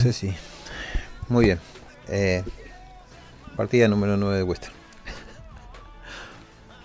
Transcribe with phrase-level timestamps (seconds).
[0.00, 0.34] Sí, sí.
[1.28, 1.58] Muy bien.
[2.08, 2.42] Eh,
[3.54, 4.72] partida número 9 de Western.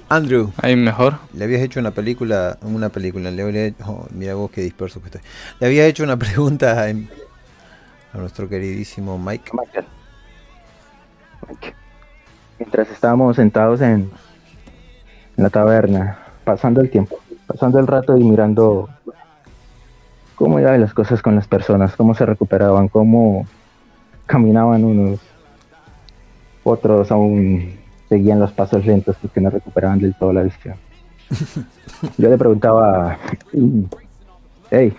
[0.10, 0.52] Andrew.
[0.58, 1.16] Ahí mejor.
[1.34, 5.08] Le habías hecho una película, una película, le había oh, mira vos qué disperso que
[5.08, 5.22] estoy.
[5.60, 9.52] Le había hecho una pregunta a, a nuestro queridísimo Mike.
[9.54, 9.86] Michael.
[12.60, 14.12] Mientras estábamos sentados en,
[15.38, 18.90] en la taberna, pasando el tiempo, pasando el rato y mirando
[20.36, 23.48] cómo iban las cosas con las personas, cómo se recuperaban, cómo
[24.26, 25.20] caminaban unos,
[26.64, 27.76] otros aún
[28.10, 30.76] seguían los pasos lentos porque no recuperaban del todo la visión.
[32.18, 33.18] Yo le preguntaba,
[34.72, 34.96] hey,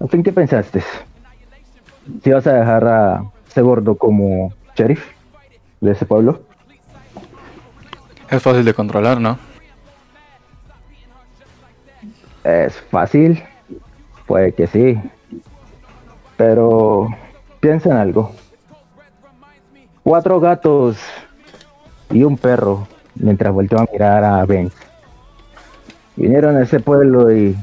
[0.00, 0.82] ¿a fin qué pensaste?
[2.22, 5.04] ¿Si vas a dejar a ese gordo como sheriff
[5.80, 6.42] de ese pueblo?
[8.30, 9.38] Es fácil de controlar, ¿no?
[12.44, 13.42] Es fácil,
[14.26, 15.00] puede que sí,
[16.36, 17.08] pero
[17.60, 18.32] piensa en algo.
[20.02, 20.98] Cuatro gatos
[22.10, 24.70] y un perro mientras volteó a mirar a Ben.
[26.16, 27.56] Vinieron a ese pueblo y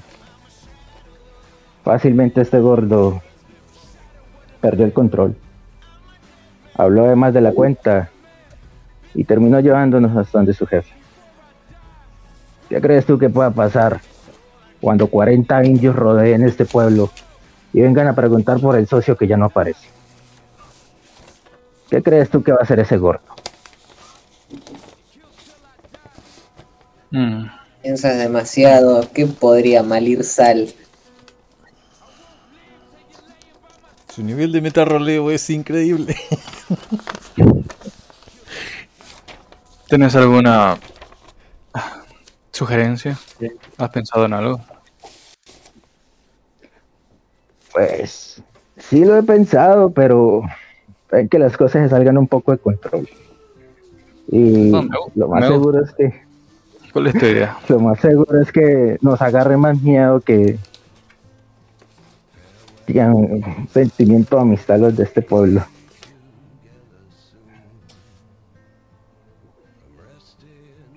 [1.83, 3.21] fácilmente este gordo
[4.61, 5.35] perdió el control.
[6.75, 8.09] Habló de más de la cuenta
[9.13, 10.93] y terminó llevándonos hasta donde su jefe.
[12.69, 14.01] ¿Qué crees tú que pueda pasar
[14.83, 17.09] cuando 40 indios rodeen este pueblo
[17.71, 19.87] y vengan a preguntar por el socio que ya no aparece?
[21.89, 23.21] ¿Qué crees tú que va a hacer ese gordo?
[27.11, 27.45] Mm.
[27.81, 29.09] Piensas demasiado.
[29.13, 30.73] ¿Qué podría malir sal?
[34.13, 36.17] Su nivel de metarroleo es increíble.
[39.87, 40.77] ¿Tienes alguna
[42.51, 43.17] sugerencia?
[43.77, 44.72] ¿Has pensado en algo?
[47.73, 48.41] Pues
[48.77, 50.43] sí lo he pensado, pero
[51.11, 53.09] hay que las cosas se salgan un poco de control.
[54.27, 54.71] Y
[55.15, 56.23] lo más seguro es que
[56.93, 57.57] ¿Cuál es tu idea?
[57.69, 60.59] Lo más seguro es que nos agarre más miedo que
[62.87, 65.65] un sentimiento de amistad los de este pueblo.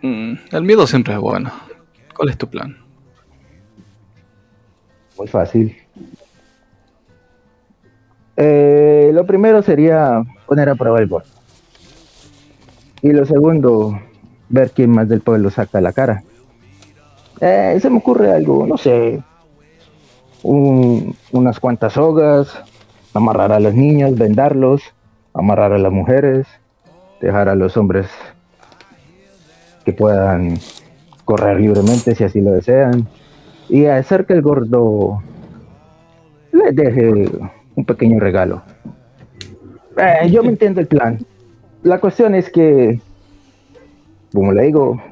[0.02, 1.50] Mm, el miedo siempre es bueno.
[2.14, 2.76] ¿Cuál es tu plan?
[5.16, 5.74] Muy fácil.
[8.36, 11.22] Eh, lo primero sería poner a prueba el gol.
[13.02, 13.98] Y lo segundo,
[14.48, 16.22] ver quién más del pueblo saca la cara.
[17.40, 19.22] Eh, se me ocurre algo, no sé,
[20.42, 22.58] unas cuantas sogas,
[23.12, 24.82] amarrar a los niños, vendarlos,
[25.34, 26.46] amarrar a las mujeres,
[27.20, 28.06] dejar a los hombres
[29.84, 30.58] que puedan
[31.24, 33.06] correr libremente si así lo desean,
[33.68, 35.22] y hacer que el gordo
[36.52, 37.28] les deje
[37.76, 38.62] un pequeño regalo.
[39.96, 41.24] Eh, yo me entiendo el plan.
[41.82, 43.00] La cuestión es que
[44.36, 45.02] como le digo,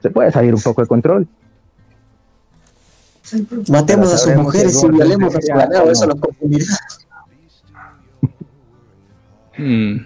[0.00, 1.28] se puede salir un poco de control.
[3.68, 6.64] Matemos a sus mujeres y violemos a su ganado, eso los confundirá.
[9.58, 9.98] Hmm.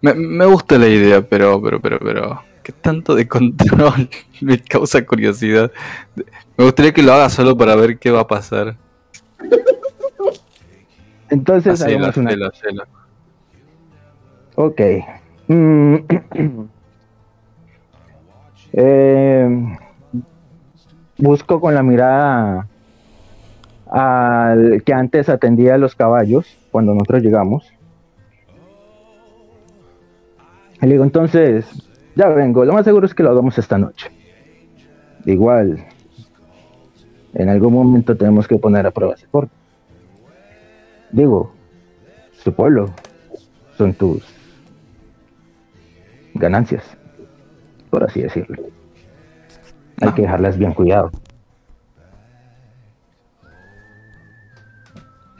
[0.00, 4.08] Me, me, gusta la idea, pero, pero, pero, pero, ¿qué tanto de control
[4.40, 5.70] me causa curiosidad?
[6.56, 8.76] Me gustaría que lo haga solo para ver qué va a pasar.
[11.32, 12.32] Entonces, hagamos una...
[14.54, 14.80] Ok.
[15.48, 15.96] Mm.
[18.74, 19.76] Eh,
[21.18, 22.66] busco con la mirada
[23.90, 27.70] al que antes atendía a los caballos cuando nosotros llegamos.
[30.80, 31.66] Le digo, entonces,
[32.16, 34.10] ya vengo, lo más seguro es que lo hagamos esta noche.
[35.26, 35.84] Igual,
[37.34, 39.61] en algún momento tenemos que poner a prueba ese corte.
[41.12, 41.52] Digo,
[42.42, 42.92] su pueblo
[43.76, 44.22] son tus
[46.34, 46.96] ganancias
[47.92, 48.56] por así decirlo.
[50.00, 51.10] Hay que dejarlas bien cuidado.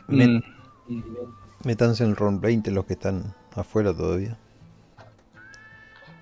[0.08, 0.40] Mm.
[1.64, 4.36] Métanse en el round 20 los que están afuera todavía.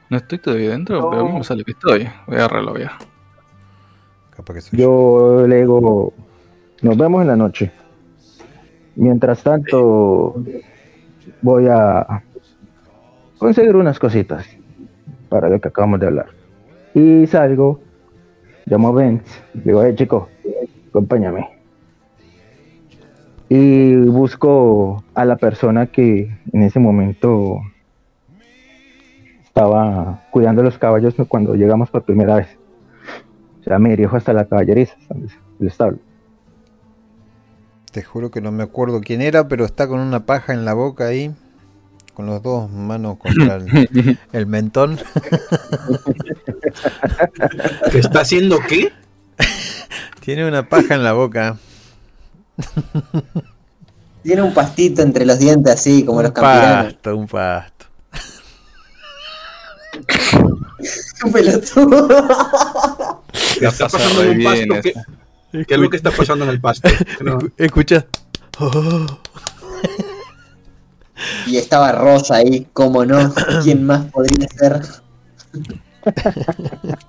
[0.09, 2.09] No estoy todavía dentro, pero a mí me sale que estoy.
[2.29, 2.97] Voy a agarrarlo ya.
[4.31, 6.13] Capaz que soy yo, le digo,
[6.83, 7.73] nos vemos en la noche.
[9.01, 10.35] Mientras tanto,
[11.41, 12.23] voy a
[13.39, 14.47] conseguir unas cositas
[15.31, 16.27] para lo que acabamos de hablar.
[16.93, 17.81] Y salgo,
[18.67, 20.29] llamo a Vince, digo, hey chico,
[20.91, 21.49] acompáñame.
[23.49, 27.59] Y busco a la persona que en ese momento
[29.43, 32.59] estaba cuidando los caballos cuando llegamos por primera vez.
[33.61, 34.95] O sea, me dirijo hasta la caballeriza,
[35.59, 36.01] el establo.
[37.93, 40.75] Te juro que no me acuerdo quién era, pero está con una paja en la
[40.75, 41.33] boca ahí.
[42.15, 44.99] Con los dos manos contra el, el mentón.
[47.91, 48.93] ¿Que está haciendo qué?
[50.21, 51.57] Tiene una paja en la boca.
[54.23, 56.93] Tiene un pastito entre los dientes así, como los un campiranos.
[56.93, 57.87] pasto, un pasto.
[61.23, 62.09] Un pelotudo.
[63.59, 64.83] ¿Qué está pasa pasando un bien pasto?
[64.83, 65.07] ¿Qué, esa.
[65.53, 66.89] Qué es lo que está pasando en el pasto?
[67.21, 67.39] No.
[67.57, 68.07] Escucha.
[68.59, 69.07] Oh.
[71.47, 73.33] Y estaba Rosa ahí, cómo no.
[73.63, 74.81] ¿Quién más podría ser?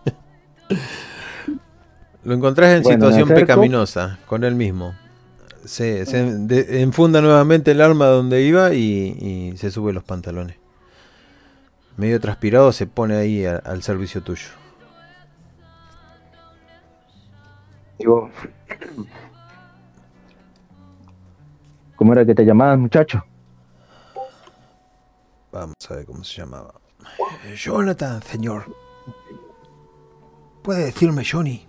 [2.23, 4.93] Lo encontrás en Bueno, situación pecaminosa, con él mismo.
[5.65, 10.57] Se, se de- enfunda nuevamente el arma donde iba y, y se sube los pantalones.
[11.97, 14.47] Medio transpirado se pone ahí a- al servicio tuyo.
[18.01, 18.31] Digo,
[21.95, 23.23] ¿cómo era que te llamabas, muchacho?
[25.51, 26.73] Vamos a ver cómo se llamaba.
[27.55, 28.65] Jonathan, señor.
[30.63, 31.67] Puede decirme Johnny.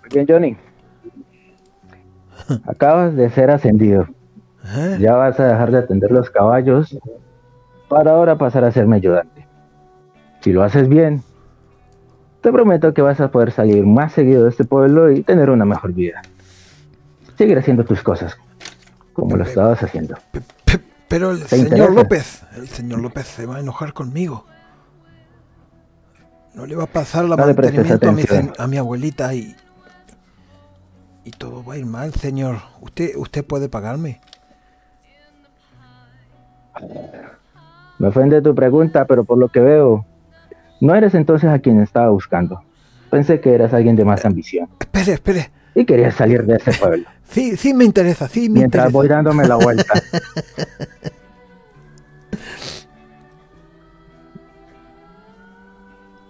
[0.00, 0.56] Muy bien, Johnny.
[2.66, 4.06] Acabas de ser ascendido.
[4.66, 4.98] ¿Eh?
[5.00, 6.98] Ya vas a dejar de atender los caballos
[7.88, 9.46] para ahora pasar a ser mi ayudante.
[10.40, 11.22] Si lo haces bien,
[12.48, 15.66] te prometo que vas a poder salir más seguido de este pueblo y tener una
[15.66, 16.22] mejor vida.
[17.36, 18.38] Seguir haciendo tus cosas
[19.12, 20.14] como lo estabas haciendo.
[20.32, 20.40] Pe-
[21.08, 21.90] Pero el ¿Te señor interesa?
[21.92, 24.46] López, el señor López se va a enojar conmigo.
[26.54, 28.22] No le va a pasar la No mantenimiento mi,
[28.56, 29.54] a mi abuelita y
[31.24, 32.56] y todo va a ir mal, señor.
[32.80, 34.20] Usted usted puede pagarme.
[37.98, 40.06] Me ofende tu pregunta, pero por lo que veo,
[40.80, 42.62] no eres entonces a quien estaba buscando.
[43.10, 45.50] Pensé que eras alguien de más ambición Espere, espere.
[45.74, 47.04] y querías salir de ese pueblo.
[47.28, 48.98] Sí, sí me interesa, sí me Mientras interesa.
[48.98, 49.92] voy dándome la vuelta.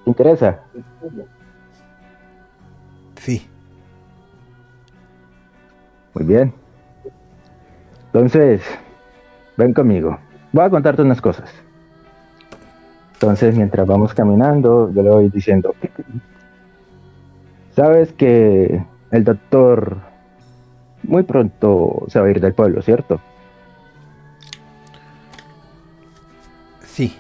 [0.05, 0.61] ¿Te interesa?
[3.21, 3.47] Sí.
[6.15, 6.53] Muy bien.
[8.07, 8.63] Entonces,
[9.57, 10.19] ven conmigo.
[10.53, 11.51] Voy a contarte unas cosas.
[13.21, 15.75] Entonces, mientras vamos caminando, yo le voy diciendo,
[17.75, 18.81] sabes que
[19.11, 19.97] el doctor
[21.03, 23.21] muy pronto se va a ir del pueblo, ¿cierto?
[26.85, 27.17] Sí.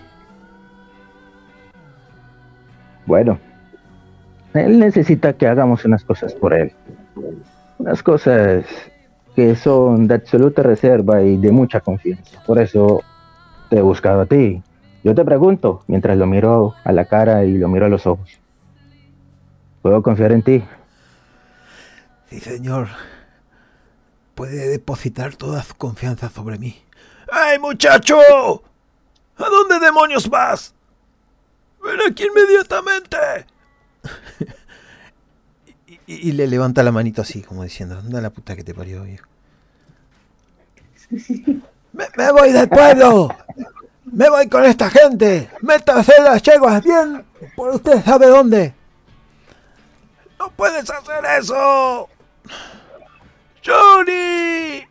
[3.04, 3.40] Bueno,
[4.54, 6.72] él necesita que hagamos unas cosas por él.
[7.78, 8.64] Unas cosas
[9.34, 12.40] que son de absoluta reserva y de mucha confianza.
[12.46, 13.00] Por eso
[13.68, 14.62] te he buscado a ti.
[15.04, 18.38] Yo te pregunto, mientras lo miro a la cara y lo miro a los ojos.
[19.82, 20.64] ¿Puedo confiar en ti?
[22.30, 22.88] Sí, señor.
[24.34, 26.76] Puede depositar toda su confianza sobre mí.
[27.30, 28.18] ¡Ay, muchacho!
[29.36, 30.74] ¿A dónde demonios vas?
[31.82, 33.16] ¡Ven aquí inmediatamente!
[35.86, 38.74] y, y- y le levanta la manito así, como diciendo, anda la puta que te
[38.74, 39.26] parió, viejo.
[41.92, 43.28] ¡Me, me voy del pueblo!
[44.12, 45.50] ¡Me voy con esta gente!
[45.60, 47.24] ¡Métase las yeguas bien!
[47.56, 48.74] ¡Por usted sabe dónde!
[50.38, 52.08] ¡No puedes hacer eso!
[53.64, 54.86] ¡Johnny!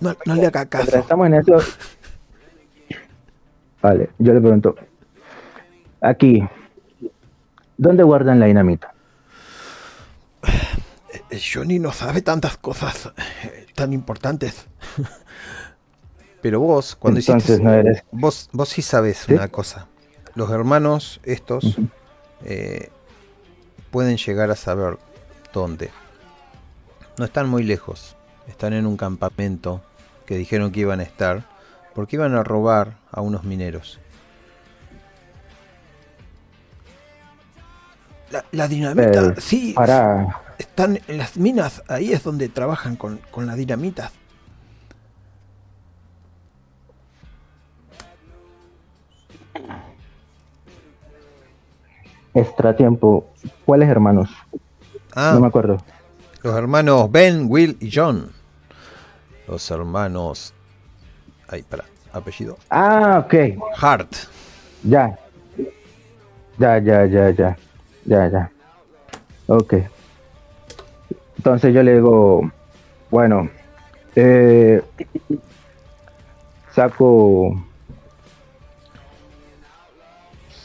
[0.00, 0.98] No, no le haga caso.
[0.98, 1.58] estamos en eso...
[3.80, 4.74] Vale, yo le pregunto.
[6.00, 6.42] Aquí,
[7.76, 8.92] ¿dónde guardan la dinamita?
[11.30, 13.12] Eh, Johnny no sabe tantas cosas
[13.44, 14.66] eh, tan importantes.
[16.40, 17.64] Pero vos, cuando Entonces hiciste...
[17.64, 18.04] no eres...
[18.12, 19.32] Vos, vos sí sabes ¿Sí?
[19.34, 19.86] una cosa.
[20.34, 21.76] Los hermanos estos
[22.44, 22.90] eh,
[23.90, 24.98] pueden llegar a saber
[25.52, 25.90] dónde.
[27.18, 28.14] No están muy lejos.
[28.46, 29.82] Están en un campamento
[30.26, 31.44] que dijeron que iban a estar
[31.94, 33.98] porque iban a robar a unos mineros.
[38.30, 40.42] La, la dinamita, Eh, sí, Para...
[40.58, 44.12] están en las minas, ahí es donde trabajan con, con la dinamita.
[52.34, 53.26] Extratiempo.
[53.64, 54.30] ¿Cuáles hermanos?
[55.14, 55.78] Ah, No me acuerdo.
[56.42, 58.30] Los hermanos Ben, Will y John.
[59.46, 60.52] Los hermanos.
[61.48, 61.84] Ay, para.
[62.12, 62.56] Apellido.
[62.70, 63.34] Ah, ok.
[63.80, 64.14] Hart.
[64.82, 65.18] Ya.
[66.58, 67.56] Ya, ya, ya, ya.
[68.04, 68.50] Ya, ya.
[69.46, 69.74] Ok.
[71.36, 72.50] Entonces yo le digo,
[73.10, 73.48] bueno,
[74.16, 74.82] eh,
[76.74, 77.62] saco,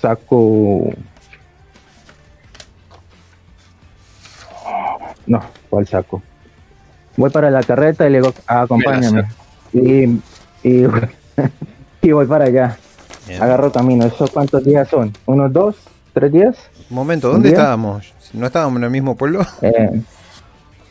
[0.01, 0.89] saco
[5.27, 6.22] No, ¿cuál saco?
[7.15, 9.24] Voy para la carreta y le digo, "Ah, acompáñame.
[9.72, 10.03] Y,
[10.63, 10.86] y,
[12.01, 12.77] y voy para allá.
[13.27, 13.42] Bien.
[13.42, 14.06] Agarro camino.
[14.06, 15.13] ¿Eso cuántos días son?
[15.25, 15.75] ¿Unos dos?
[16.13, 16.58] ¿Tres días?
[16.89, 18.13] Un momento, ¿dónde estábamos?
[18.34, 19.46] ¿No estábamos en el mismo pueblo?
[19.62, 20.01] Eh,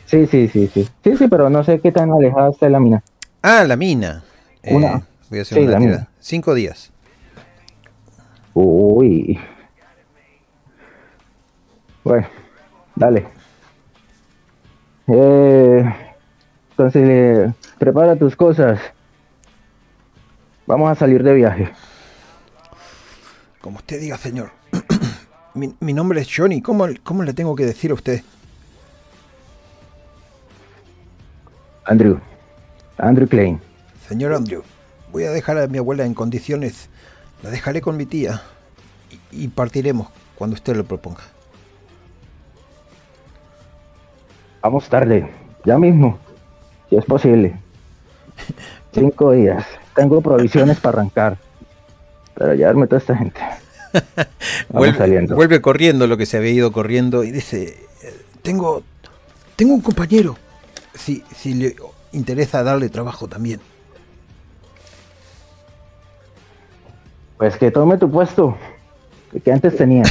[0.05, 0.87] sí, sí, sí, sí.
[1.03, 3.03] Sí, sí, pero no sé qué tan alejada está la mina.
[3.41, 4.23] Ah, la mina.
[4.63, 5.01] Eh, Una.
[5.29, 6.07] voy a hacer Sí, una la mina.
[6.19, 6.91] Cinco días.
[8.53, 9.39] Uy.
[12.03, 12.27] Bueno,
[12.95, 13.25] dale.
[15.07, 15.93] Eh,
[16.71, 18.79] entonces, eh, prepara tus cosas.
[20.65, 21.71] Vamos a salir de viaje.
[23.61, 24.51] Como usted diga, señor.
[25.53, 26.61] mi, mi nombre es Johnny.
[26.61, 28.21] ¿Cómo, ¿Cómo le tengo que decir a usted?
[31.85, 32.19] Andrew.
[32.97, 33.59] Andrew Klein.
[34.07, 34.63] Señor Andrew,
[35.11, 36.89] voy a dejar a mi abuela en condiciones.
[37.41, 38.41] La dejaré con mi tía.
[39.31, 41.21] Y, y partiremos cuando usted lo proponga.
[44.63, 45.29] Vamos tarde.
[45.65, 46.17] Ya mismo.
[46.89, 47.53] Si es posible.
[48.93, 49.65] Cinco días.
[49.93, 51.37] Tengo provisiones para arrancar.
[52.33, 53.39] Para llevarme toda esta gente.
[54.69, 55.35] Vuelve, saliendo.
[55.35, 58.81] vuelve corriendo lo que se había ido corriendo y dice, "Eh, tengo,
[59.55, 60.35] tengo un compañero.
[60.95, 61.75] Si, si le
[62.11, 63.59] interesa darle trabajo también.
[67.37, 68.57] Pues que tome tu puesto.
[69.41, 70.03] Que antes tenía.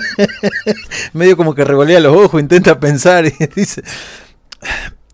[1.12, 3.82] Medio como que revolea los ojos, intenta pensar y dice,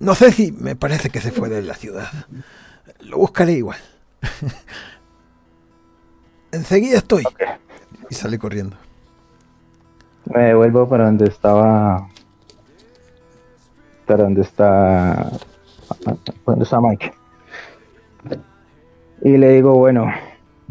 [0.01, 2.09] no sé si me parece que se fue de la ciudad.
[3.01, 3.79] Lo buscaré igual.
[6.53, 7.25] Enseguida estoy.
[8.11, 8.77] Y sale corriendo.
[10.27, 12.09] Me devuelvo para donde estaba.
[14.07, 15.31] Para donde está.
[16.45, 17.13] Donde está Mike.
[19.23, 20.07] Y le digo, bueno,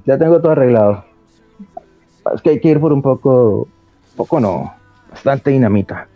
[0.06, 1.05] ya tengo todo arreglado.
[2.34, 3.68] Es que hay que ir por un poco.
[4.16, 4.74] Poco no.
[5.12, 6.08] Bastante dinamita.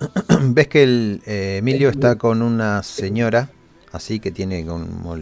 [0.40, 3.50] Ves que el eh, Emilio está con una señora,
[3.92, 5.16] así que tiene como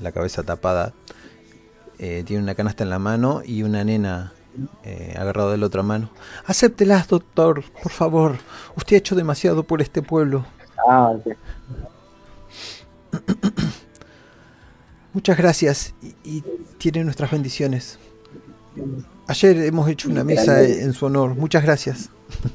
[0.00, 0.92] la cabeza tapada.
[1.98, 4.32] Eh, tiene una canasta en la mano y una nena
[4.82, 6.10] eh, agarrada de la otra mano.
[6.46, 8.38] Acéptelas, doctor, por favor.
[8.76, 10.44] Usted ha hecho demasiado por este pueblo.
[10.88, 11.14] Ah,
[15.14, 16.44] Muchas gracias y, y
[16.76, 17.98] tiene nuestras bendiciones.
[19.28, 21.36] Ayer hemos hecho una misa en su honor.
[21.36, 22.10] Muchas gracias.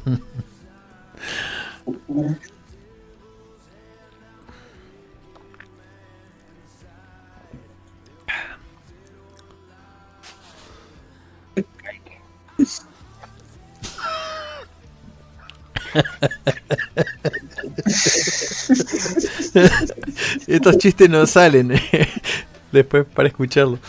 [20.47, 21.73] Estos chistes no salen
[22.71, 23.79] después para escucharlo.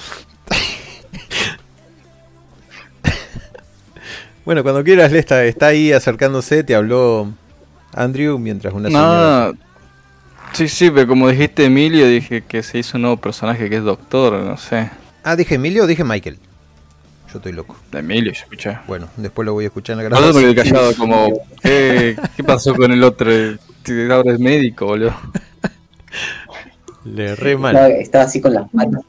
[4.45, 7.33] Bueno, cuando quieras, Lesta, está ahí acercándose, te habló
[7.95, 9.53] Andrew mientras una señora...
[9.53, 9.71] No.
[10.55, 13.85] Sí, sí, pero como dijiste Emilio, dije que se hizo un nuevo personaje que es
[13.85, 14.91] doctor, no sé.
[15.23, 16.39] Ah, dije Emilio o dije Michael.
[17.33, 17.77] Yo estoy loco.
[17.93, 18.79] De Emilio, yo escuché.
[18.89, 20.55] Bueno, después lo voy a escuchar en la Por eso me grabación.
[20.55, 23.31] quedé callado como, ¿qué, qué pasó con el otro?
[24.11, 25.15] Ahora es médico, boludo.
[27.05, 27.75] Le re mal.
[27.77, 29.03] Estaba, estaba así con las patas.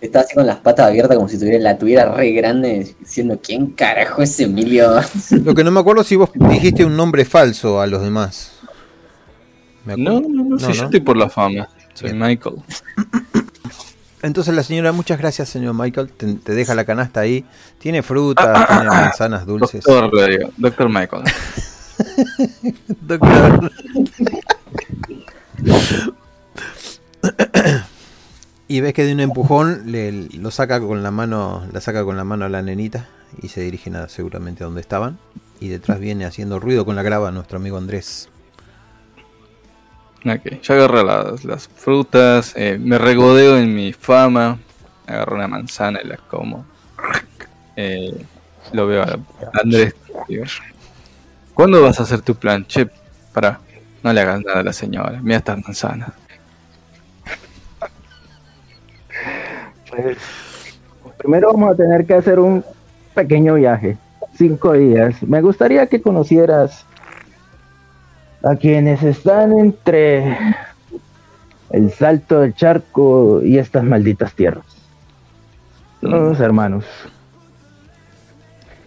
[0.00, 3.68] Estaba así con las patas abiertas como si tuviera, la tuviera re grande, diciendo, ¿quién
[3.72, 4.90] carajo es Emilio?
[5.42, 8.52] Lo que no me acuerdo si vos dijiste un nombre falso a los demás.
[9.84, 10.28] Me No, acuerdo.
[10.28, 11.68] no, no, sí, yo estoy por la fama.
[11.94, 12.20] Soy Bien.
[12.22, 12.56] Michael.
[14.22, 16.10] Entonces la señora, muchas gracias, señor Michael.
[16.10, 17.44] Te, te deja la canasta ahí.
[17.78, 19.82] Tiene frutas, tiene manzanas dulces.
[19.84, 20.52] Doctor.
[20.56, 21.22] Doctor Michael.
[23.00, 23.72] Doctor.
[28.68, 32.16] y ves que de un empujón le, lo saca con la mano, la saca con
[32.16, 33.08] la mano a la nenita
[33.42, 35.18] y se dirigen a, seguramente a donde estaban.
[35.60, 38.28] Y detrás viene haciendo ruido con la grava nuestro amigo Andrés.
[40.24, 44.58] Ok, yo agarro las, frutas, eh, me regodeo en mi fama,
[45.06, 46.66] agarro una manzana y la como.
[47.76, 48.24] Eh,
[48.72, 49.18] lo veo a
[49.62, 49.94] Andrés.
[51.54, 52.66] ¿Cuándo vas a hacer tu plan?
[52.66, 52.88] Che,
[53.32, 53.60] para,
[54.02, 56.10] no le hagas nada a la señora, mira estas manzanas.
[59.90, 60.18] Pues,
[61.16, 62.64] primero vamos a tener que hacer un
[63.14, 63.96] pequeño viaje.
[64.34, 65.22] Cinco días.
[65.22, 66.84] Me gustaría que conocieras
[68.42, 70.36] a quienes están entre
[71.70, 74.64] el salto del charco y estas malditas tierras.
[76.00, 76.84] Los hermanos.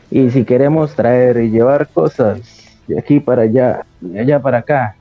[0.10, 2.40] Y si queremos traer y llevar cosas
[2.88, 4.96] de aquí para allá, de allá para acá,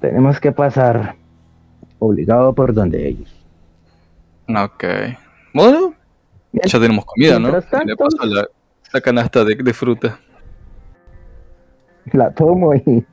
[0.00, 1.14] tenemos que pasar
[1.98, 3.39] obligado por donde ellos.
[4.56, 4.84] Ok.
[5.54, 5.94] Bueno,
[6.52, 7.50] ya tenemos comida, ¿no?
[7.52, 8.48] Le paso la-
[8.92, 10.18] la canasta de, de fruta.
[12.12, 13.04] La tomo y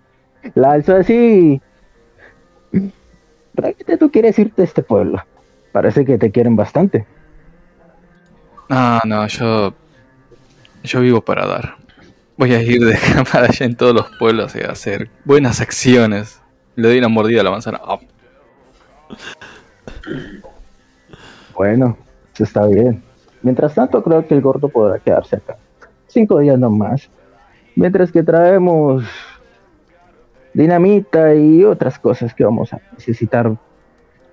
[0.56, 1.62] la alzo así.
[3.54, 5.24] Realmente tú quieres irte a este pueblo.
[5.72, 7.06] Parece que te quieren bastante.
[8.70, 9.74] No, no, yo.
[10.84, 11.76] Yo vivo para dar.
[12.38, 16.42] Voy a ir de cámara allá en todos los pueblos y a hacer buenas acciones.
[16.76, 17.80] Le doy una mordida a la manzana.
[17.84, 18.00] Ah,
[21.58, 21.98] Bueno,
[22.34, 23.04] eso está bien.
[23.42, 25.58] Mientras tanto, creo que el gordo podrá quedarse acá.
[26.06, 27.10] Cinco días nomás.
[27.76, 29.04] Mientras que traemos
[30.54, 33.56] dinamita y otras cosas que vamos a necesitar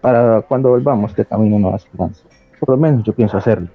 [0.01, 2.19] para cuando volvamos de camino a Nueva Zelanda.
[2.61, 3.69] Por lo menos yo pienso hacerlo.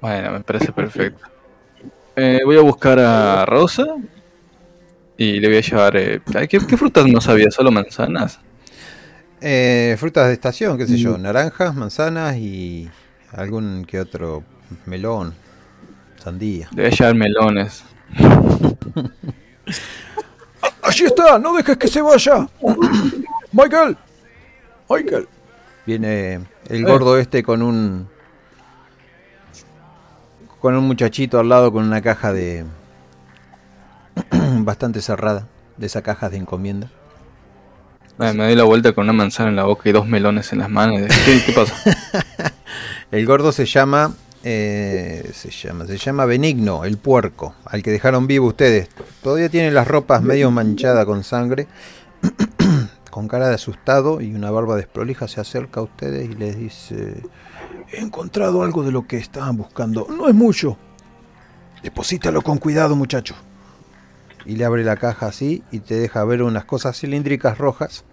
[0.00, 1.24] Bueno, me parece perfecto.
[2.16, 3.86] Eh, voy a buscar a Rosa
[5.16, 5.96] y le voy a llevar.
[5.96, 7.50] eh, ¿qué, qué frutas no sabía?
[7.50, 8.40] ¿Solo manzanas?
[9.44, 11.22] Eh, frutas de estación, qué sé yo, Mm.
[11.22, 12.88] naranjas, manzanas y
[13.32, 14.44] algún que otro
[14.86, 15.34] melón,
[16.22, 16.68] sandía.
[16.70, 17.82] A llevar melones.
[20.82, 22.46] Allí está, no dejes que se vaya.
[23.52, 23.96] Michael.
[24.88, 25.28] Michael.
[25.86, 28.08] Viene el gordo este con un
[30.60, 32.64] con un muchachito al lado con una caja de
[34.58, 36.88] bastante cerrada, de esas cajas de encomienda.
[38.18, 40.70] Me doy la vuelta con una manzana en la boca y dos melones en las
[40.70, 41.00] manos.
[41.24, 41.74] ¿Qué, pasa?
[43.10, 44.14] El gordo se llama
[44.44, 48.88] eh, se llama se llama Benigno, el puerco, al que dejaron vivo ustedes.
[49.22, 51.66] Todavía tiene las ropas medio manchadas con sangre.
[53.10, 57.22] con cara de asustado y una barba desprolija se acerca a ustedes y les dice
[57.92, 60.06] He encontrado algo de lo que estaban buscando.
[60.08, 60.78] No es mucho.
[61.82, 63.34] Deposítalo con cuidado, muchacho.
[64.44, 68.04] Y le abre la caja así y te deja ver unas cosas cilíndricas rojas.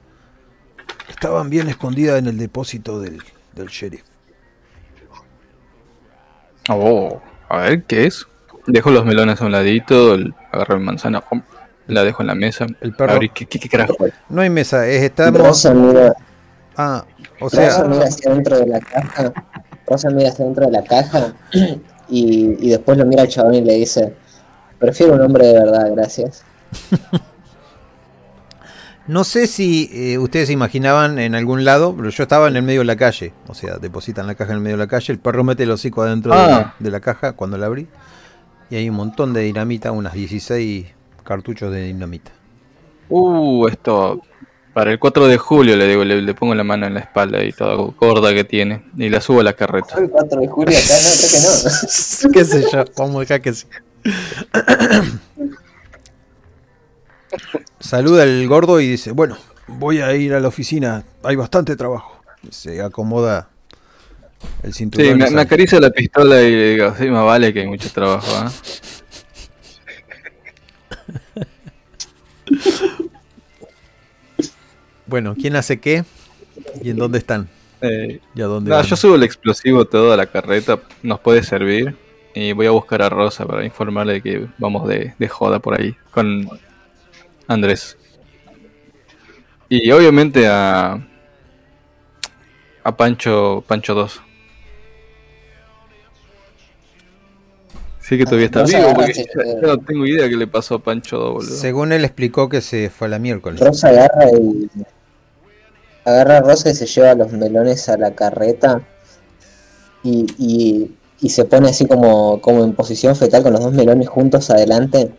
[1.09, 3.21] Estaban bien escondidas en el depósito del,
[3.55, 4.03] del sheriff.
[6.69, 7.19] Oh,
[7.49, 8.27] a ver, ¿qué es?
[8.67, 11.23] Dejo los melones a un ladito, el- agarro mi manzana,
[11.87, 12.67] la dejo en la mesa.
[12.81, 13.95] El perro- A ver, ¿qué, qué, qué carajo?
[14.29, 15.41] No hay mesa, es estamos.
[15.41, 16.13] Rosa mira,
[16.77, 17.03] Ah,
[17.41, 19.33] o Rosa sea, mira hacia dentro de la caja.
[19.87, 21.33] Rosa mira hacia dentro de la caja
[22.09, 24.13] y, y después lo mira al chabón y le dice:
[24.79, 26.43] Prefiero un hombre de verdad, gracias.
[29.07, 32.63] no sé si eh, ustedes se imaginaban en algún lado, pero yo estaba en el
[32.63, 33.33] medio de la calle.
[33.47, 35.71] O sea, depositan la caja en el medio de la calle, el perro mete el
[35.71, 36.47] hocico adentro de, Ah.
[36.47, 37.87] la, de la caja cuando la abrí.
[38.69, 40.85] Y hay un montón de dinamita, unas 16
[41.23, 42.31] cartuchos de dinamita.
[43.09, 44.21] Uh, esto.
[44.73, 47.43] Para el 4 de julio le digo, le, le pongo la mano en la espalda
[47.43, 48.83] y toda gorda que tiene.
[48.95, 49.97] Y la subo a la carreta.
[49.97, 52.31] El 4 de julio acá, no, creo que no.
[52.33, 52.85] ¿Qué sé yo?
[52.95, 53.65] Vamos a dejar que sí.
[57.79, 62.21] Saluda el gordo y dice, bueno, voy a ir a la oficina, hay bastante trabajo.
[62.49, 63.49] Se acomoda
[64.63, 65.07] el cinturón.
[65.07, 67.89] Sí, me, me acaricia la pistola y le digo, sí, más vale que hay mucho
[67.91, 68.51] trabajo, ¿ah?
[75.09, 76.05] Bueno, ¿quién hace qué?
[76.83, 77.49] ¿Y en dónde están?
[77.81, 81.41] Eh, ¿Y a dónde no, yo subo el explosivo todo a la carreta, nos puede
[81.41, 81.95] servir.
[82.41, 85.77] Y voy a buscar a Rosa para informarle de que vamos de, de joda por
[85.77, 86.47] ahí con
[87.47, 87.97] Andrés.
[89.67, 91.05] Y obviamente a.
[92.85, 94.21] a Pancho, Pancho 2.
[97.99, 100.47] Sí que todavía está Rosa vivo, porque ese- ya, ya no tengo idea qué le
[100.47, 101.55] pasó a Pancho 2, boludo.
[101.57, 103.59] Según él explicó que se fue a la miércoles.
[103.59, 104.69] Rosa agarra y.
[106.05, 108.81] Agarra a Rosa y se lleva los melones a la carreta
[110.01, 114.07] y, y, y se pone así como, como en posición fetal con los dos melones
[114.07, 115.11] juntos adelante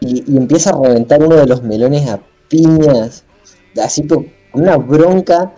[0.00, 3.24] y, y empieza a reventar uno de los melones a piñas,
[3.82, 5.52] así con una bronca,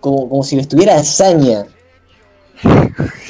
[0.00, 1.66] como, como si le estuviera hazaña.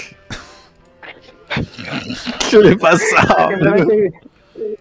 [2.51, 3.05] ¿Qué le pasó?
[3.49, 4.13] Simplemente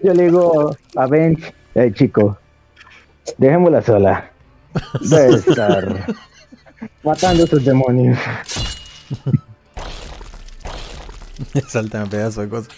[0.04, 1.38] yo le digo a Ben,
[1.76, 2.38] eh, chico,
[3.38, 4.32] dejémosla sola.
[5.02, 6.06] Debe estar
[7.04, 8.18] matando a sus demonios.
[11.68, 12.74] Saltan a pedazos de cosas.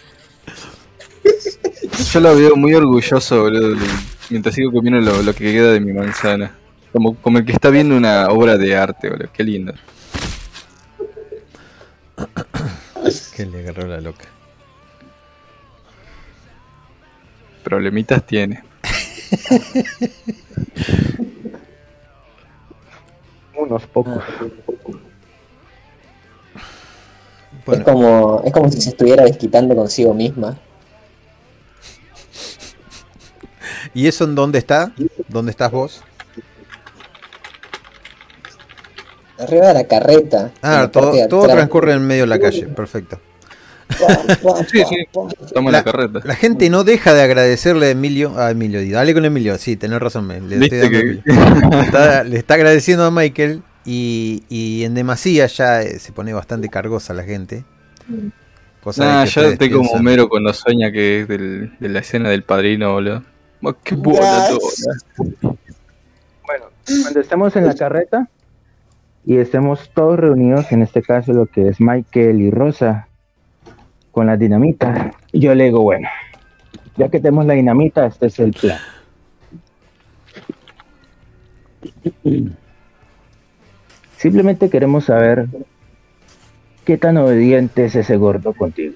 [2.11, 3.75] Yo lo veo muy orgulloso, boludo,
[4.29, 6.55] mientras sigo comiendo lo, lo que queda de mi manzana.
[6.91, 9.29] Como, como el que está viendo una obra de arte, boludo.
[9.31, 9.73] Qué lindo.
[13.35, 14.25] Que le agarró la loca.
[17.63, 18.61] Problemitas tiene.
[23.55, 24.23] Unos pocos.
[27.65, 30.57] Bueno, Es como, es como si se estuviera desquitando consigo misma.
[33.93, 34.91] ¿y eso en dónde está?
[35.27, 36.03] ¿Dónde estás vos?
[39.39, 40.51] Arriba de la carreta.
[40.61, 43.19] Ah, la todo, todo transcurre en medio de la calle, perfecto.
[44.71, 46.19] Sí, sí, estamos en la carreta.
[46.23, 48.37] La gente no deja de agradecerle a Emilio.
[48.37, 50.27] A Emilio, dale con Emilio, sí, tenés razón.
[50.27, 51.23] me- Le, estoy dando que- Emilio.
[51.71, 56.31] Le está, le está agradeciendo a Michael y, y en demasía ya eh, se pone
[56.31, 57.63] bastante cargosa la gente.
[58.83, 61.71] Cosa de Nah, que ya ustedes estoy como piensan- Homero cuando sueña que es del-
[61.79, 63.23] de la escena del padrino, boludo.
[63.83, 64.49] Qué toda.
[66.45, 66.65] Bueno,
[67.01, 68.29] cuando estemos en la carreta
[69.25, 73.07] y estemos todos reunidos, en este caso lo que es Michael y Rosa,
[74.11, 76.07] con la dinamita, yo le digo, bueno,
[76.95, 78.77] ya que tenemos la dinamita, este es el plan.
[84.19, 85.47] Simplemente queremos saber
[86.83, 88.95] qué tan obediente es ese gordo contigo.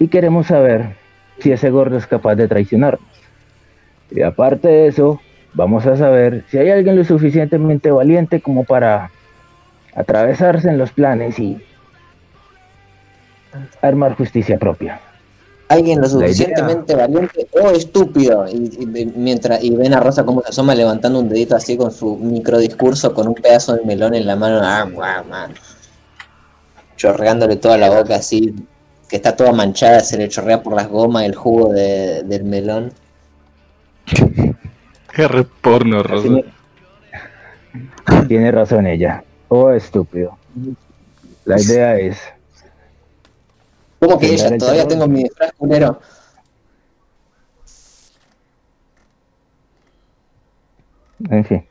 [0.00, 0.96] Y queremos saber
[1.38, 3.08] si ese gordo es capaz de traicionarnos.
[4.10, 5.20] Y aparte de eso,
[5.54, 9.12] vamos a saber si hay alguien lo suficientemente valiente como para
[9.94, 11.62] atravesarse en los planes y
[13.82, 15.00] armar justicia propia.
[15.70, 18.44] Alguien lo suficientemente valiente o estúpido.
[18.48, 21.92] Y, y- mientras, y ven a Rosa como se asoma levantando un dedito así con
[21.92, 24.58] su microdiscurso con un pedazo de melón en la mano.
[24.62, 25.54] Ah, guau, man.
[26.96, 28.52] Chorreándole toda la boca así,
[29.08, 32.92] que está toda manchada, se le chorrea por las gomas el jugo de- del melón.
[35.14, 36.22] Qué re porno, Rosa.
[36.24, 36.44] Tiene,
[38.26, 39.22] tiene razón ella.
[39.48, 40.36] Oh, estúpido.
[41.44, 42.18] La idea es,
[44.00, 44.48] ¿Cómo que ella?
[44.48, 46.00] el Todavía tengo mi disfraz culero.
[51.30, 51.64] en fin.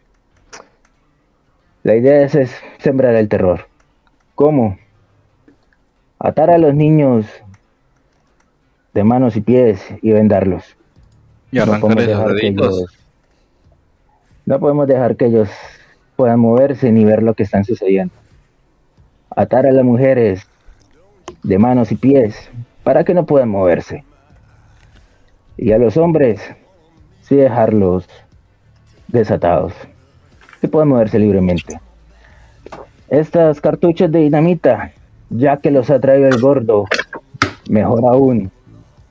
[1.83, 3.67] La idea es, es sembrar el terror.
[4.35, 4.77] ¿Cómo?
[6.19, 7.25] Atar a los niños
[8.93, 10.63] de manos y pies y vendarlos.
[11.51, 12.77] Y No podemos dejar que deditos.
[12.77, 12.95] ellos-
[14.45, 15.49] no podemos dejar que ellos
[16.15, 18.13] puedan moverse ni ver lo que están sucediendo.
[19.35, 20.47] Atar a las mujeres
[21.43, 22.49] de manos y pies
[22.83, 24.03] para que no puedan moverse.
[25.57, 26.41] Y a los hombres,
[27.21, 28.07] sí dejarlos
[29.07, 29.73] desatados,
[30.61, 31.79] que puedan moverse libremente.
[33.09, 34.91] Estas cartuchos de dinamita,
[35.29, 36.85] ya que los ha traído el gordo,
[37.69, 38.51] mejor aún,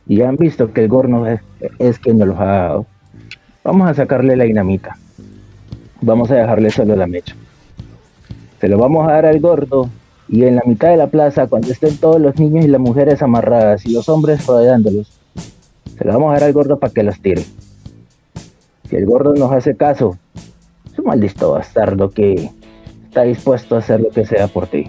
[0.07, 1.41] y han visto que el gordo es,
[1.79, 2.87] es quien nos los ha dado,
[3.63, 4.97] vamos a sacarle la dinamita.
[6.01, 7.35] Vamos a dejarle solo la mecha.
[8.61, 9.91] Se lo vamos a dar al gordo
[10.29, 13.23] y en la mitad de la plaza, cuando estén todos los niños y las mujeres
[13.23, 15.11] amarradas y los hombres rodeándolos,
[15.97, 17.45] se lo vamos a dar al gordo para que los tire.
[18.89, 20.19] Si el gordo nos hace caso,
[20.93, 22.51] es un maldito bastardo que
[23.07, 24.87] está dispuesto a hacer lo que sea por ti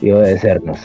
[0.00, 0.78] y obedecernos.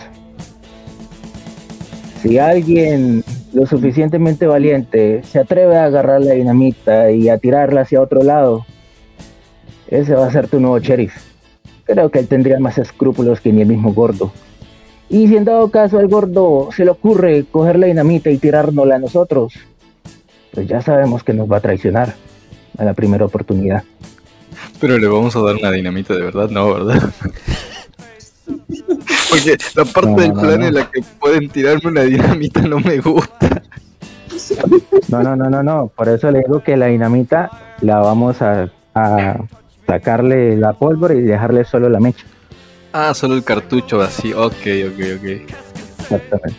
[2.21, 8.01] Si alguien lo suficientemente valiente se atreve a agarrar la dinamita y a tirarla hacia
[8.01, 8.65] otro lado,
[9.87, 11.30] ese va a ser tu nuevo sheriff.
[11.91, 14.31] Creo que él tendría más escrúpulos que ni el mismo gordo.
[15.09, 18.95] Y si en dado caso al gordo se le ocurre coger la dinamita y tirárnosla
[18.95, 19.53] a nosotros,
[20.53, 22.13] pues ya sabemos que nos va a traicionar
[22.77, 23.83] a la primera oportunidad.
[24.79, 27.09] Pero le vamos a dar una dinamita de verdad, no, ¿verdad?
[29.29, 30.67] Porque la parte No, del no, plan no.
[30.67, 33.61] en la que pueden tirarme una dinamita no me gusta.
[35.09, 35.91] No, no, no, no, no.
[35.95, 37.49] Por eso le digo que la dinamita
[37.81, 39.35] la vamos a, a
[39.91, 42.25] sacarle la pólvora y dejarle solo la mecha.
[42.93, 44.31] Ah, solo el cartucho así.
[44.31, 44.53] Ok,
[44.87, 45.51] ok, ok.
[45.99, 46.55] Exactamente.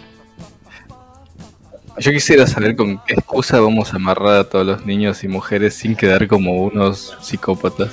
[1.98, 5.74] Yo quisiera saber con qué excusa vamos a amarrar a todos los niños y mujeres
[5.74, 7.90] sin quedar como unos psicópatas.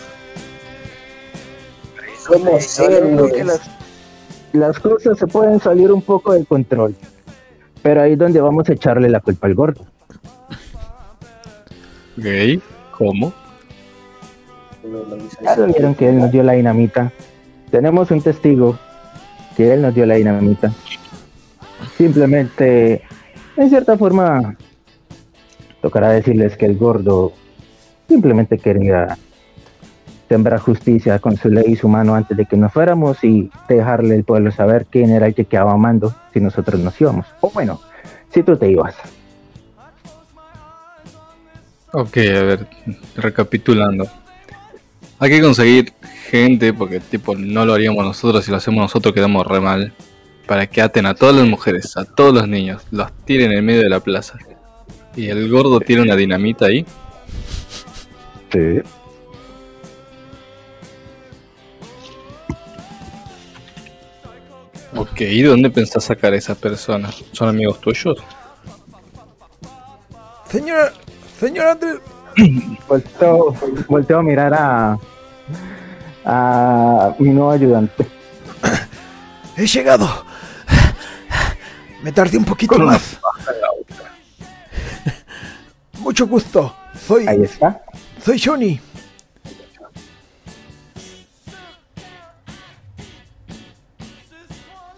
[2.27, 3.45] ¿Cómo Porque serles?
[3.45, 3.61] las,
[4.51, 6.95] las cosas se pueden salir un poco del control.
[7.81, 9.85] Pero ahí es donde vamos a echarle la culpa al gordo.
[12.17, 12.61] Ok,
[12.97, 13.33] ¿cómo?
[15.41, 17.11] Ya lo vieron que él nos dio la dinamita.
[17.71, 18.77] Tenemos un testigo
[19.55, 20.71] que él nos dio la dinamita.
[21.97, 23.03] Simplemente,
[23.57, 24.55] en cierta forma,
[25.81, 27.33] tocará decirles que el gordo
[28.07, 29.17] simplemente quería
[30.27, 34.15] sembrar justicia con su ley y su mano antes de que nos fuéramos y dejarle
[34.15, 37.25] al pueblo saber quién era el que quedaba mando si nosotros nos íbamos.
[37.41, 37.81] O bueno,
[38.31, 38.95] si tú te ibas.
[41.91, 42.67] Ok, a ver,
[43.15, 44.05] recapitulando.
[45.19, 45.93] Hay que conseguir
[46.29, 49.93] gente, porque tipo no lo haríamos nosotros, si lo hacemos nosotros quedamos re mal.
[50.47, 53.81] Para que aten a todas las mujeres, a todos los niños, los tiren en medio
[53.81, 54.39] de la plaza.
[55.15, 56.85] Y el gordo tiene una dinamita ahí.
[58.51, 58.81] Sí.
[64.95, 67.09] Ok, ¿y de dónde pensás sacar a esa persona?
[67.31, 68.17] ¿Son amigos tuyos?
[70.49, 70.91] Señora,
[71.39, 71.99] señora Andrés.
[72.87, 73.53] Volteo,
[73.87, 74.97] volteo a mirar a,
[76.25, 78.05] a mi nuevo ayudante.
[79.57, 80.07] He llegado,
[82.01, 83.19] Me tardé un poquito Con más.
[85.99, 86.73] Mucho gusto.
[87.07, 87.81] Soy, Ahí está.
[88.23, 88.79] soy Johnny.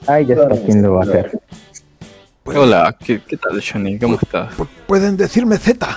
[0.08, 0.50] Ahí ya está.
[0.66, 1.40] ¿Quién lo va a hacer?
[2.44, 3.98] Hola, ¿qué, qué tal, Johnny?
[4.00, 4.58] ¿Cómo estás?
[4.58, 5.88] Pu- Pueden decirme Z.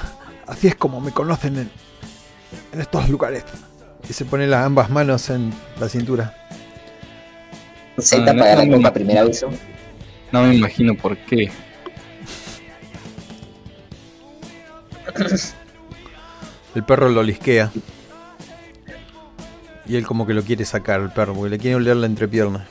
[0.47, 1.71] Así es como me conocen en,
[2.73, 3.45] en estos lugares.
[4.09, 6.35] Y se pone las ambas manos en la cintura.
[7.99, 8.93] Z Ah, no, paga la no, copa no.
[8.93, 9.49] primer aviso.
[10.33, 11.51] No me imagino por qué.
[16.75, 17.73] El perro lo lisquea.
[19.87, 22.67] Y él como que lo quiere sacar, el perro, porque le quiere oler la entrepierna.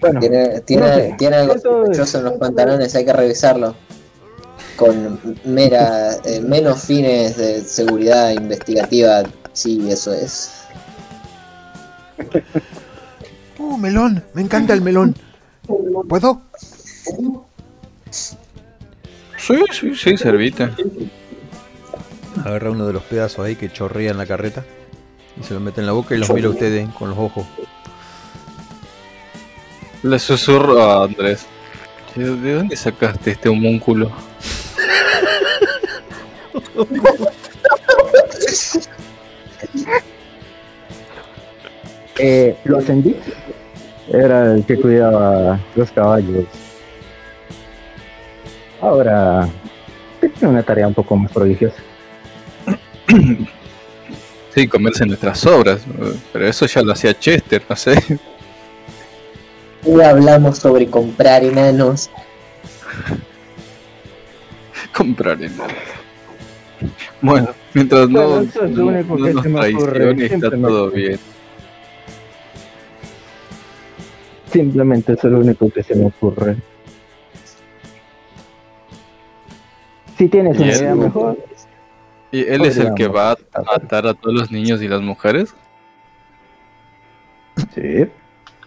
[0.00, 3.74] Bueno, Tiene, tiene, no tiene algo sospechoso en los pantalones, hay que revisarlo.
[4.78, 10.62] Con mera, eh, menos fines de seguridad investigativa, sí, eso es.
[13.58, 14.24] ¡Oh, melón!
[14.34, 15.16] Me encanta el melón.
[16.08, 16.42] ¿Puedo?
[18.10, 20.70] Sí, sí, sí, servite.
[22.44, 24.64] Agarra uno de los pedazos ahí que chorrea en la carreta.
[25.40, 27.46] Y se lo mete en la boca y los mira a ustedes con los ojos.
[30.04, 31.46] Le susurro a Andrés.
[32.14, 34.10] ¿De de dónde sacaste este homúnculo?
[42.18, 43.14] Eh, lo ascendí.
[44.08, 46.46] Era el que cuidaba los caballos.
[48.80, 49.48] Ahora
[50.20, 51.76] tiene una tarea un poco más prodigiosa.
[54.54, 55.82] Sí, comerse nuestras obras.
[56.32, 58.02] Pero eso ya lo hacía Chester, no sé.
[59.86, 62.10] Y hablamos sobre comprar enanos.
[64.98, 65.52] Comprar en
[67.22, 70.24] Bueno, mientras no, Bueno, es lo no- único no que nos se me ocurre, traicione,
[70.24, 70.68] está simplemente.
[70.68, 71.20] todo bien.
[74.52, 76.56] Simplemente eso es lo único que se me ocurre.
[80.16, 81.38] Si tienes una idea mejor,
[82.32, 85.54] ¿Y él es el que va a matar a todos los niños y las mujeres?
[87.74, 88.06] sí.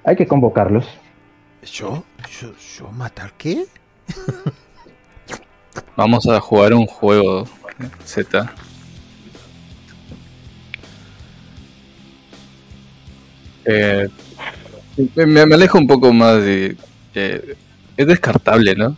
[0.03, 0.87] Hay que convocarlos.
[1.63, 2.03] ¿Yo?
[2.41, 3.65] ¿Yo, yo matar qué?
[5.95, 7.47] Vamos a jugar un juego,
[8.05, 8.53] Z.
[13.65, 14.10] Eh,
[15.15, 16.75] me, me alejo un poco más de...
[17.15, 17.55] eh,
[17.97, 18.95] es descartable, ¿no?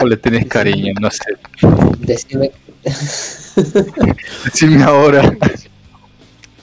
[0.00, 1.36] O le tenés cariño, no sé.
[1.98, 2.50] Decime,
[4.44, 5.32] Decime ahora.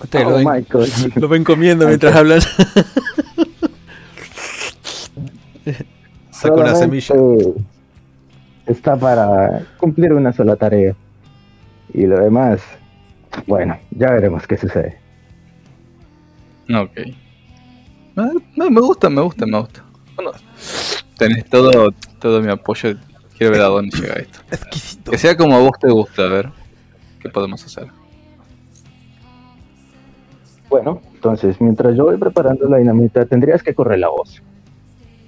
[0.02, 0.92] Ustedes Oh, lo, ven, Michael.
[1.16, 2.42] lo ven comiendo mientras hablan.
[6.40, 7.16] Saca una semilla.
[8.66, 10.96] Está para cumplir una sola tarea.
[11.94, 12.62] Y lo demás,
[13.46, 14.98] bueno, ya veremos qué sucede.
[16.74, 16.98] Ok.
[18.16, 19.84] Ah, no, me gusta, me gusta, me gusta.
[20.16, 20.32] Bueno,
[21.18, 22.96] tenés todo, todo mi apoyo.
[23.38, 24.40] Quiero ver a dónde llega esto.
[24.50, 25.12] Exquisito.
[25.12, 26.50] Que sea como a vos te gusta, a ver.
[27.20, 27.88] ¿Qué podemos hacer?
[30.70, 34.42] Bueno, entonces, mientras yo voy preparando la dinamita, tendrías que correr la voz.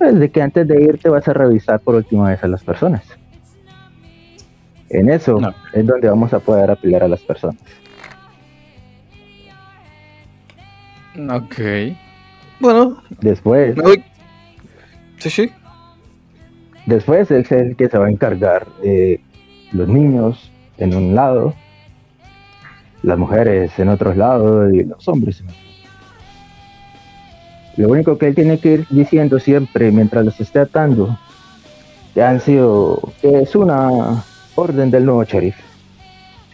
[0.01, 3.03] Pues de que antes de irte vas a revisar por última vez a las personas.
[4.89, 5.53] En eso No.
[5.73, 7.61] es donde vamos a poder apilar a las personas.
[11.29, 11.95] Ok.
[12.59, 14.03] Bueno, Después, me voy.
[15.19, 15.51] Sí, sí.
[16.87, 19.21] después es el que se va a encargar de
[19.71, 21.53] los niños en un lado,
[23.03, 25.61] las mujeres en otros lados y los hombres en otro.
[27.77, 31.17] Lo único que él tiene que ir diciendo siempre mientras los esté atando
[32.13, 34.23] que han sido que es una
[34.55, 35.55] orden del nuevo sheriff.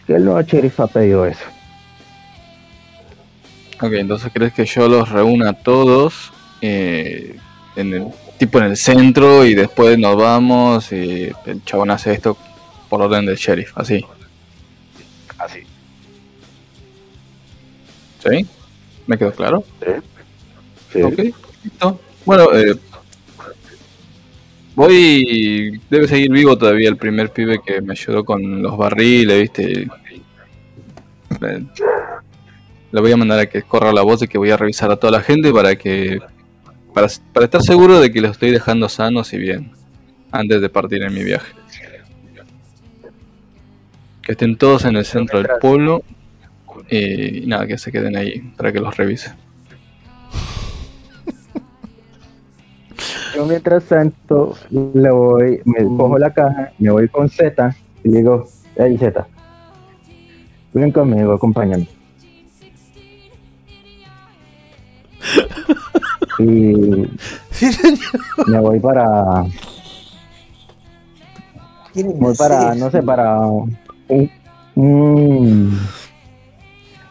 [0.06, 1.44] Que el nuevo sheriff ha pedido eso.
[3.80, 7.36] Ok, entonces crees que yo los reúna a todos eh,
[7.76, 8.06] en el
[8.38, 12.36] tipo en el centro y después nos vamos y el chabón hace esto
[12.88, 14.04] por orden del sheriff, así.
[15.38, 15.60] Así.
[18.18, 18.46] ¿Sí?
[19.06, 19.64] ¿Me quedó claro?
[19.80, 19.92] Sí.
[20.94, 21.18] Ok,
[21.64, 22.00] listo.
[22.24, 22.74] Bueno, eh,
[24.74, 25.80] voy.
[25.90, 29.88] Debe seguir vivo todavía el primer pibe que me ayudó con los barriles, ¿viste?
[31.42, 31.64] Eh,
[32.90, 34.96] le voy a mandar a que corra la voz de que voy a revisar a
[34.96, 36.20] toda la gente para que.
[36.94, 39.72] Para, para estar seguro de que los estoy dejando sanos y bien.
[40.30, 41.52] Antes de partir en mi viaje.
[44.22, 46.02] Que estén todos en el centro del pueblo.
[46.90, 49.32] Y nada, que se queden ahí para que los revise.
[53.34, 58.46] Yo mientras tanto le voy, me cojo la caja, me voy con Z y digo,
[58.76, 59.26] hey Z,
[60.72, 61.86] ven conmigo, acompáñame.
[66.38, 67.06] Y
[67.50, 68.48] Sí, señor.
[68.48, 69.44] me voy para.
[71.92, 73.76] ¿Quieren Voy para, no sé, para un,
[74.76, 75.78] un,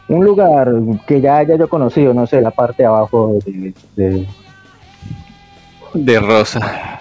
[0.08, 0.72] un lugar
[1.06, 4.26] que ya haya yo conocido, no sé, la parte de abajo de, de-
[5.94, 6.98] De rosa.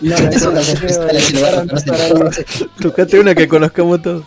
[0.00, 0.30] No, no.
[2.80, 4.22] Tocate una que conozcamos todos.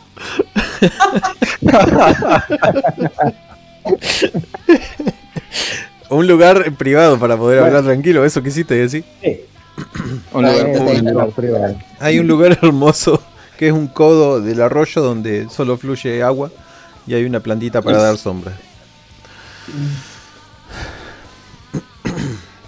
[6.09, 7.77] Un lugar privado para poder Bueno.
[7.77, 9.03] hablar tranquilo, eso quisiste decir.
[9.21, 9.41] Sí,
[10.33, 10.91] Un Ah, lugar está público.
[11.01, 11.13] bien.
[11.13, 11.75] lugar privado.
[11.99, 13.21] Hay un lugar hermoso
[13.57, 16.51] que es un codo del arroyo donde solo fluye agua
[17.07, 18.51] y hay una plantita para dar sombra.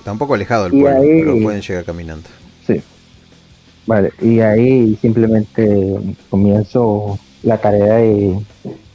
[0.05, 2.29] Está un poco alejado del Y pueblo, ahí- pero pueden llegar caminando.
[2.67, 2.79] Sí.
[3.87, 8.39] Vale, y ahí simplemente comienzo la tarea de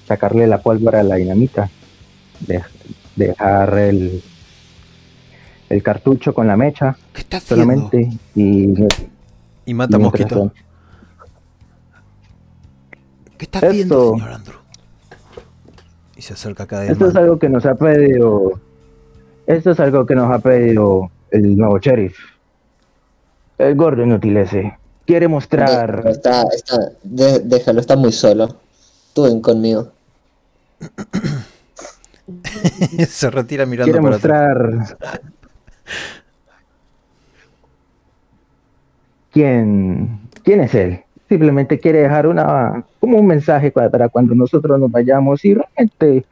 [0.06, 1.68] sacarle la pólvora a la dinamita.
[2.46, 2.62] De-
[3.16, 4.22] dejar el,
[5.68, 7.64] el cartucho con la mecha ¿Qué está haciendo?
[7.64, 8.72] solamente y
[9.66, 10.52] Y mata mosquitos.
[13.36, 14.58] ¿Qué está haciendo, señor Andrew?
[16.16, 18.60] Y se acerca cada vez Esto es algo que nos ha pedido.
[19.50, 22.16] Esto es algo que nos ha pedido el nuevo sheriff.
[23.58, 24.78] El gordo inútil ese.
[25.06, 26.04] Quiere mostrar.
[26.06, 28.54] está, está, de- déjalo, está muy solo.
[29.12, 29.88] Tú ven conmigo.
[33.08, 34.96] se retira mirando Quiere para mostrar.
[39.32, 41.00] ¿Quién, ¿Quién es él?
[41.28, 46.24] Simplemente quiere dejar una como un mensaje para cuando nosotros nos vayamos y realmente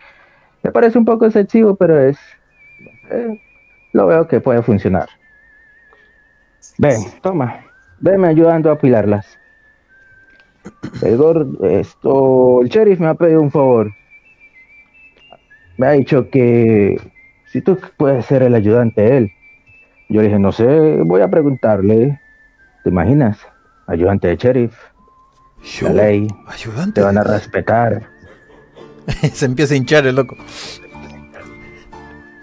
[0.62, 2.16] me parece un poco excesivo, pero es
[3.10, 3.40] eh,
[3.92, 5.08] lo veo que puede funcionar.
[6.78, 7.60] Ven, toma,
[8.00, 9.38] venme ayudando a apilarlas.
[11.02, 13.92] El gordo, esto, el sheriff me ha pedido un favor.
[15.76, 17.00] Me ha dicho que
[17.46, 19.32] si tú puedes ser el ayudante de él.
[20.10, 22.20] Yo le dije, no sé, voy a preguntarle.
[22.82, 23.38] ¿Te imaginas?
[23.86, 24.74] Ayudante de sheriff,
[25.62, 27.00] Yo, la ley, ayudante.
[27.00, 28.02] te van a respetar.
[29.32, 30.36] se empieza a hinchar el loco.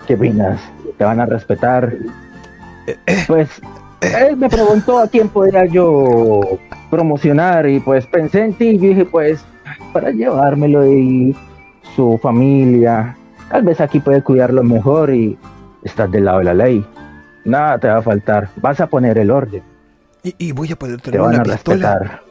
[0.08, 0.60] ¿Qué opinas?
[0.98, 1.94] ¿Te van a respetar?
[3.28, 3.50] Pues
[4.02, 6.41] él me preguntó a quién podría yo
[6.89, 9.44] promocionar y pues pensé en ti y dije pues
[9.94, 11.36] para llevármelo y
[11.96, 13.18] su familia.
[13.50, 15.38] Tal vez aquí puede cuidarlo mejor y
[15.84, 16.86] estás del lado de la ley.
[17.46, 18.50] Nada te va a faltar.
[18.58, 19.63] Vas a poner el orden.
[20.24, 22.00] Y, y voy a poder Te tener van una a pistola.
[22.00, 22.22] respetar.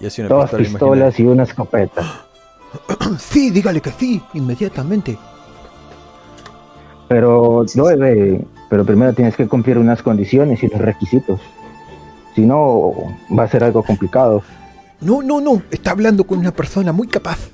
[0.00, 2.02] Y así una Dos pistola pistolas y una escopeta.
[3.18, 5.18] Sí, dígale que sí, inmediatamente.
[7.12, 7.84] Pero no
[8.70, 11.42] pero primero tienes que cumplir unas condiciones y los requisitos.
[12.34, 12.94] Si no,
[13.38, 14.42] va a ser algo complicado.
[15.02, 15.60] No, no, no.
[15.70, 17.50] Está hablando con una persona muy capaz.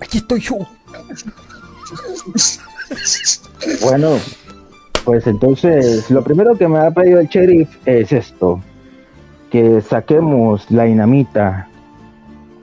[0.00, 0.58] Aquí estoy yo.
[3.82, 4.18] Bueno,
[5.04, 8.62] pues entonces lo primero que me ha pedido el sheriff es esto,
[9.50, 11.68] que saquemos la dinamita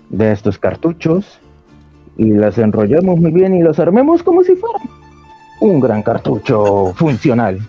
[0.10, 1.38] de estos cartuchos
[2.16, 4.80] y las enrollemos muy bien y los armemos como si fuera
[5.60, 7.60] un gran cartucho funcional.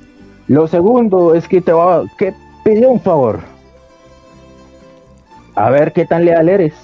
[0.48, 3.40] Lo segundo es que te va que pidió un favor.
[5.54, 6.74] A ver qué tan leal eres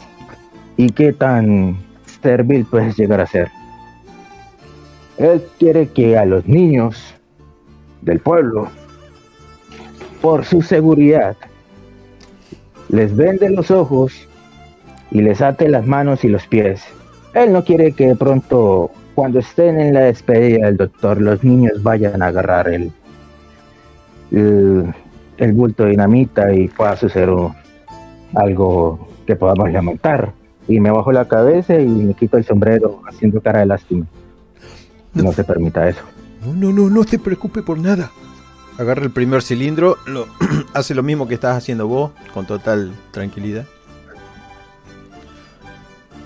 [0.76, 1.76] y qué tan
[2.22, 3.50] servil puedes llegar a ser.
[5.18, 7.14] Él quiere que a los niños
[8.00, 8.68] del pueblo,
[10.22, 11.36] por su seguridad,
[12.88, 14.26] les vende los ojos
[15.10, 16.82] y les ate las manos y los pies.
[17.34, 21.82] Él no quiere que de pronto, cuando estén en la despedida del doctor, los niños
[21.82, 22.90] vayan a agarrar el,
[24.30, 24.94] el,
[25.36, 27.52] el bulto de dinamita y pueda suceder un-
[28.34, 30.32] algo que podamos lamentar.
[30.66, 34.06] Y me bajo la cabeza y me quito el sombrero haciendo cara de lástima.
[35.12, 36.00] No se permita eso.
[36.46, 38.10] No, no, no, no te preocupe por nada.
[38.78, 40.28] Agarra el primer cilindro, lo,
[40.72, 43.66] hace lo mismo que estás haciendo vos, con total tranquilidad.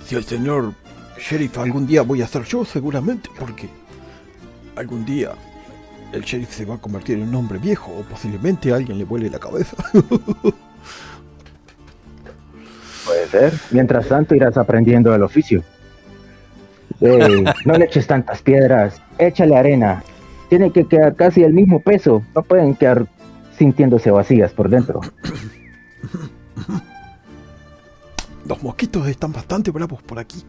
[0.06, 0.74] Si el señor
[1.18, 3.68] sheriff algún día voy a ser yo, seguramente, porque
[4.76, 5.32] algún día
[6.12, 9.28] el sheriff se va a convertir en un hombre viejo o posiblemente alguien le vuele
[9.30, 9.76] la cabeza.
[13.04, 13.52] Puede ser.
[13.70, 15.62] Mientras tanto irás aprendiendo el oficio.
[17.00, 20.02] No le eches tantas piedras, échale arena.
[20.48, 22.22] Tiene que quedar casi el mismo peso.
[22.34, 23.06] No pueden quedar
[23.58, 25.00] sintiéndose vacías por dentro.
[28.46, 30.44] Los mosquitos están bastante bravos por aquí.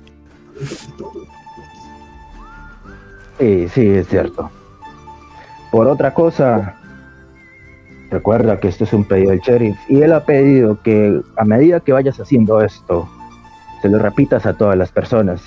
[3.40, 4.50] Sí, sí, es cierto.
[5.72, 6.76] Por otra cosa,
[8.10, 11.80] recuerda que esto es un pedido del sheriff y él ha pedido que a medida
[11.82, 13.10] que vayas haciendo esto,
[13.82, 15.42] se lo repitas a todas las personas.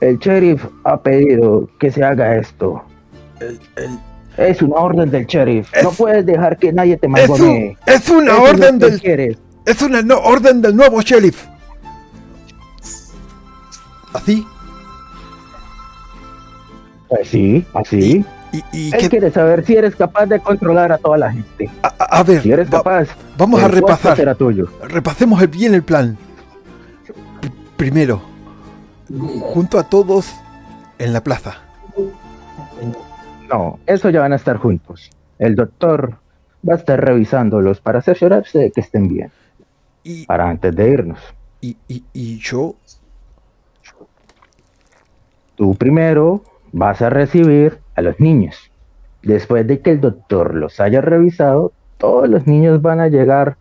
[0.00, 2.82] El sheriff ha pedido que se haga esto
[3.40, 3.98] El- el-
[4.36, 5.68] Es una orden del sheriff.
[5.74, 7.76] Es- No puedes dejar que nadie te es, un- mangonee.
[7.86, 9.38] es una Eso orden del quieres.
[9.66, 11.44] es una no- orden del nuevo sheriff.
[14.12, 14.46] Así
[17.14, 18.24] Pues sí, así.
[18.52, 21.70] y, y Él que- quiere saber si eres capaz de controlar a toda la gente.
[21.82, 23.08] a, ver, Si eres va- capaz,
[23.38, 24.16] vamos a repasar.
[24.16, 24.66] será tuyo.
[24.82, 26.16] Repasemos el- bien el plan.
[27.40, 28.20] P- primero,
[29.40, 30.32] junto a todos
[30.98, 31.58] en la plaza.
[33.48, 35.10] No, eso ya van a estar juntos.
[35.38, 36.16] El doctor
[36.68, 39.30] va a estar revisándolos para asegurarse de que estén bien.
[40.02, 41.18] Y, Para antes de irnos.
[41.60, 42.74] y, y, y yo,
[45.56, 46.42] Tú primero
[46.74, 48.56] vas a recibir a los niños.
[49.22, 53.56] Después de que el doctor los haya revisado, todos los niños van a llegar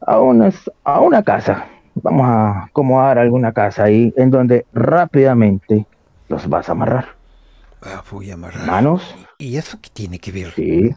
[0.00, 1.66] a, unas- a una casa.
[1.96, 5.86] Vamos a acomodar alguna casa ahí en donde rápidamente
[6.28, 7.06] los vas a amarrar.
[7.82, 8.66] ah, voy a amarrar.
[8.66, 10.52] Manos, ¿Y eso qué tiene que ver?
[10.54, 10.90] sí.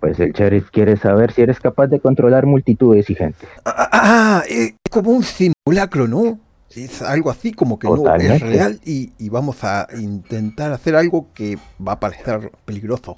[0.00, 3.46] Pues el sheriff quiere saber si eres capaz de controlar multitudes y gente.
[3.64, 6.38] Ah, ah, es como un simulacro, ¿no?
[6.76, 11.28] Es algo así como que no es real y, y vamos a intentar hacer algo
[11.32, 13.16] que va a parecer peligroso.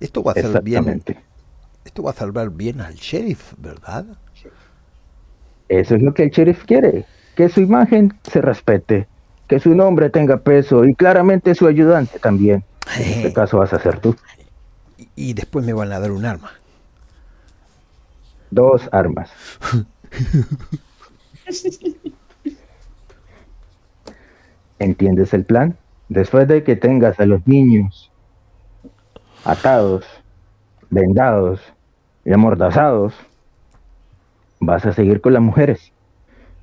[0.00, 1.02] Esto va a hacer bien.
[1.84, 4.06] Esto va a salvar bien al sheriff, ¿verdad?
[5.68, 7.06] Eso es lo que el sheriff quiere,
[7.36, 9.06] que su imagen se respete,
[9.46, 12.64] que su nombre tenga peso y claramente su ayudante también.
[12.96, 14.16] En este caso vas a ser tú.
[14.98, 16.50] Y, y después me van a dar un arma.
[18.50, 19.30] Dos armas.
[24.80, 25.76] ¿Entiendes el plan?
[26.08, 28.10] Después de que tengas a los niños
[29.44, 30.04] atados,
[30.88, 31.60] vendados
[32.24, 33.14] y amordazados,
[34.58, 35.92] vas a seguir con las mujeres.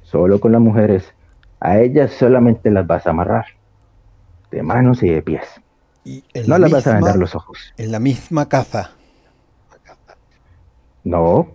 [0.01, 1.13] Solo con las mujeres.
[1.59, 3.45] A ellas solamente las vas a amarrar.
[4.51, 5.45] De manos y de pies.
[6.03, 7.73] Y No la les vas a vender los ojos.
[7.77, 8.91] En la misma casa.
[11.03, 11.47] No,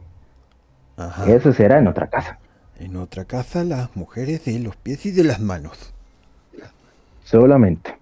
[0.96, 1.30] Ajá.
[1.30, 2.38] eso será en otra casa.
[2.78, 5.92] En otra casa las mujeres de los pies y de las manos.
[7.24, 7.96] Solamente.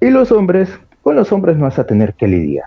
[0.00, 0.68] Y los hombres,
[1.02, 2.66] con los hombres no vas a tener que lidiar.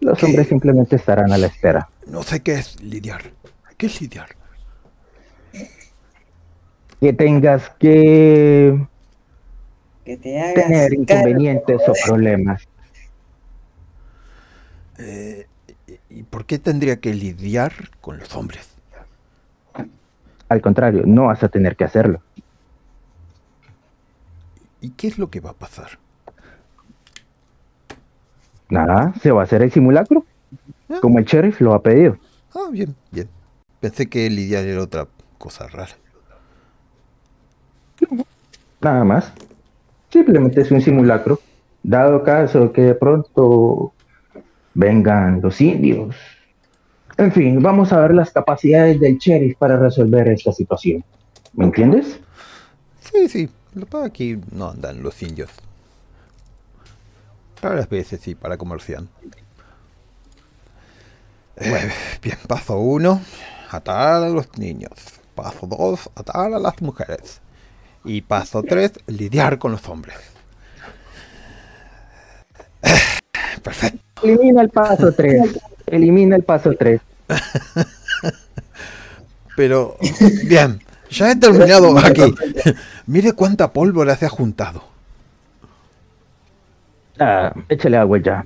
[0.00, 0.26] Los ¿Qué?
[0.26, 1.88] hombres simplemente estarán a la espera.
[2.06, 3.22] No sé qué es lidiar.
[3.76, 4.28] ¿Qué es lidiar?
[7.00, 8.78] Que tengas que
[10.04, 11.02] Que te hagas tener cargo.
[11.02, 12.62] inconvenientes o problemas.
[14.98, 15.46] Eh,
[16.10, 18.68] ¿Y por qué tendría que lidiar con los hombres?
[20.48, 22.20] Al contrario, no vas a tener que hacerlo.
[24.84, 25.98] ¿Y qué es lo que va a pasar?
[28.68, 30.26] Nada, se va a hacer el simulacro,
[30.90, 32.18] Ah, como el sheriff lo ha pedido.
[32.54, 33.26] ah, bien, bien.
[33.80, 35.08] Pensé que lidiar era otra
[35.38, 35.96] cosa rara.
[38.82, 39.32] Nada más.
[40.10, 41.40] Simplemente es un simulacro.
[41.82, 43.94] Dado caso que de pronto
[44.74, 46.14] vengan los indios.
[47.16, 51.02] En fin, vamos a ver las capacidades del sheriff para resolver esta situación.
[51.54, 52.20] ¿Me entiendes?
[53.00, 53.48] Sí, sí.
[54.04, 55.50] Aquí no andan los indios.
[57.60, 59.04] Para las veces sí, para comerciar.
[61.56, 63.20] Eh, bien, paso uno,
[63.70, 64.92] atar a los niños.
[65.34, 67.40] Paso dos, atar a las mujeres.
[68.04, 70.16] Y paso tres, lidiar con los hombres.
[72.82, 73.14] Eh,
[73.62, 74.04] Perfecto.
[74.22, 75.58] Elimina el paso 3.
[75.86, 77.00] Elimina el paso 3.
[79.56, 79.96] Pero,
[80.46, 80.80] bien,
[81.14, 82.34] ya he terminado aquí.
[83.06, 84.82] Mire cuánta pólvora se ha juntado.
[87.18, 88.44] Ah, échale agua ya.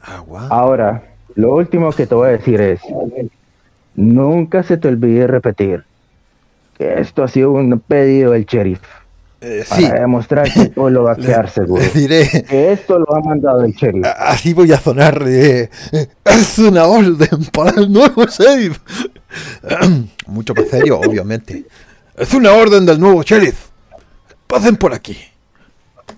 [0.00, 0.48] Agua.
[0.50, 1.02] Ahora,
[1.34, 2.80] lo último que te voy a decir es,
[3.94, 5.84] nunca se te olvide repetir
[6.78, 8.80] que esto ha sido un pedido del sheriff
[9.42, 11.82] Eh, para sí, demostrar que todo lo va a le- quedar seguro.
[11.82, 12.44] les diré.
[12.46, 14.04] Que esto lo ha mandado el sheriff.
[14.18, 15.70] Así voy a sonar de...
[16.24, 18.78] Es una orden para el nuevo sheriff.
[20.26, 21.64] Mucho más serio, obviamente.
[22.16, 23.68] Es una orden del nuevo sheriff.
[24.46, 25.16] Pasen por aquí.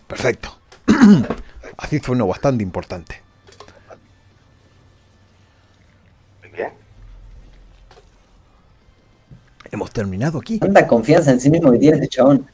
[0.09, 0.59] Perfecto.
[1.77, 3.20] Así suena bastante importante.
[9.70, 10.59] Hemos terminado aquí.
[10.59, 12.47] Tanta confianza en sí mismo que tiene este chabón.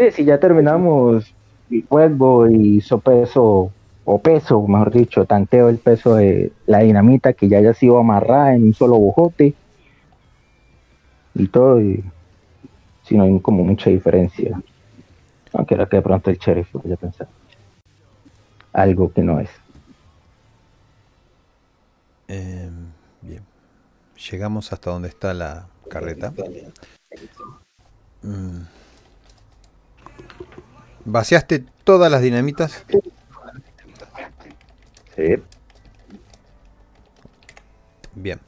[0.00, 1.34] Sí, sí, ya terminamos
[1.70, 3.70] el juego y sopeso,
[4.06, 8.54] o peso, mejor dicho, tanteo el peso de la dinamita que ya haya sido amarrada
[8.54, 9.54] en un solo bojote
[11.34, 12.02] y todo, y
[13.02, 14.58] si no hay como mucha diferencia.
[15.52, 17.28] Aunque era que de pronto el sheriff voy a pensar
[18.72, 19.50] algo que no es.
[22.26, 22.86] Em,
[23.20, 23.42] bien.
[24.30, 26.32] Llegamos hasta donde está la carreta.
[28.22, 28.79] Mm.
[31.04, 32.84] ¿Vaciaste todas las dinamitas?
[35.16, 35.36] Sí.
[38.14, 38.38] Bien.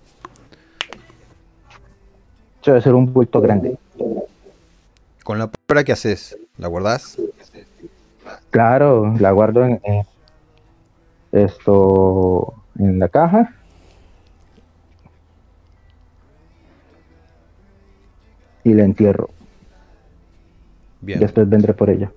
[2.64, 3.76] Debe ser un bulto grande.
[5.24, 6.36] ¿Con la pólvora qué haces?
[6.58, 7.18] ¿La guardás?
[8.50, 10.06] Claro, la guardo en, en
[11.32, 13.54] esto en la caja.
[18.64, 19.30] Y la entierro.
[21.02, 21.20] Bien.
[21.20, 22.12] Después vendré por ella.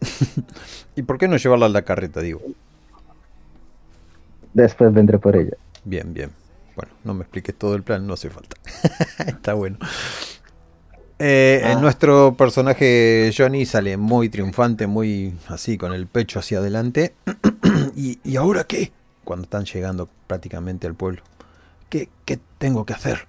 [0.96, 2.42] ¿Y por qué no llevarla a la carreta, digo?
[4.52, 5.56] Después vendré por ella.
[5.84, 6.32] Bien, bien.
[6.76, 8.56] Bueno, no me expliques todo el plan, no hace falta.
[9.26, 9.78] Está bueno.
[11.18, 11.74] Eh, Ah.
[11.74, 17.14] Nuestro personaje Johnny sale muy triunfante, muy así, con el pecho hacia adelante.
[17.96, 18.92] ¿Y, y ahora qué?
[19.24, 21.22] Cuando están llegando prácticamente al pueblo.
[21.88, 23.26] ¿Qué, qué tengo que hacer?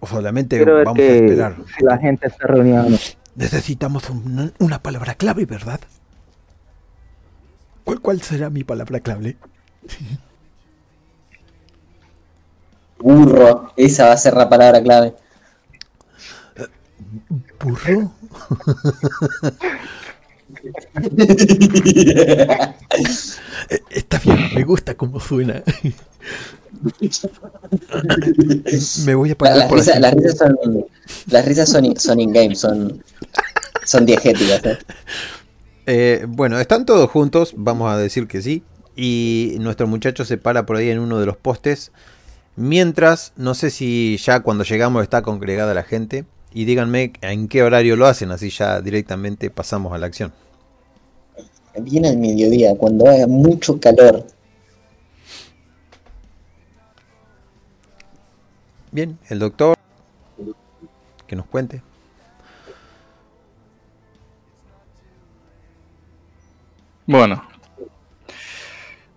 [0.00, 1.56] O solamente Quiero ver vamos a esperar.
[1.76, 2.96] si la gente está reunida no.
[3.34, 5.80] Necesitamos una, una palabra clave, ¿verdad?
[7.84, 9.36] ¿Cuál, ¿Cuál será mi palabra clave?
[12.98, 15.14] Burro, esa va a ser la palabra clave.
[17.60, 18.12] ¿Burro?
[23.68, 25.62] Eh, Está bien, me gusta cómo suena.
[29.04, 30.02] Me voy a La- las, por risas, aquí.
[30.02, 30.86] las risas son,
[31.30, 33.02] las risas son, in- son in-game, son,
[33.84, 34.64] son diegéticas.
[34.64, 34.78] ¿eh?
[35.86, 38.62] Eh, bueno, están todos juntos, vamos a decir que sí.
[38.96, 41.92] Y nuestro muchacho se para por ahí en uno de los postes.
[42.56, 46.24] Mientras, no sé si ya cuando llegamos está congregada la gente.
[46.54, 50.32] Y díganme en qué horario lo hacen, así ya directamente pasamos a la acción.
[51.78, 54.26] Viene al mediodía, cuando haga mucho calor.
[58.96, 59.76] Bien, el doctor,
[61.26, 61.82] que nos cuente.
[67.04, 67.46] Bueno.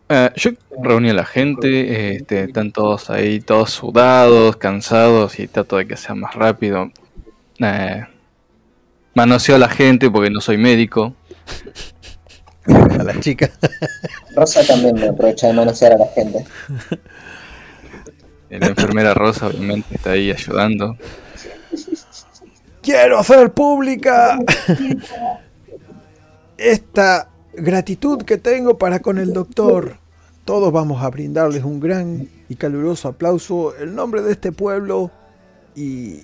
[0.09, 0.51] Eh, yo
[0.83, 5.95] reuní a la gente, este, están todos ahí, todos sudados, cansados y trato de que
[5.95, 6.91] sea más rápido.
[7.59, 8.05] Eh,
[9.13, 11.15] manoseo a la gente porque no soy médico.
[12.65, 13.49] A la chica.
[14.35, 16.45] Rosa también me aprovecha de manosear a la gente.
[18.49, 20.97] La enfermera Rosa obviamente está ahí ayudando.
[22.81, 24.39] Quiero hacer pública
[26.57, 29.97] esta gratitud que tengo para con el doctor.
[30.45, 35.11] Todos vamos a brindarles un gran y caluroso aplauso en nombre de este pueblo
[35.75, 36.21] y,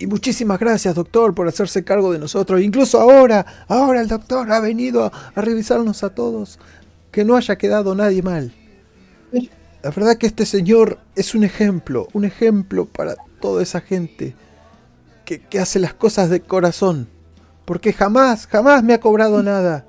[0.00, 2.60] y muchísimas gracias doctor por hacerse cargo de nosotros.
[2.60, 6.58] Incluso ahora, ahora el doctor ha venido a, a revisarnos a todos.
[7.12, 8.52] Que no haya quedado nadie mal.
[9.84, 14.34] La verdad que este señor es un ejemplo, un ejemplo para toda esa gente
[15.26, 17.06] que, hace las cosas de corazón.
[17.66, 19.84] Porque jamás, jamás me ha cobrado nada.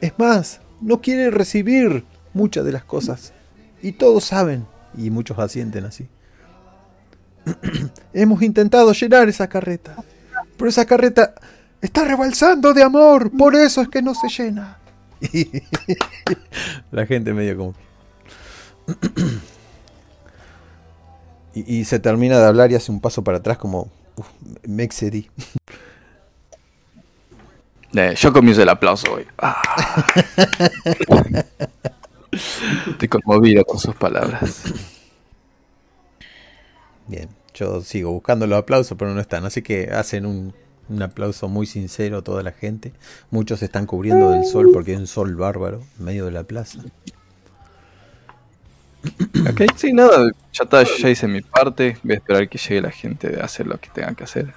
[0.00, 3.34] Es más, no quiere recibir muchas de las cosas.
[3.82, 4.66] Y todos saben.
[4.96, 6.08] Y muchos asienten así.
[8.14, 9.94] Hemos intentado llenar esa carreta.
[10.56, 11.34] Pero esa carreta
[11.82, 13.30] está rebalsando de amor.
[13.30, 14.78] Por eso es que no se llena.
[16.90, 17.91] La gente medio como...
[21.54, 23.88] y, y se termina de hablar y hace un paso para atrás como...
[24.16, 24.26] "Uf,
[24.66, 25.30] me excedí.
[27.94, 29.26] Eh, yo comienzo el aplauso hoy.
[29.38, 29.60] Ah.
[32.90, 34.62] Estoy conmovido con sus palabras.
[37.06, 39.44] Bien, yo sigo buscando los aplausos, pero no están.
[39.44, 40.54] Así que hacen un,
[40.88, 42.94] un aplauso muy sincero a toda la gente.
[43.30, 46.44] Muchos se están cubriendo del sol porque hay un sol bárbaro en medio de la
[46.44, 46.78] plaza.
[49.44, 51.98] Ok, sí, nada, ya está, yo ya hice mi parte.
[52.02, 54.54] Voy a esperar que llegue la gente a hacer lo que tengan que hacer.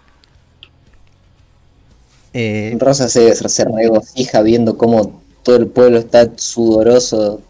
[2.33, 7.41] Eh, Rosa se, se regocija viendo cómo todo el pueblo está sudoroso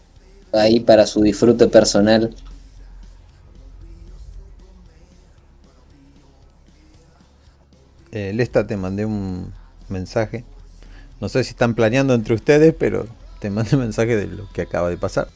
[0.52, 2.34] ahí para su disfrute personal.
[8.12, 9.52] eh, Lesta, te mandé un
[9.88, 10.44] mensaje.
[11.20, 13.06] No sé si están planeando entre ustedes, pero
[13.40, 15.28] te mandé un mensaje de lo que acaba de pasar.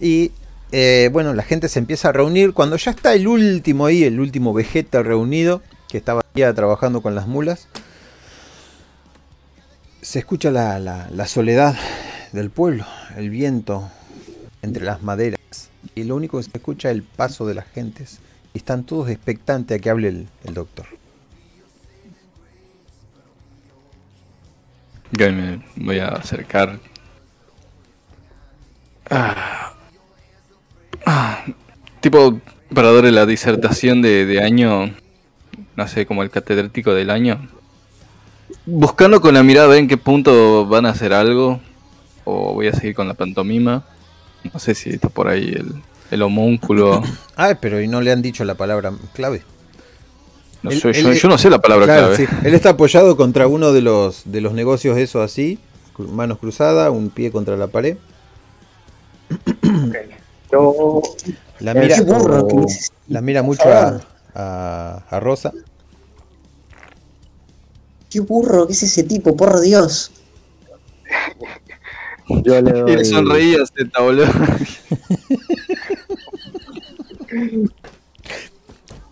[0.00, 0.32] Y
[0.78, 2.52] eh, bueno, la gente se empieza a reunir.
[2.52, 7.14] Cuando ya está el último ahí, el último Vegeta reunido, que estaba ya trabajando con
[7.14, 7.66] las mulas,
[10.02, 11.74] se escucha la, la- soledad
[12.32, 12.84] del pueblo,
[13.16, 13.88] el viento
[14.60, 15.40] entre las maderas.
[15.94, 18.18] Y lo único que se escucha es el paso de las gentes.
[18.52, 20.84] Y están todos expectantes a que hable el- el doctor.
[25.12, 26.78] Yo me voy a acercar.
[29.08, 29.72] Ah.
[31.06, 31.44] Ah.
[32.00, 32.40] tipo,
[32.74, 34.92] para darle la disertación de, de año,
[35.76, 37.48] no sé, como el catedrático del año,
[38.66, 41.60] buscando con la mirada en qué punto van a hacer algo,
[42.24, 43.84] o voy a seguir con la pantomima.
[44.52, 45.72] No sé si está por ahí el,
[46.10, 47.02] el homúnculo.
[47.38, 49.42] Ah, pero y no le han dicho la palabra clave.
[50.62, 52.16] No Él- sé, él- yo, yo no sé la palabra Claro, clave.
[52.26, 52.34] sí.
[52.44, 55.58] Él está apoyado contra uno de los de los negocios, eso así,
[55.98, 57.98] manos cruzadas, un pie contra la pared.
[60.52, 61.02] Yo,
[61.60, 62.92] La mira, Qué burro que es.
[63.08, 64.00] la mira mucho a,
[64.34, 65.52] a, a Rosa.
[68.08, 70.12] Qué burro que es ese tipo, por Dios.
[72.44, 73.04] yo le Y le doy.
[73.04, 74.26] sonreía Z, boludo.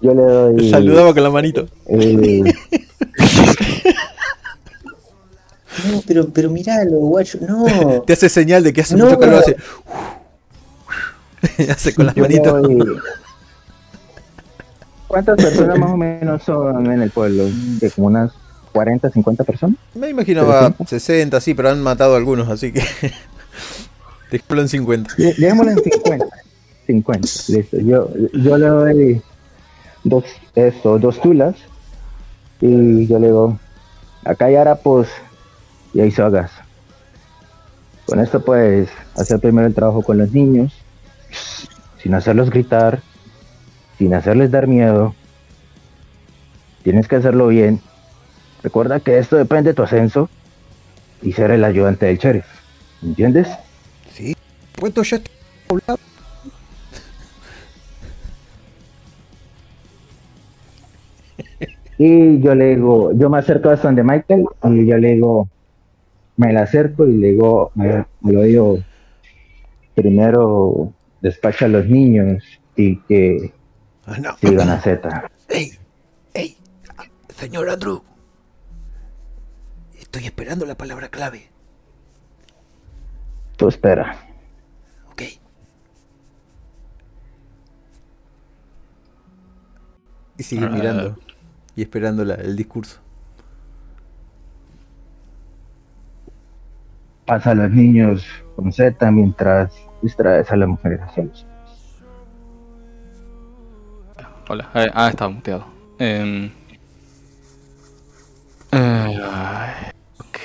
[0.00, 0.70] Yo le doy.
[0.70, 1.68] Saludaba con la manito.
[1.86, 2.42] eh,
[5.90, 7.38] No, pero, pero miralo, guacho.
[7.46, 7.64] No.
[8.06, 9.06] Te hace señal de que hace No.
[9.06, 9.56] mucho calor, hace.
[11.70, 12.68] hace con las le manitos.
[15.08, 17.44] ¿Cuántas personas más o menos son en el pueblo?
[17.80, 18.32] ¿De como unas
[18.72, 19.76] 40, 50 personas?
[19.94, 22.82] Me imaginaba 60, sí, pero han matado a algunos, así que.
[24.30, 25.14] Dejémoslo en 50.
[25.16, 26.26] De- Dejémoslo en 50.
[26.86, 27.78] 50, listo.
[27.80, 29.22] Yo, yo le doy
[30.02, 30.24] dos,
[30.54, 31.54] eso, dos tulas.
[32.60, 33.58] Y yo le digo,
[34.24, 35.06] acá hay harapos
[35.92, 36.50] y hay sogas.
[38.06, 40.72] Con esto puedes hacer primero el trabajo con los niños,
[42.04, 43.00] sin hacerlos gritar,
[43.96, 45.14] sin hacerles dar miedo.
[46.82, 47.80] Tienes que hacerlo bien.
[48.62, 50.28] Recuerda que esto depende de tu ascenso
[51.22, 52.44] y ser el ayudante del sheriff.
[53.02, 53.48] ¿Entiendes?
[54.12, 54.36] Sí.
[54.78, 55.18] Puesto ya
[55.66, 55.98] poblado.
[61.96, 65.48] Y yo le digo, yo me acerco a donde Michael y yo le digo,
[66.36, 68.78] me la acerco y le digo, me, me lo digo,
[69.94, 70.92] primero
[71.24, 72.44] despacha a los niños
[72.76, 73.54] y que
[74.04, 74.36] Ah, no.
[74.36, 75.30] sigan a Z.
[75.48, 75.72] ¡Ey!
[76.34, 76.56] ¡Ey!
[77.34, 78.02] Señor Andrew.
[79.98, 81.48] Estoy esperando la palabra clave.
[83.56, 84.18] Tú espera.
[85.10, 85.22] Ok.
[90.36, 90.68] Y sigue Ah.
[90.68, 91.16] mirando
[91.74, 93.00] y esperando la- el discurso.
[97.26, 99.72] Pasa a los niños con Z mientras
[100.02, 101.46] distraes a las mujeres hacia los-
[104.48, 105.64] Hola, eh, ah, estaba muteado.
[105.98, 106.50] Em,
[108.72, 109.18] eh,
[110.18, 110.38] ok,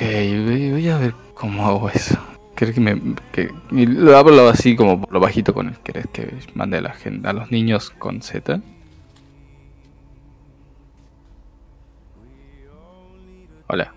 [0.45, 2.17] voy, voy a ver cómo hago eso.
[2.55, 3.01] ¿Querés que me.?
[3.33, 5.77] Que, y lo hablo así como por lo bajito con él.
[5.83, 8.61] ¿Querés que mande a la gente, a los niños con Z?
[13.67, 13.93] Hola.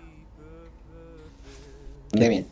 [2.11, 2.45] Demian.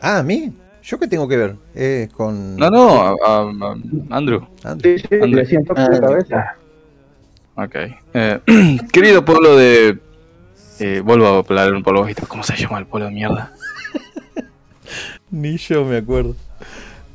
[0.00, 0.52] Ah, ¿a mí?
[0.82, 1.56] ¿Yo qué tengo que ver?
[1.74, 2.56] Eh, con...
[2.56, 4.46] No, no, a, a- a Andrew.
[4.62, 4.98] Andrew.
[4.98, 5.28] Sí, sí, André.
[5.42, 6.56] le siento Ah, la cabeza.
[7.56, 7.74] Ok.
[8.14, 8.40] Eh,
[8.92, 9.98] querido pueblo de.
[10.78, 12.26] Eh, vuelvo a hablar un pueblo bajito.
[12.28, 13.52] ¿Cómo se llama el pueblo de mierda?
[15.30, 16.36] Ni yo me acuerdo.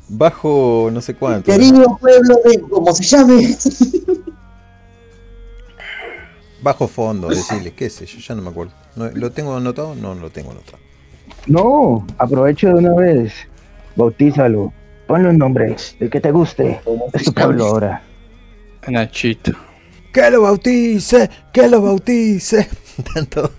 [0.08, 1.50] Bajo no sé cuánto.
[1.50, 2.60] Querido pueblo de.
[2.60, 3.56] ¿Cómo se llame?
[6.60, 8.72] Bajo fondo, decirle, qué sé yo, ya no me acuerdo.
[9.14, 9.94] ¿Lo tengo anotado?
[9.94, 10.78] No, no lo tengo anotado.
[11.46, 13.32] No, aprovecho de una vez.
[13.96, 14.72] Bautízalo.
[15.06, 16.80] Ponle un nombre, el que te guste.
[17.12, 18.02] Es tu pueblo ahora.
[18.88, 19.52] Nachito.
[20.12, 21.28] ¡Que lo bautice!
[21.52, 22.68] ¡Que lo bautice!
[23.14, 23.50] Tanto.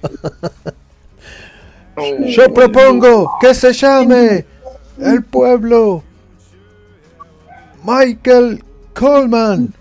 [2.25, 4.45] Yo propongo que se llame
[4.99, 6.03] el pueblo
[7.83, 8.63] Michael
[8.93, 9.73] Coleman.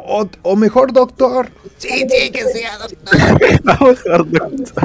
[0.00, 1.50] O, o mejor doctor.
[1.76, 2.78] Sí, sí, que sea
[3.66, 4.26] doctor.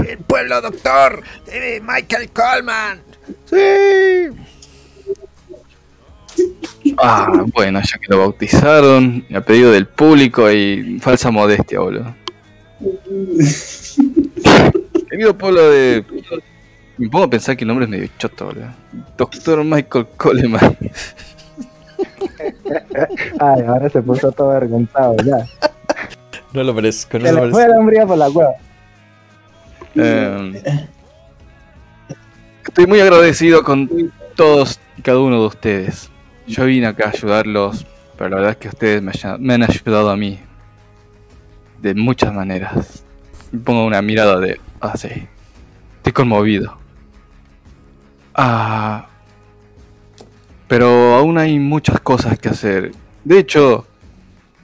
[0.08, 1.24] El pueblo doctor.
[1.48, 3.02] eh, Michael Coleman.
[3.46, 4.30] Sí.
[6.98, 12.14] Ah, bueno, ya que lo bautizaron, a pedido del público y falsa modestia, boludo.
[15.10, 16.04] Querido pueblo de.
[16.98, 18.74] Me pongo a pensar que el nombre es medio choto, boludo.
[19.18, 20.78] Doctor Michael Coleman.
[23.40, 25.46] Ay, ahora se puso todo avergonzado ya.
[26.54, 27.74] No lo merezco, no Se lo le fue merezco.
[27.74, 28.30] la hombría por la.
[29.96, 30.88] Eh,
[32.66, 36.10] estoy muy agradecido con todos y cada uno de ustedes.
[36.48, 37.86] Yo vine acá a ayudarlos,
[38.18, 40.40] pero la verdad es que ustedes me, han ayudado a mí
[41.82, 43.04] de muchas maneras.
[43.52, 44.60] Me pongo una mirada de.
[44.82, 45.28] Ah, sí.
[45.98, 46.78] Estoy conmovido.
[48.34, 49.08] Ah.
[50.68, 52.92] Pero aún hay muchas cosas que hacer.
[53.24, 53.86] De hecho,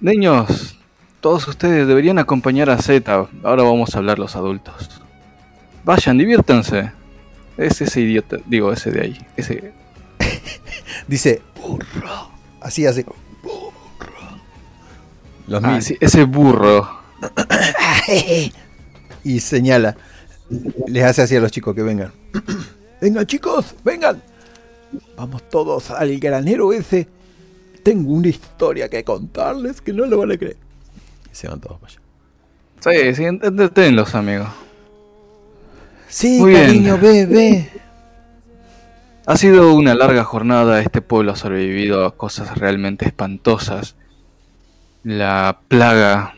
[0.01, 0.77] niños,
[1.19, 3.27] todos ustedes deberían acompañar a Z.
[3.43, 5.01] Ahora vamos a hablar los adultos.
[5.83, 6.91] Vayan, diviértanse.
[7.57, 9.17] Es ese idiota, digo, ese de ahí.
[9.35, 9.73] Ese.
[11.07, 12.31] Dice, burro.
[12.61, 13.03] Así hace.
[13.03, 14.31] burro.
[15.47, 16.89] Los Ah, sí, ese burro.
[19.21, 19.97] Y señala.
[20.87, 22.13] Les hace así a los chicos que vengan.
[23.01, 24.23] vengan chicos, vengan.
[25.15, 27.07] Vamos todos al granero ese.
[27.83, 30.57] Tengo una historia que contarles que no lo van a creer.
[31.31, 32.01] Y se van todos para allá.
[32.81, 34.47] Sí, sí, entretenlos, amigos.
[36.07, 36.65] Sí, Muy bien.
[36.65, 37.69] cariño, ve, ve.
[39.25, 43.95] Ha sido una larga jornada, este pueblo ha sobrevivido a cosas realmente espantosas.
[45.03, 46.33] La plaga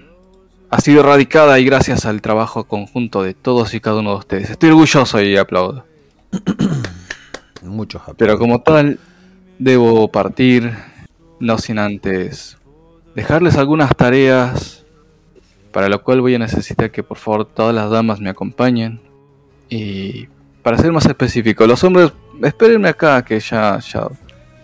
[0.69, 4.49] ha sido erradicada y gracias al trabajo conjunto de todos y cada uno de ustedes.
[4.49, 5.85] Estoy orgulloso y aplaudo.
[7.61, 8.99] Muchos Pero como tal,
[9.59, 10.73] debo partir,
[11.39, 12.57] no sin antes
[13.15, 14.85] dejarles algunas tareas,
[15.71, 18.99] para lo cual voy a necesitar que por favor todas las damas me acompañen.
[19.69, 20.27] Y
[20.63, 22.11] para ser más específico, los hombres,
[22.43, 24.07] espérenme acá que ya, ya,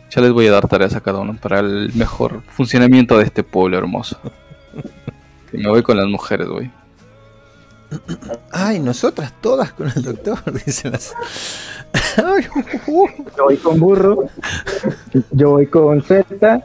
[0.09, 3.43] ya les voy a dar tareas a cada uno para el mejor funcionamiento de este
[3.43, 4.19] pueblo hermoso.
[5.53, 6.69] Y me voy con las mujeres, güey.
[8.51, 11.13] Ay, nosotras todas con el doctor, dicen las.
[13.37, 14.25] Yo voy con burro,
[15.31, 16.63] yo voy con Z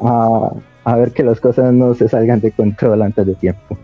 [0.00, 0.50] a,
[0.84, 3.78] a ver que las cosas no se salgan de control antes de tiempo.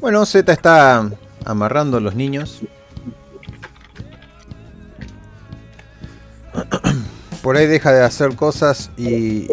[0.00, 1.08] Bueno, Z está
[1.44, 2.60] amarrando a los niños.
[7.42, 9.48] Por ahí deja de hacer cosas y.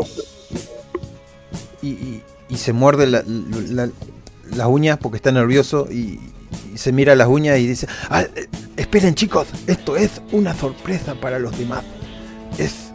[1.82, 3.24] y, y- se muerde la-
[4.52, 6.20] las uñas porque está nervioso y,
[6.74, 11.16] y se mira las uñas y dice: "Ah, eh, Esperen, chicos, esto es una sorpresa
[11.16, 11.84] para los demás.
[12.58, 12.92] Es.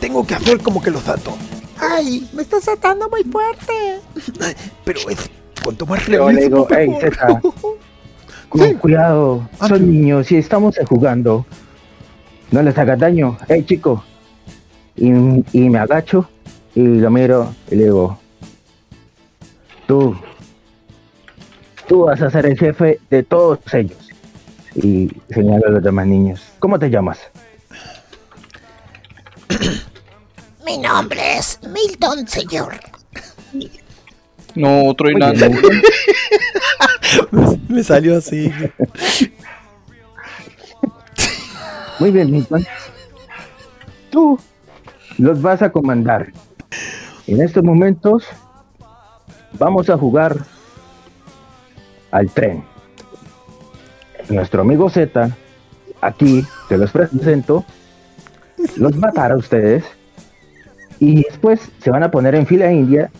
[0.00, 1.36] Tengo que hacer como que los ato.
[1.78, 2.28] ¡Ay!
[2.32, 4.00] ¡Me estás atando muy fuerte!
[4.84, 5.30] Pero es.
[5.62, 6.50] Cuanto más Yo le.
[6.50, 6.66] Con
[8.68, 8.74] Sí.
[8.74, 9.84] cuidado, Ah, son sí.
[9.84, 11.44] niños y estamos jugando.
[12.52, 13.36] No les hagas daño.
[13.48, 14.02] Hey, chico.
[14.96, 15.08] Y,
[15.52, 16.28] y me agacho
[16.74, 18.18] y lo miro y le digo,
[19.86, 20.16] tú,
[21.88, 23.98] tú vas a ser el jefe de todos ellos.
[24.74, 26.42] Y señalo a los demás niños.
[26.58, 27.18] ¿Cómo te llamas?
[30.66, 32.74] Mi nombre es Milton, señor.
[34.54, 35.58] No, otro Oye, enano.
[37.68, 38.50] Me salió así.
[41.98, 42.66] Muy bien, Milton.
[44.10, 44.38] Tú
[45.18, 46.32] los vas a comandar.
[47.26, 48.24] En estos momentos
[49.52, 50.44] vamos a jugar
[52.16, 52.64] al tren.
[54.30, 55.30] Nuestro amigo Z,
[56.00, 57.64] aquí te los presento,
[58.76, 59.84] los va a ustedes
[60.98, 63.10] y después se van a poner en fila india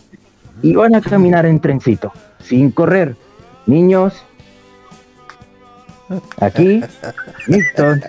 [0.63, 3.15] y van a caminar en trencito, sin correr.
[3.67, 4.13] Niños,
[6.39, 6.81] aquí,
[7.45, 8.01] Milton,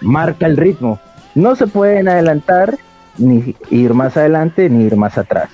[0.00, 1.00] marca el ritmo.
[1.34, 2.78] No se pueden adelantar,
[3.18, 5.48] ni ir más adelante, ni ir más atrás.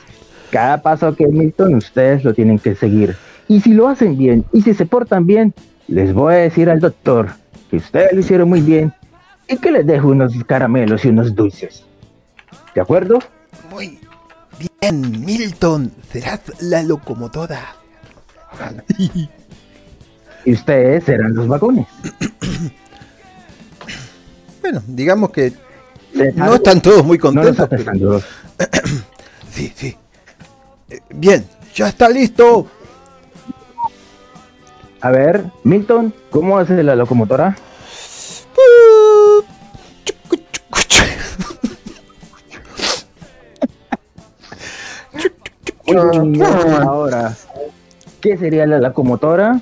[0.51, 3.17] Cada paso que Milton, ustedes lo tienen que seguir.
[3.49, 5.55] Y si lo hacen bien, y si se portan bien,
[5.89, 7.29] les voy a decir al doctor
[7.71, 8.93] que ustedes lo hicieron muy bien
[9.49, 11.85] y que les dejo unos caramelos y unos dulces.
[12.75, 13.19] ¿De acuerdo?
[13.71, 13.99] Muy
[14.81, 15.93] bien, Milton.
[16.11, 17.77] Serás la locomotora.
[20.45, 21.87] Y ustedes serán los vagones.
[24.63, 25.53] Bueno, digamos que
[26.35, 27.69] no están todos muy no contentos.
[27.69, 28.21] pero-.
[29.53, 29.97] Sí, sí.
[30.91, 32.67] Eh, bien, ya está listo.
[35.01, 37.57] A ver, Milton, ¿cómo hace la locomotora?
[46.83, 47.35] Ahora,
[48.21, 49.61] ¿qué sería la locomotora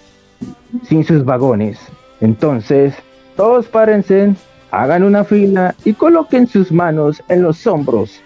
[0.89, 1.79] sin sus vagones?
[2.21, 2.95] Entonces,
[3.37, 4.35] todos párense,
[4.71, 8.23] hagan una fila y coloquen sus manos en los hombros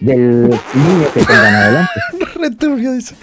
[0.00, 1.92] del niño que tengan adelante.
[2.34, 3.14] Returbio dice.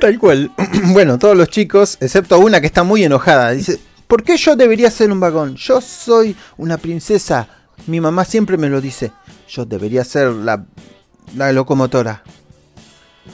[0.00, 0.50] Tal cual.
[0.92, 4.90] Bueno, todos los chicos, excepto una que está muy enojada, dice: ¿Por qué yo debería
[4.90, 5.56] ser un vagón?
[5.56, 7.48] Yo soy una princesa.
[7.86, 9.12] Mi mamá siempre me lo dice.
[9.48, 10.64] Yo debería ser la,
[11.36, 12.22] la locomotora.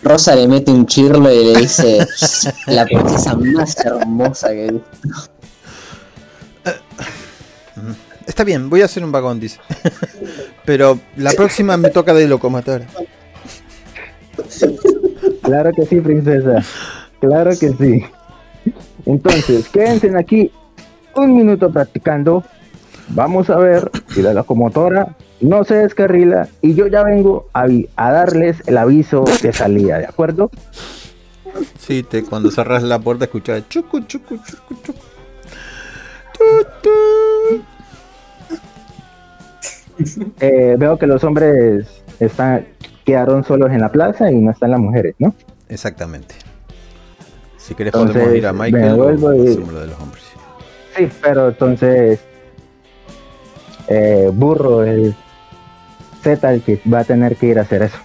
[0.03, 2.07] Rosa le mete un chirlo y le dice
[2.67, 4.89] la princesa más hermosa que he visto.
[8.33, 9.61] Está bien, voy a hacer un vagón, dice.
[10.65, 12.87] Pero la próxima me toca de locomotora.
[15.43, 16.65] Claro que sí, princesa.
[17.21, 18.03] Claro que sí.
[19.05, 20.51] Entonces, quédense aquí
[21.15, 22.43] un minuto practicando.
[23.09, 27.67] Vamos a ver si la locomotora no se descarrila y yo ya vengo a,
[27.99, 30.51] darles el aviso de salida, ¿de acuerdo?
[31.79, 34.99] Sí, te, cuando cerras la puerta escuchas chucu, chucu, chucu, chucu.
[36.33, 36.45] Tu,
[36.83, 36.91] tu.
[40.41, 41.87] Eh, veo que los hombres
[42.21, 42.67] están,
[43.05, 45.35] quedaron solos en la plaza y no están las mujeres, ¿no?
[45.69, 46.35] Exactamente.
[47.57, 50.23] Si querés Entonces, podemos ir a me Michael o y- lo de los hombres.
[50.97, 52.21] Sí, pero entonces
[53.89, 55.15] eh, Burro, el
[56.23, 57.99] Z, el que va a tener que ir a hacer eso.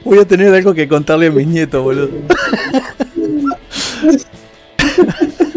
[0.04, 2.10] Voy a tener algo que contarle a mis nietos, boludo.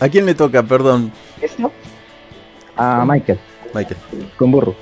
[0.00, 1.72] ¿A quién le toca, perdón, ¿Esto?
[2.76, 3.38] A Michael,
[3.74, 3.96] Michael?
[4.36, 4.74] con Burro.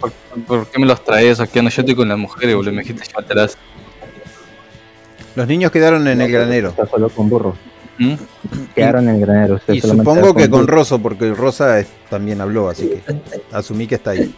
[0.00, 0.12] ¿por,
[0.42, 1.60] por qué me los traes aquí?
[1.60, 2.72] No, yo estoy con las mujeres, boludo.
[2.72, 3.56] Me dijiste llévatelas.
[5.34, 6.70] Los niños quedaron en el granero.
[6.70, 7.56] Está solo con Burro.
[7.98, 8.14] ¿Mm?
[8.74, 9.60] Quedaron en el granero.
[9.68, 10.66] Y supongo que con.
[10.66, 13.02] Rosso, porque Rosa es- también habló, así que
[13.52, 14.34] asumí que está ahí.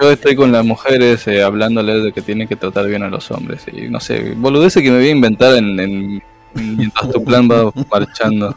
[0.00, 3.30] Yo estoy con las mujeres eh, hablándoles de que tienen que tratar bien a los
[3.30, 3.62] hombres.
[3.72, 6.22] Y no sé, boludece que me voy a inventar en, en-
[6.54, 8.56] mientras tu plan va marchando.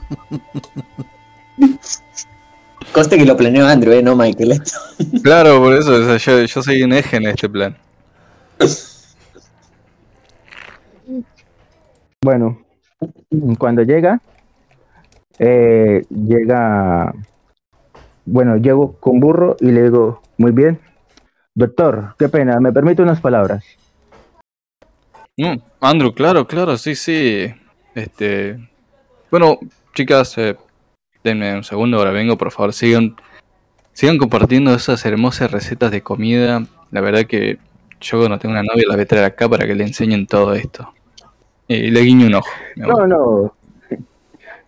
[2.92, 4.62] Conste que lo planeó Andrew, eh, no Michael.
[5.24, 7.78] Claro, por eso, o sea, yo, yo soy un eje en este plan.
[12.22, 12.58] Bueno,
[13.58, 14.22] cuando llega,
[15.40, 17.14] eh, llega,
[18.26, 20.80] bueno, llego con burro y le digo, muy bien,
[21.54, 23.64] doctor, qué pena, me permite unas palabras.
[25.38, 27.54] Mm, Andrew, claro, claro, sí, sí.
[27.94, 28.58] Este.
[29.30, 29.60] Bueno,
[29.94, 30.56] chicas, eh,
[31.24, 33.16] denme un segundo, ahora vengo, por favor, sigan.
[33.92, 36.66] Sigan compartiendo esas hermosas recetas de comida.
[36.92, 37.60] La verdad que
[38.02, 40.54] yo cuando tengo una novia la voy a traer acá para que le enseñen todo
[40.54, 40.94] esto.
[41.68, 42.50] Y le guiño un ojo.
[42.76, 43.54] No, no,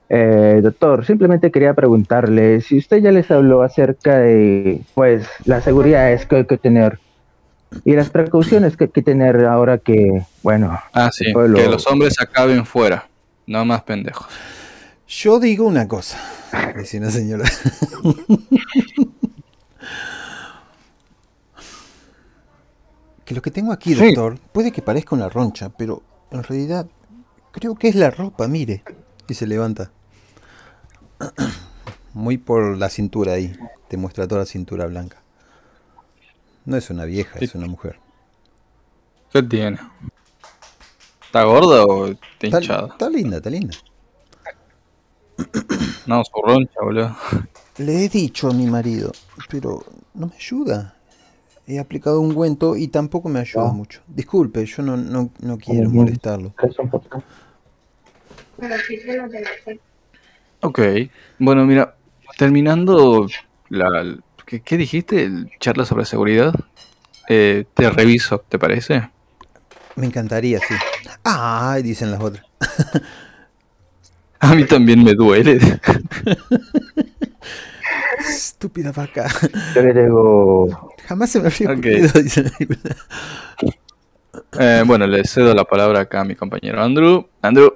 [0.10, 6.26] eh, doctor, simplemente quería preguntarle si usted ya les habló acerca de, pues, las seguridades
[6.26, 7.00] que hay que tener
[7.84, 12.16] y las precauciones que hay que tener ahora que, bueno, Ah, sí, que los hombres
[12.22, 13.08] acaben fuera.
[13.45, 14.28] No más pendejos.
[15.08, 16.18] Yo digo una cosa,
[16.84, 17.45] señora.
[23.26, 24.06] que lo que tengo aquí, Sí.
[24.06, 26.02] doctor, puede que parezca una roncha, pero
[26.32, 26.88] en realidad
[27.52, 28.84] creo que es la ropa, mire.
[29.28, 29.92] Y se levanta.
[32.14, 33.54] Muy por la cintura ahí.
[33.88, 35.22] Te muestra toda la cintura blanca.
[36.66, 38.00] No es una vieja, es una mujer.
[39.32, 39.80] ¿Qué tiene?
[41.26, 42.88] ¿Está gorda o está Está, hinchada?
[42.88, 43.76] está linda, está linda.
[46.08, 47.16] No, su roncha, boludo.
[47.78, 49.12] Le he dicho a mi marido,
[49.50, 50.97] pero no me ayuda.
[51.70, 53.74] He aplicado un ungüento y tampoco me ayuda No.
[53.74, 54.01] mucho.
[54.07, 56.53] Disculpe, yo no, no, no quiero molestarlo.
[60.61, 60.80] Ok.
[61.39, 61.95] Bueno, mira,
[62.38, 63.28] terminando
[63.70, 64.18] la...
[64.45, 65.24] ¿Qué, qué dijiste?
[65.24, 66.53] ¿El ¿Charla sobre seguridad?
[67.28, 69.09] Eh, te reviso, ¿te parece?
[69.97, 70.74] Me encantaría, sí.
[71.26, 72.45] Ay, dicen las otras.
[74.39, 75.59] A mí también me duele.
[78.30, 79.28] Estúpida vaca.
[79.76, 81.78] Yo le digo, Jamás se me habría Ok.
[81.78, 82.10] ocurrido,
[82.60, 82.95] algunas.
[84.60, 87.28] Eh, bueno, le cedo la palabra acá a mi compañero Andrew.
[87.41, 87.74] Andrew,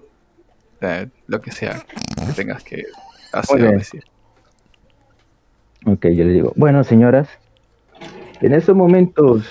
[0.82, 1.84] eh, lo que sea
[2.25, 2.84] que tengas que
[3.32, 3.77] hacer Muy o bien.
[3.79, 4.03] decir.
[5.86, 7.27] Ok, yo le digo, bueno, señoras,
[8.41, 9.47] en estos momentos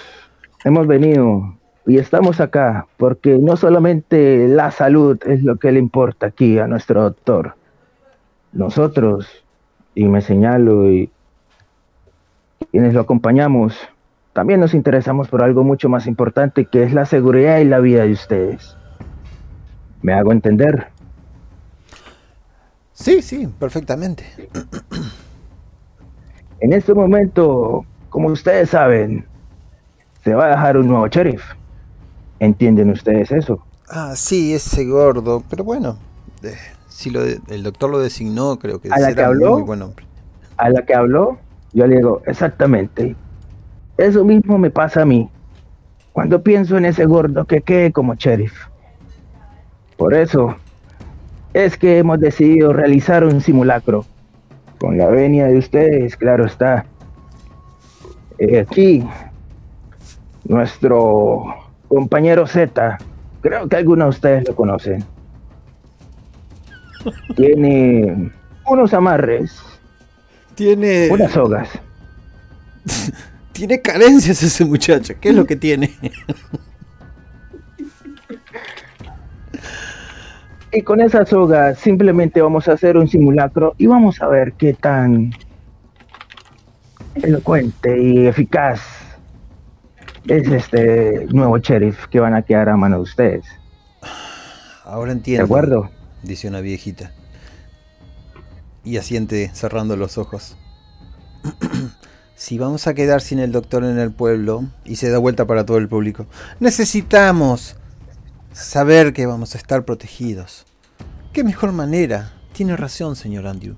[0.64, 6.26] hemos venido y estamos acá porque no solamente la salud es lo que le importa
[6.26, 7.54] aquí a nuestro doctor.
[8.52, 9.26] Nosotros,
[9.94, 11.10] y me señalo, y
[12.66, 13.76] quienes lo acompañamos,
[14.32, 18.04] también nos interesamos por algo mucho más importante que es la seguridad y la vida
[18.04, 18.76] de ustedes.
[20.02, 20.88] ¿Me hago entender?
[22.92, 24.24] Sí, sí, perfectamente.
[26.62, 29.24] En este momento, como ustedes saben,
[30.22, 31.42] se va a dejar un nuevo sheriff.
[32.38, 33.64] ¿Entienden ustedes eso?
[33.88, 35.42] Ah, sí, ese gordo.
[35.48, 35.96] Pero bueno,
[36.42, 36.52] eh,
[36.86, 39.52] si lo de- el doctor lo designó, creo que ¿A la que habló?
[39.54, 40.04] muy buen hombre.
[40.58, 41.38] A la que habló,
[41.72, 43.14] yo le digo, exactamente.
[43.96, 45.28] Eso mismo me pasa a mí.
[46.12, 48.52] Cuando pienso en ese gordo que quede como sheriff.
[49.96, 50.56] Por eso
[51.52, 54.04] es que hemos decidido realizar un simulacro.
[54.78, 56.86] Con la venia de ustedes, claro está.
[58.58, 59.06] Aquí,
[60.44, 61.44] nuestro
[61.88, 62.98] compañero Z,
[63.42, 65.04] creo que algunos de ustedes lo conocen.
[67.36, 68.32] Tiene
[68.66, 69.62] unos amarres,
[70.60, 71.70] Tiene, unas sogas.
[73.52, 75.14] tiene carencias ese muchacho.
[75.18, 75.90] ¿Qué es lo que tiene?
[80.70, 84.74] Y con esa soga simplemente vamos a hacer un simulacro y vamos a ver qué
[84.74, 85.32] tan
[87.14, 88.82] elocuente y eficaz
[90.28, 93.46] es este nuevo sheriff que van a quedar a mano de ustedes.
[94.84, 95.44] Ahora ¿De entiendo.
[95.46, 95.90] acuerdo?
[96.22, 97.12] Dice una viejita.
[98.90, 100.56] Y asiente cerrando los ojos.
[102.34, 105.64] si vamos a quedar sin el doctor en el pueblo, y se da vuelta para
[105.64, 106.26] todo el público,
[106.58, 107.76] necesitamos
[108.52, 110.66] saber que vamos a estar protegidos.
[111.32, 112.32] ¿Qué mejor manera?
[112.52, 113.76] Tiene razón, señor Andrew.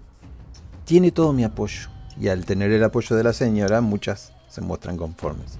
[0.87, 1.91] Tiene todo mi apoyo.
[2.19, 5.59] Y al tener el apoyo de la señora, muchas se muestran conformes.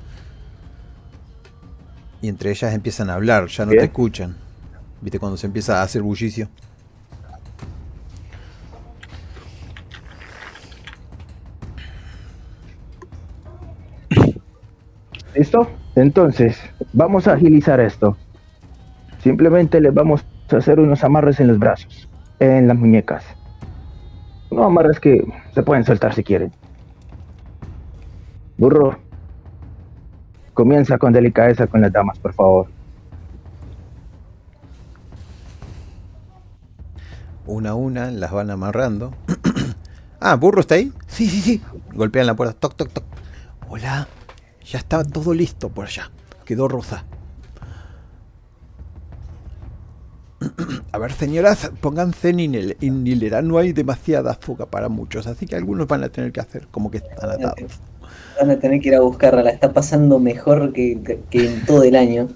[2.23, 4.35] Y entre ellas empiezan a hablar, ya no te escuchan.
[5.03, 6.49] ¿Viste cuando se empieza a hacer bullicio?
[15.43, 15.67] ¿Listo?
[15.97, 16.57] Entonces,
[16.93, 18.17] vamos a agilizar esto.
[19.19, 23.25] Simplemente les vamos a hacer unos amarres en los brazos, en las muñecas.
[24.53, 26.53] No amarres que se pueden soltar si quieren.
[28.57, 29.01] Burro,
[30.55, 32.69] comienza con delicadeza con las damas, por favor.
[37.47, 39.13] Una a una las van amarrando.
[40.21, 40.93] ah, ¿Burro está ahí?
[41.09, 41.61] Sí, sí, sí.
[41.95, 42.55] Golpean la puerta.
[42.55, 43.05] Toc, toc, toc.
[43.69, 44.07] Hola.
[44.65, 46.11] Ya está todo listo por allá.
[46.45, 47.05] Quedó rosa.
[50.93, 53.43] A ver, señoras, pónganse en Inel- en hilera.
[53.43, 56.91] No hay demasiada fuga para muchos, así que algunos van a tener que hacer como
[56.91, 57.81] que están atados.
[58.41, 61.65] Van a tener que ir a buscarla, la está pasando mejor que, que- que en
[61.65, 62.29] todo el año.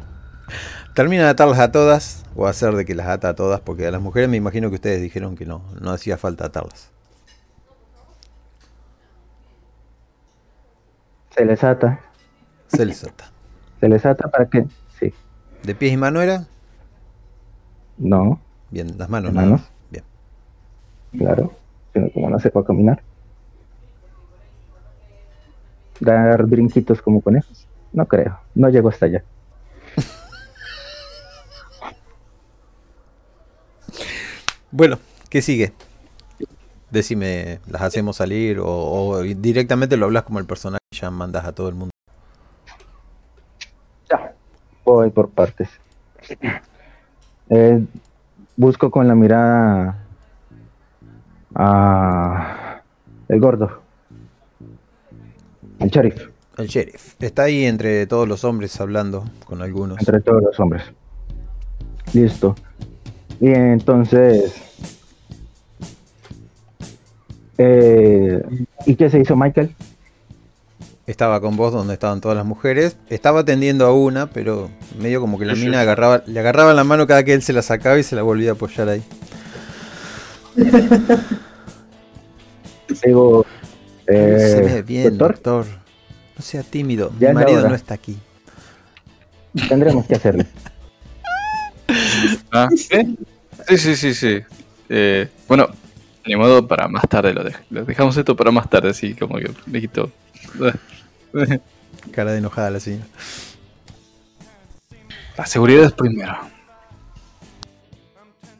[0.94, 3.90] Terminan de atarlas a todas, o hacer de que las ata a todas, porque a
[3.90, 6.90] las mujeres me imagino que ustedes dijeron que no, no hacía falta atarlas.
[11.38, 12.00] Se les ata,
[12.66, 13.30] Se les ata.
[13.78, 14.66] se les ata para que...
[14.98, 15.14] Sí,
[15.62, 16.46] ¿De pies y mano era?
[17.96, 19.60] no, Bien, las manos, Las manos.
[19.90, 20.04] Bien.
[21.16, 21.52] claro.
[21.94, 23.02] Sino como no sepa caminar.
[26.00, 27.66] Dar brinquitos como conejos.
[27.92, 29.22] No creo, no llego hasta allá.
[34.70, 34.98] Bueno,
[35.30, 35.72] ¿qué sigue?
[36.90, 41.44] Decime, ¿las hacemos salir o, o directamente lo hablas como el personaje y ya mandas
[41.44, 41.90] a todo el mundo?
[44.10, 44.34] Ya,
[44.84, 45.68] voy por partes.
[47.50, 47.84] Eh,
[48.56, 50.04] busco con la mirada
[51.54, 52.82] a
[53.28, 53.82] el gordo,
[55.78, 57.14] el sheriff, El sheriff.
[57.22, 59.98] Está ahí entre todos los hombres hablando con algunos.
[59.98, 60.82] entre todos los hombres.
[62.12, 62.54] Listo.
[63.40, 64.97] Y entonces,
[67.58, 68.40] eh,
[68.86, 69.74] ¿y qué se hizo Michael?
[71.06, 72.96] Estaba con vos donde estaban todas las mujeres.
[73.08, 77.06] Estaba atendiendo a una, pero medio como que la mina agarraba, le agarraba la mano
[77.06, 79.02] cada que él se la sacaba y se la volvía a apoyar ahí.
[83.04, 83.46] Digo,
[84.06, 85.66] eh, se ve bien, doctor, doctor.
[86.36, 87.12] No sea tímido.
[87.18, 88.18] Ya Mi marido no está aquí.
[89.68, 90.44] tendremos que hacerlo.
[92.50, 93.06] Ah, ¿eh?
[93.68, 94.40] Sí, sí, sí, sí.
[94.88, 95.68] Eh, bueno,
[96.28, 99.36] ni modo para más tarde lo, dej- lo dejamos esto para más tarde, así como
[99.38, 100.10] que me quito.
[102.12, 103.06] Cara de enojada la señora.
[105.36, 106.36] La seguridad es primero.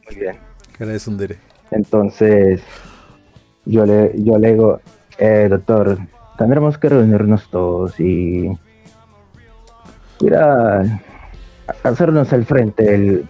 [0.07, 0.37] Muy bien.
[0.77, 1.37] Cara de sundere.
[1.71, 2.61] Entonces,
[3.65, 4.81] yo le, yo le digo,
[5.17, 5.97] eh, doctor,
[6.37, 8.49] tendremos que reunirnos todos y
[10.21, 10.93] ir a, a
[11.83, 13.27] hacernos al frente del,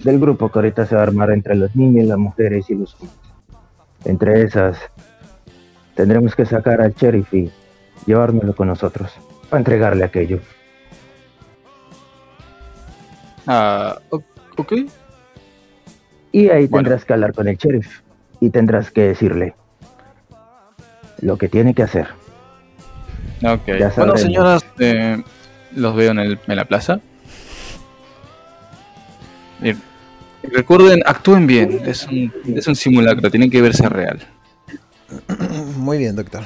[0.00, 2.94] del grupo que ahorita se va a armar entre los niños, las mujeres y los
[2.94, 3.18] hombres.
[4.04, 4.78] Entre esas,
[5.94, 7.50] tendremos que sacar al sheriff y
[8.06, 9.12] llevármelo con nosotros,
[9.48, 10.40] para entregarle aquello.
[13.46, 14.72] Ah, ok.
[16.32, 16.84] Y ahí Bueno.
[16.84, 18.00] tendrás que hablar con el sheriff
[18.40, 19.54] y tendrás que decirle
[21.20, 22.08] lo que tiene que hacer.
[23.44, 23.68] Ok.
[23.96, 25.22] Bueno, señoras, eh,
[25.74, 27.00] los veo en, el, en la plaza.
[30.50, 31.80] Recuerden, actúen bien.
[31.84, 34.20] Es un, es un simulacro, tiene que verse real.
[35.76, 36.42] Muy bien, doctor.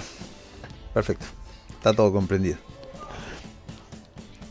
[0.93, 1.27] Perfecto.
[1.71, 2.57] Está todo comprendido.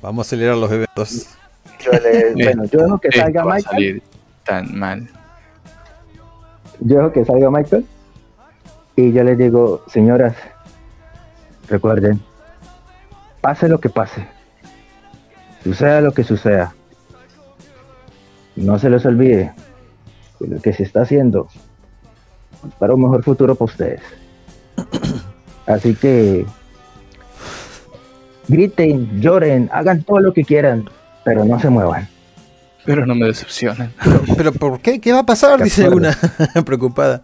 [0.02, 1.28] Vamos a acelerar los eventos.
[1.84, 3.72] Yo le- bueno, yo dejo que Esto salga va a Michael.
[3.76, 4.04] salir
[4.46, 5.10] tan mal.
[6.80, 7.86] Yo dejo que salga Michael.
[8.96, 10.36] Y yo les digo, señoras,
[11.68, 12.22] recuerden,
[13.42, 14.26] pase lo que pase,
[15.66, 16.74] suceda lo que suceda,
[18.56, 19.54] no se les olvide
[20.40, 21.48] que lo que se está haciendo
[22.68, 24.02] es para un mejor futuro para ustedes.
[25.66, 26.46] Así que
[28.48, 30.90] griten, lloren, hagan todo lo que quieran,
[31.24, 32.08] pero no se muevan.
[32.86, 33.92] Pero no me decepcionen.
[34.04, 35.02] Pero, pero ¿por qué?
[35.02, 35.58] ¿Qué va a pasar?
[35.58, 36.16] ¿Te Dice una
[36.66, 37.20] preocupada.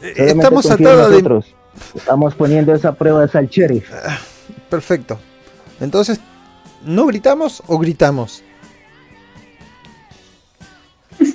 [0.00, 1.12] Estamos atadas de...
[1.12, 1.54] nosotros.
[1.94, 3.90] Estamos poniendo esa prueba al sheriff.
[4.68, 5.18] Perfecto.
[5.80, 6.20] Entonces,
[6.86, 8.42] ¿no gritamos o gritamos?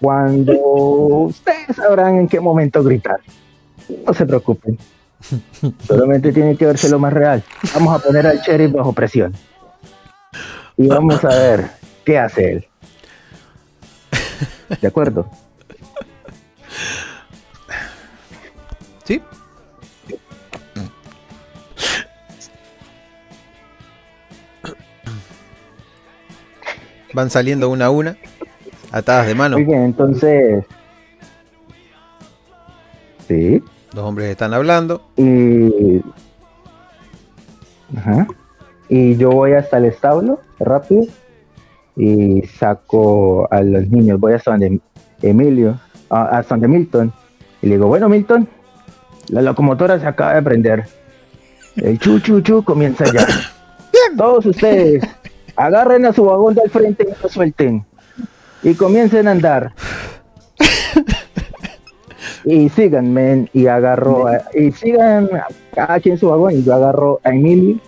[0.00, 3.20] Cuando ustedes sabrán en qué momento gritar.
[4.06, 4.78] No se preocupen.
[5.86, 7.44] Solamente tiene que verse lo más real.
[7.74, 9.32] Vamos a poner al sheriff bajo presión.
[10.76, 11.70] Y vamos a ver
[12.04, 12.66] qué hace él.
[14.80, 15.28] ¿De acuerdo?
[19.04, 19.20] ¿Sí?
[27.18, 28.16] Van saliendo una a una,
[28.92, 29.56] atadas de mano.
[29.56, 30.64] Muy bien, entonces.
[33.26, 33.60] Sí.
[33.92, 35.02] Los hombres están hablando.
[35.16, 36.00] Y.
[37.96, 38.28] Ajá.
[38.88, 41.06] Y yo voy hasta el establo, rápido.
[41.96, 44.20] Y saco a los niños.
[44.20, 44.78] Voy hasta donde
[45.20, 45.76] Emilio,
[46.10, 47.12] a- hasta donde Milton.
[47.62, 48.46] Y le digo, bueno, Milton,
[49.30, 50.84] la locomotora se acaba de prender.
[51.74, 53.26] El chu chu chu comienza ya.
[54.16, 55.02] Todos ustedes,
[55.58, 57.84] agarren a su vagón del frente y lo suelten.
[58.62, 59.72] Y comiencen a andar.
[62.44, 67.20] y síganme y agarro a- y sigan a cada quien su vagón y yo agarro
[67.24, 67.78] a Emilio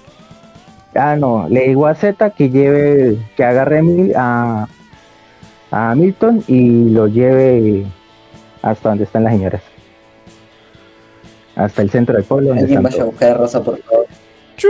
[0.94, 3.80] ah no le digo a Z que lleve que agarre
[4.16, 4.66] a,
[5.70, 7.86] a, a Milton y lo lleve
[8.62, 9.62] hasta donde están las señoras
[11.56, 14.06] hasta el centro del pueblo Alguien vaya a buscar a Rosa, por favor.
[14.56, 14.68] Chu.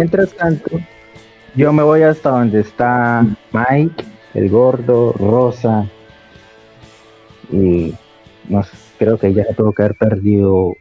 [0.00, 0.80] Mientras tanto
[1.54, 3.22] yo me voy hasta donde está
[3.52, 5.86] Mike el gordo Rosa
[7.50, 7.94] y
[8.48, 10.72] no sé, creo que ya tuvo que haber perdido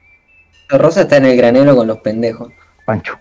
[0.69, 2.49] Rosa está en el granero con los pendejos.
[2.85, 3.17] Pancho.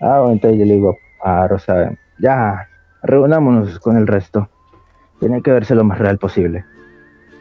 [0.00, 2.68] Ah, bueno, entonces yo le digo a Rosa, ya,
[3.02, 4.50] reunámonos con el resto.
[5.18, 6.64] Tiene que verse lo más real posible.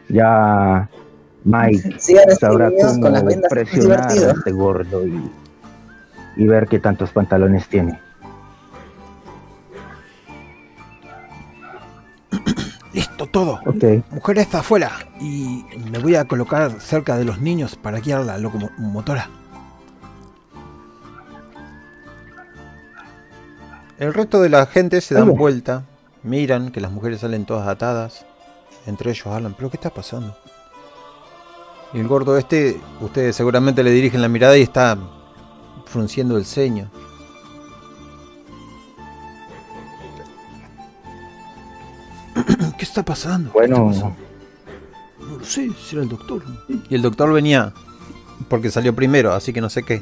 [0.08, 0.89] Ya
[1.43, 2.72] Mike Sigan sabrá
[3.02, 5.30] con las presionar a este gordo y,
[6.36, 8.00] y ver qué tantos pantalones tiene.
[12.94, 13.60] Listo, todo.
[13.66, 18.26] Ok, Mujer está afuera y me voy a colocar cerca de los niños para guiar
[18.26, 19.30] la locomotora.
[23.98, 25.38] El resto de la gente se dan Oye.
[25.38, 25.84] vuelta,
[26.24, 28.26] miran que las mujeres salen todas atadas.
[28.88, 30.36] Entre ellos hablan, pero ¿qué está pasando?
[31.94, 34.98] Y el gordo este, ustedes seguramente le dirigen la mirada y está
[35.92, 36.89] frunciendo el ceño.
[42.78, 43.52] ¿Qué está pasando?
[43.52, 44.16] ¿Qué está bueno, pasando?
[45.20, 46.42] No lo sé, será el doctor.
[46.89, 47.74] Y el doctor venía
[48.48, 50.02] porque salió primero, así que no sé qué.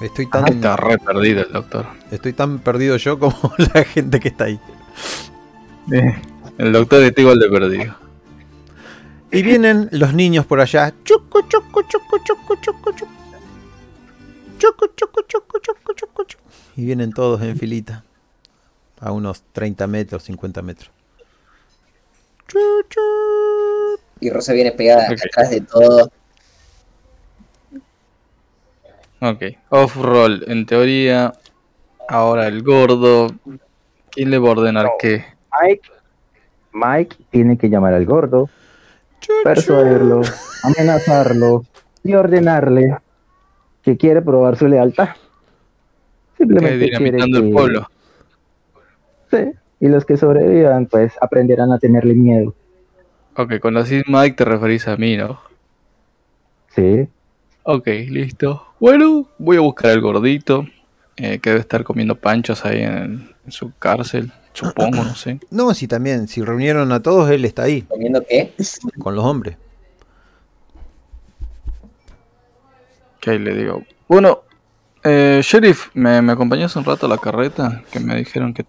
[0.00, 1.86] Estoy tan, Está re perdido el doctor.
[2.12, 4.60] estoy tan perdido yo como la gente que está ahí.
[6.58, 7.94] El doctor está igual de perdido.
[9.30, 10.94] Y vienen los niños por allá.
[11.04, 13.17] Chucu, chucu, chucu, chucu, chucu, chucu.
[14.58, 16.42] Chucu, chucu, chucu, chucu, chucu, chucu.
[16.76, 18.04] Y vienen todos en filita.
[19.00, 20.90] A unos 30 metros, 50 metros.
[22.48, 22.58] Chu,
[22.88, 23.00] chu.
[24.20, 25.18] Y Rosa viene pegada Ok.
[25.26, 26.10] atrás de todo.
[29.20, 29.42] Ok.
[29.70, 30.44] Off-roll.
[30.48, 31.32] En teoría,
[32.08, 33.28] ahora el gordo.
[34.10, 35.24] ¿Quién le va a ordenar qué?
[35.62, 35.88] Mike,
[36.72, 38.48] Mike tiene que llamar al gordo,
[39.20, 39.44] Chu, chu.
[39.44, 40.22] persuadirlo,
[40.64, 41.64] amenazarlo
[42.02, 42.96] y ordenarle
[43.88, 45.08] que quiere probar su lealtad.
[46.36, 47.88] Que Simplemente quiere dinamitando el que- pueblo.
[49.30, 49.38] Sí,
[49.80, 52.54] y los que sobrevivan, pues aprenderán a tenerle miedo.
[53.36, 55.40] Ok, cuando decís Mike te referís a mí, ¿no?
[56.74, 57.08] Sí,
[57.62, 58.62] Ok, listo.
[58.80, 60.66] Bueno, voy a buscar al gordito.
[61.16, 64.30] eh, que debe estar comiendo panchos ahí en, en su cárcel.
[64.52, 65.40] Supongo, no sé.
[65.50, 68.52] No, si también, si reunieron a todos, él está ahí, ¿Comiendo qué?
[68.98, 69.56] con los hombres.
[73.28, 73.84] Ahí le digo.
[74.08, 74.42] Bueno,
[75.04, 77.82] eh, Sheriff, ¿me, ¿me acompañas un rato a la carreta?
[77.90, 78.64] Que me dijeron que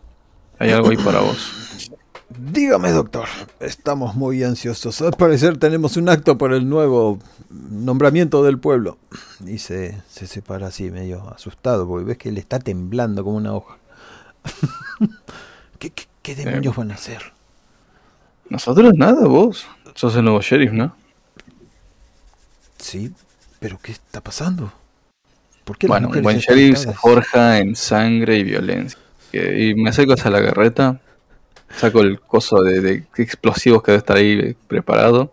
[0.58, 1.90] hay algo ahí para vos.
[2.30, 3.28] Dígame, doctor.
[3.60, 5.02] Estamos muy ansiosos.
[5.02, 7.20] Al parecer tenemos un acto por el nuevo
[7.50, 8.98] nombramiento del pueblo.
[9.46, 13.54] Y se, se separa así, medio asustado, porque ves que le está temblando como una
[13.54, 13.78] hoja.
[15.80, 17.34] ¿Qué, qué, qué demonios van a hacer?
[18.50, 19.68] Nosotros nada, vos.
[19.96, 20.96] Sos el nuevo sheriff, ¿no?
[22.78, 23.12] Sí,
[23.60, 24.72] pero ¿qué está pasando?
[25.64, 29.00] ¿Por qué Bueno, mujeres buen sheriff se forja en sangre y violencia.
[29.32, 31.00] Y me acerco hacia la carreta.
[31.76, 35.32] Saco el coso de, de explosivos que debe estar ahí preparado.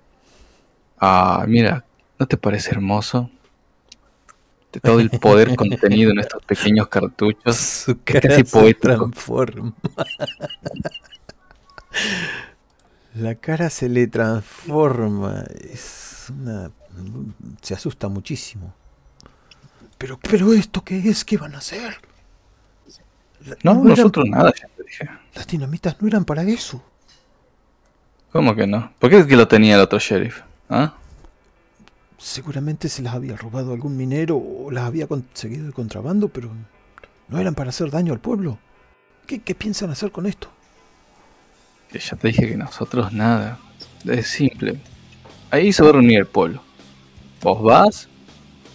[0.99, 1.85] Ah, mira,
[2.19, 3.31] ¿no te parece hermoso?
[4.73, 7.57] De todo el poder contenido en estos pequeños cartuchos.
[7.87, 8.81] Su casi cara se poético.
[8.89, 9.73] transforma.
[13.15, 15.45] La cara se le transforma.
[15.61, 16.71] Es una.
[17.63, 18.73] Se asusta muchísimo.
[19.99, 21.97] Pero, pero esto qué es, ¿qué van a hacer?
[23.47, 25.09] La- No, nosotros nada, ya te dije.
[25.35, 26.83] Las dinamitas no eran para eso.
[28.33, 28.93] ¿Cómo que no?
[28.99, 30.41] ¿Por qué es que lo tenía el otro sheriff?
[30.69, 30.95] ¿Ah?
[32.19, 36.51] Seguramente se las había robado algún minero o las había conseguido de contrabando, pero
[37.29, 38.59] no eran para hacer daño al pueblo.
[39.27, 40.51] ¿Qué, qué piensan hacer con esto?
[41.91, 43.59] Que ya te dije que nosotros nada.
[44.05, 44.81] Es simple.
[45.51, 46.63] Ahí se va a reunir el pueblo.
[47.43, 48.09] Vos vas,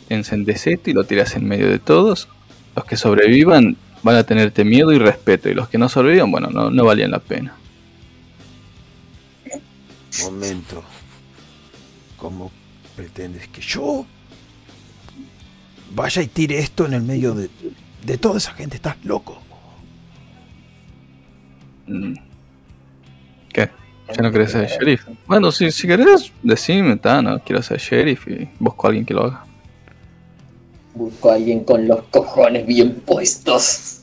[0.09, 2.27] encendés esto y lo tirás en medio de todos.
[2.75, 5.49] Los que sobrevivan van a tenerte miedo y respeto.
[5.49, 7.55] Y los que no sobrevivan, bueno, no, no valían la pena.
[10.23, 10.83] Momento.
[12.17, 12.51] ¿Cómo
[12.95, 14.05] pretendes que yo
[15.95, 17.49] vaya y tire esto en el medio de,
[18.05, 18.75] de toda esa gente?
[18.75, 19.41] ¿Estás loco?
[21.87, 22.30] Mm.
[24.15, 25.07] ¿Ya no querés ser sheriff?
[25.27, 29.13] Bueno, si, si querés, decime, ta, no quiero ser sheriff y busco a alguien que
[29.13, 29.45] lo haga.
[30.93, 34.01] Busco a alguien con los cojones bien puestos.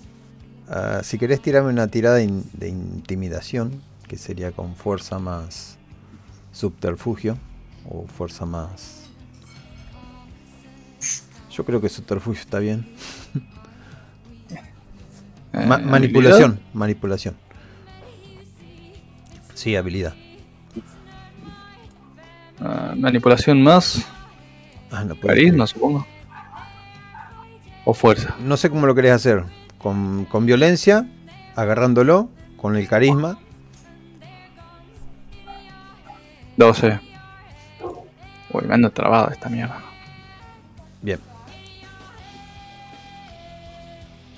[0.69, 5.77] Ah, si querés tirarme una tirada de in- de intimidación, que sería con fuerza más
[6.53, 7.37] subterfugio,
[7.89, 9.05] o fuerza más...
[11.51, 12.87] Yo creo que subterfugio está bien.
[15.51, 17.35] Eh, Ma- manipulación, manipulación.
[19.59, 20.15] Sí, habilidad.
[22.61, 24.07] Ah, manipulación más.
[24.89, 25.75] Ah, no puede Carisma, ser.
[25.75, 26.07] supongo.
[27.85, 28.37] O fuerza.
[28.39, 29.43] No sé cómo lo querés hacer.
[29.79, 31.09] Con, con violencia,
[31.57, 33.41] agarrándolo, con el carisma.
[36.57, 37.01] 12.
[38.53, 39.83] Uy, me ando trabada esta mierda.
[41.03, 41.19] Bien.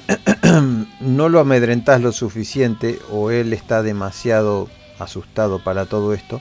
[1.00, 4.70] no lo amedrentás lo suficiente o él está demasiado
[5.00, 6.40] asustado para todo esto.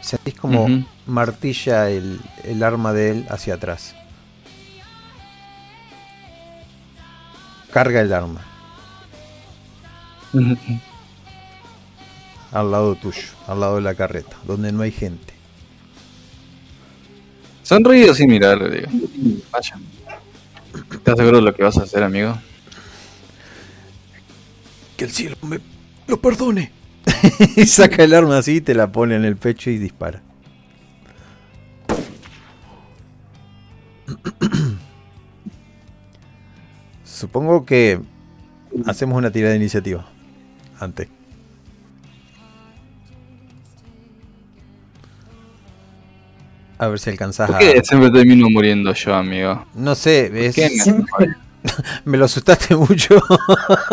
[0.00, 3.94] Sentís como martilla el, el arma de él hacia atrás.
[7.72, 8.44] Carga el arma
[12.52, 15.34] al lado tuyo, al lado de la carreta, donde no hay gente.
[17.62, 18.88] Sonríe sin mirar, le digo.
[19.50, 19.78] Vaya.
[20.92, 22.38] ¿Estás seguro de lo que vas a hacer, amigo?
[24.96, 25.60] Que el cielo me
[26.06, 26.72] lo perdone.
[27.56, 30.22] y saca el arma así, te la pone en el pecho y dispara.
[37.04, 38.00] Supongo que
[38.86, 40.06] hacemos una tirada de iniciativa.
[40.78, 41.08] Antes.
[46.78, 47.58] A ver si alcanzás ¿Por a...
[47.58, 49.66] qué siempre termino muriendo yo, amigo?
[49.74, 50.56] No sé, es...
[52.04, 53.20] me lo asustaste mucho.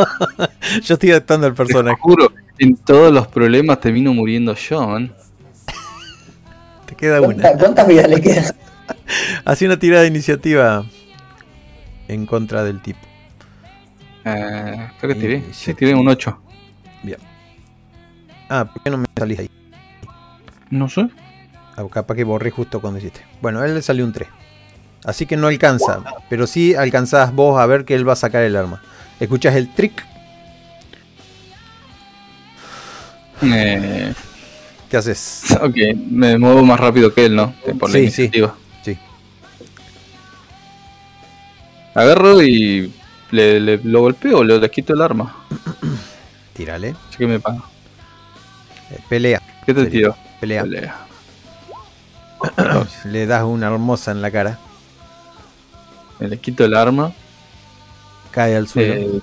[0.84, 1.98] Yo estoy adaptando al Te personaje.
[2.02, 5.14] juro, en todos los problemas termino muriendo yo, man.
[6.86, 7.36] Te queda una.
[7.42, 8.56] ¿Cuánta- ¿Cuántas vidas le quedan?
[9.46, 10.86] Hacía una tirada de iniciativa
[12.08, 13.00] en contra del tipo.
[14.26, 15.44] Eh, creo que tiré.
[15.52, 16.42] Sí, tiré un 8.
[18.48, 19.50] Ah, ¿por qué no me salís ahí?
[20.70, 21.08] No sé.
[21.76, 23.22] Ah, capaz que borré justo cuando hiciste.
[23.42, 24.30] Bueno, a él le salió un 3.
[25.06, 25.99] Así que no alcanza.
[26.30, 28.82] Pero sí alcanzás vos a ver que él va a sacar el arma.
[29.19, 30.03] Escuchás el trick.
[33.41, 34.14] Eh,
[34.90, 35.44] ¿Qué haces?
[35.61, 35.76] ok,
[36.10, 37.53] me muevo más rápido que él, ¿no?
[37.80, 38.22] Por la Sí, sí.
[38.23, 38.56] iniciativa.
[38.84, 38.98] Sí.
[41.94, 42.94] Agarro y
[43.32, 45.36] le, le- lo golpeo, le, le quito el arma.
[46.53, 46.95] Tírale.
[47.10, 47.60] Así que me paga.
[48.91, 49.41] Eh, pelea.
[49.65, 50.15] ¿Qué te tiro?
[50.40, 50.64] Pelea.
[50.64, 50.95] Pelea.
[53.06, 54.60] Le das una hermosa en la cara.
[56.20, 57.14] Le quito el arma.
[58.32, 58.94] Cae al suelo.
[58.94, 59.22] eh,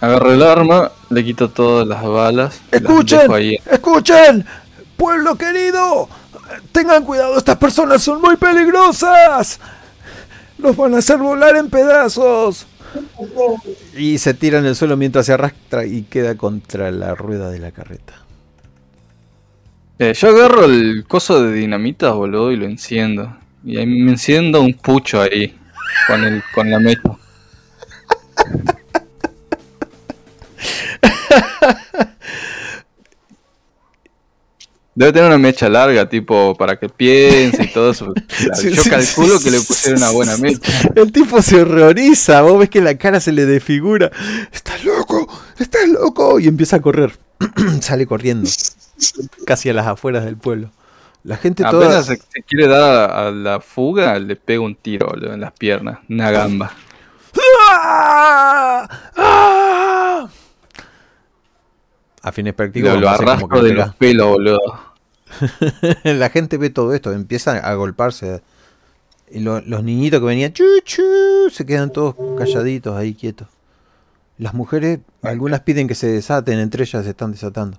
[0.00, 2.60] agarro el arma, le quito todas las balas.
[2.70, 3.32] las ¡Escuchen!
[3.32, 3.58] ahí.
[3.70, 4.44] ¡Escuchen!
[4.96, 6.08] ¡Pueblo querido!
[6.72, 9.58] Tengan cuidado, estas personas son muy peligrosas.
[10.58, 12.66] Los van a hacer volar en pedazos.
[13.96, 17.58] Y se tira en el suelo mientras se arrastra y queda contra la rueda de
[17.58, 18.14] la carreta.
[19.98, 23.36] Eh, yo agarro el coso de dinamita, boludo, y lo enciendo.
[23.64, 25.56] Y ahí me enciendo un pucho ahí.
[26.06, 27.16] Con, el, con la mecha.
[34.96, 38.12] Debe tener una mecha larga, tipo, para que piense y todo eso.
[38.54, 40.72] Sí, Yo sí, calculo sí, que le pusieron una buena mecha.
[40.94, 44.10] El tipo se horroriza, vos ves que la cara se le desfigura.
[44.52, 45.26] ¡Estás loco!
[45.58, 46.38] ¡Estás loco!
[46.38, 47.16] Y empieza a correr.
[47.80, 48.48] sale corriendo,
[49.44, 50.70] casi a las afueras del pueblo.
[51.24, 51.86] La gente toda...
[51.86, 55.40] Apenas se, se quiere dar a, a la fuga, le pega un tiro boludo, en
[55.40, 56.70] las piernas, una gamba.
[62.22, 64.58] A fines prácticos, Lo, lo arrastro de los pelos, boludo.
[66.04, 68.42] la gente ve todo esto, empiezan a golparse.
[69.30, 71.02] Y lo- los niñitos que venían, chu, chu,
[71.50, 73.48] se quedan todos calladitos ahí quietos.
[74.38, 77.78] Las mujeres, algunas piden que se desaten, entre ellas se están desatando.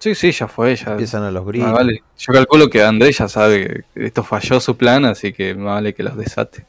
[0.00, 0.92] Sí, sí, ya fue, ya.
[0.92, 1.70] Empiezan a los gritos.
[1.72, 2.02] vale.
[2.18, 5.94] Yo calculo que Andrés ya sabe que esto falló su plan, así que más vale
[5.94, 6.64] que los desate.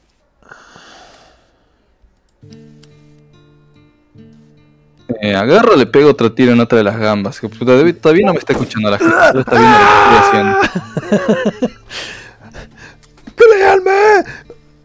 [5.21, 7.39] Eh, agarro, le pego otro tiro en otra de las gambas.
[7.39, 11.19] que Todavía, todavía no me está escuchando la gente, solo está viendo lo que estoy
[11.21, 11.75] haciendo.
[13.35, 14.23] ¡Créanme!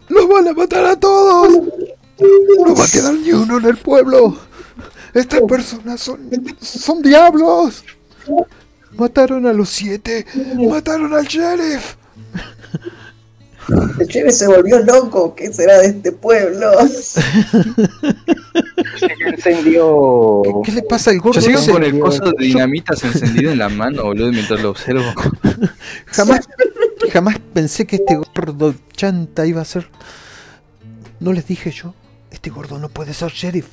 [0.09, 1.49] ¡Los van a matar a todos!
[1.51, 4.39] ¡No va a quedar ni uno en el pueblo!
[5.15, 7.83] ¡Estas personas son, son diablos!
[8.97, 10.25] Mataron a los siete,
[10.57, 11.97] mataron al sheriff.
[13.99, 15.35] El Cheve se volvió loco.
[15.35, 16.71] ¿Qué será de este pueblo?
[18.97, 20.43] Se encendió.
[20.45, 21.41] ¿Qué, qué le pasa al gordo?
[21.41, 25.03] Yo sigo con el coso de dinamitas encendido en la mano, boludo, mientras lo observo.
[26.07, 26.49] Jamás,
[27.13, 29.89] jamás pensé que este gordo chanta iba a ser.
[31.19, 31.93] No les dije yo.
[32.31, 33.67] Este gordo no puede ser sheriff.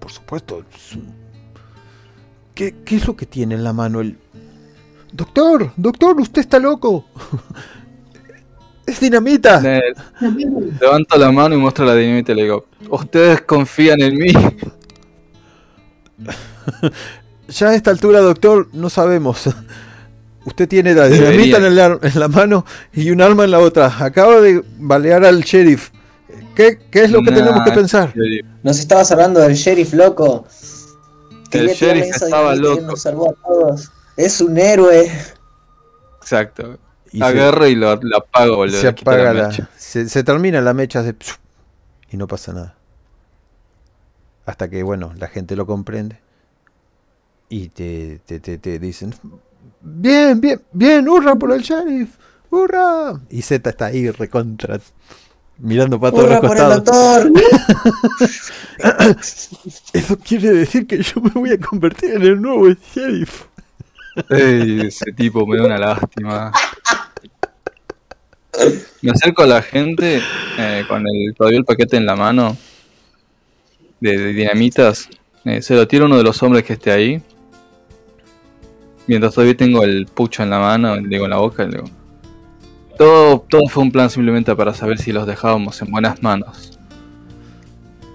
[0.00, 0.64] Por supuesto.
[0.74, 1.14] es un-
[2.56, 4.18] ¿Qué, qué es lo que tiene en la mano el.
[5.12, 7.04] Doctor, doctor, usted está loco.
[8.86, 9.60] Es dinamita.
[9.64, 9.80] Eh,
[10.80, 14.32] Levanto la mano y muestro la dinamita y le digo, ustedes confían en mí.
[17.48, 19.48] Ya a esta altura, doctor, no sabemos.
[20.44, 23.58] Usted tiene la dinamita en, el ar- en la mano y un arma en la
[23.60, 23.86] otra.
[24.04, 25.90] Acaba de balear al sheriff.
[26.56, 28.12] ¿Qué, qué es lo que Nah, tenemos que pensar?
[28.62, 30.46] Nos estabas hablando del sheriff loco.
[31.52, 32.80] El sheriff estaba loco.
[32.82, 33.90] Nos salvó a todos.
[34.16, 35.10] Es un héroe.
[36.20, 36.78] Exacto.
[37.12, 38.80] Y se- Agarro y lo, lo apago, boludo.
[38.80, 39.70] se apaga la, mecha.
[39.76, 41.38] se, se termina la mecha pf,
[42.10, 42.74] y no pasa nada
[44.44, 46.20] hasta que bueno la gente lo comprende
[47.48, 49.14] y te, te, te, te dicen
[49.80, 52.16] bien bien bien hurra por el sheriff
[52.50, 54.78] hurra y Z está ahí recontra
[55.58, 57.42] mirando para todos ¡Hurra los por el costados doctor!
[59.92, 63.44] eso quiere decir que yo me voy a convertir en el nuevo sheriff
[64.30, 66.50] Ey, ese tipo me da una lástima.
[69.02, 70.22] Me acerco a la gente
[70.58, 72.56] eh, con el, todavía el paquete en la mano
[74.00, 75.10] de, de dinamitas.
[75.44, 77.22] Eh, se lo tiro a uno de los hombres que esté ahí.
[79.06, 81.95] Mientras todavía tengo el pucho en la mano, le digo en la boca, le digo.
[82.98, 86.78] Todo, todo fue un plan simplemente para saber si los dejábamos en buenas manos.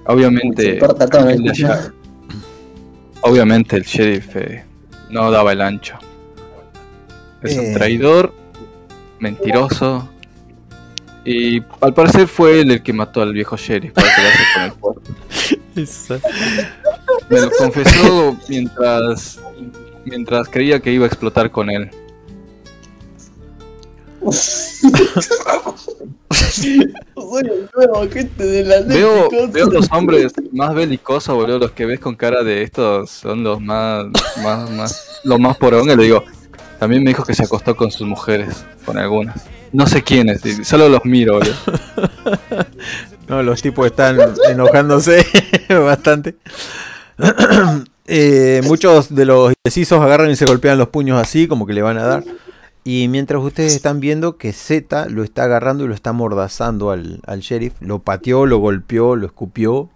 [0.08, 1.94] Obviamente, importa todo, no el allá-
[3.22, 4.66] obviamente el sheriff eh,
[5.10, 5.96] no daba el ancho.
[7.44, 7.60] Es Eh.
[7.60, 8.34] un traidor,
[9.20, 10.08] mentiroso.
[11.24, 14.72] Y al parecer fue él el que mató al viejo sheriff para quedarse con el
[14.74, 15.12] puerto.
[17.30, 19.40] Me lo confesó mientras
[20.04, 21.92] mientras creía que iba a explotar con él.
[24.30, 25.42] Soy
[27.40, 32.00] el nuevo agente de la Veo, veo los hombres más belicosos, boludo, los que ves
[32.00, 34.06] con cara de estos son los más,
[34.44, 36.24] más, más, los más poronga, le digo.
[36.80, 39.46] También me dijo que se acostó con sus mujeres, con algunas.
[39.72, 41.56] No sé quiénes, solo los miro, boludo.
[43.28, 44.18] No, los tipos están
[44.50, 45.26] enojándose
[45.70, 46.36] bastante.
[48.14, 51.82] Eh, muchos de los indecisos agarran y se golpean los puños así, como que le
[51.82, 52.24] van a dar.
[52.84, 57.22] Y mientras ustedes están viendo que Z lo está agarrando y lo está mordazando al,
[57.28, 59.90] al sheriff, lo pateó, lo golpeó, lo escupió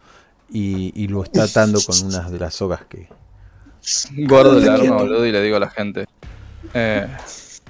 [0.52, 3.08] y, y lo está atando con unas de las sogas que...
[4.28, 6.06] Guardo el arma, boludo, y le digo a la gente.
[6.74, 7.08] Eh,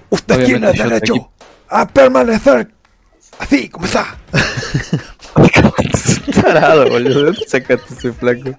[0.10, 1.30] ¿Usted quién tiene derecho
[1.70, 2.72] a permanecer
[3.40, 4.18] así como está?
[6.42, 7.34] Tarado, boludo.
[7.48, 8.52] Sácate ese flaco.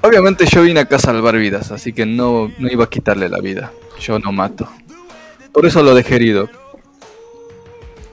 [0.00, 3.40] Obviamente yo vine acá a salvar vidas, así que no, no iba a quitarle la
[3.40, 3.72] vida.
[4.00, 4.68] Yo no mato.
[5.52, 6.48] Por eso lo dejé herido.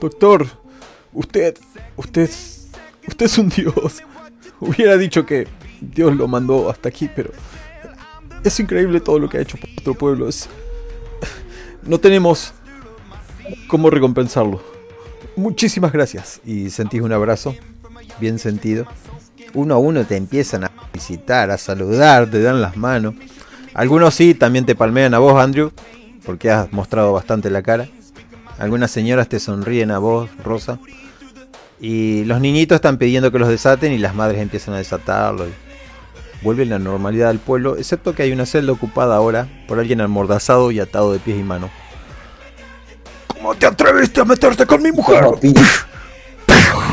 [0.00, 0.46] Doctor,
[1.12, 1.56] usted,
[1.96, 2.28] usted,
[3.06, 4.02] usted es un dios.
[4.58, 5.46] Hubiera dicho que
[5.80, 7.30] Dios lo mandó hasta aquí, pero
[8.42, 10.28] es increíble todo lo que ha hecho por nuestro pueblo.
[10.28, 10.48] Es,
[11.82, 12.52] no tenemos
[13.68, 14.60] cómo recompensarlo.
[15.36, 16.40] Muchísimas gracias.
[16.44, 17.54] Y sentís un abrazo,
[18.18, 18.86] bien sentido.
[19.56, 23.14] Uno a uno te empiezan a visitar, a saludar, te dan las manos.
[23.72, 25.72] Algunos sí, también te palmean a vos, Andrew,
[26.26, 27.88] porque has mostrado bastante la cara.
[28.58, 30.78] Algunas señoras te sonríen a vos, Rosa.
[31.80, 35.46] Y los niñitos están pidiendo que los desaten y las madres empiezan a desatarlo.
[36.42, 40.70] vuelve la normalidad al pueblo, excepto que hay una celda ocupada ahora por alguien amordazado
[40.70, 41.70] y atado de pies y manos.
[43.26, 45.24] ¿Cómo te atreviste a meterte con mi mujer?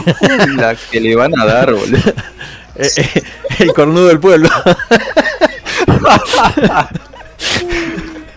[0.58, 1.98] La que le van a dar, boludo.
[2.76, 3.24] Eh, eh,
[3.60, 4.50] el cornudo del pueblo.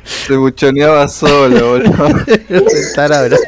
[0.05, 2.09] Se buchoneaba solo, boludo.
[2.95, 3.39] Tarabra.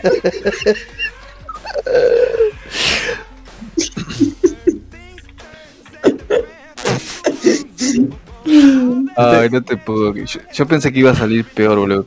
[9.14, 10.14] Ay, no te puedo.
[10.14, 12.06] Yo, yo pensé que iba a salir peor, boludo.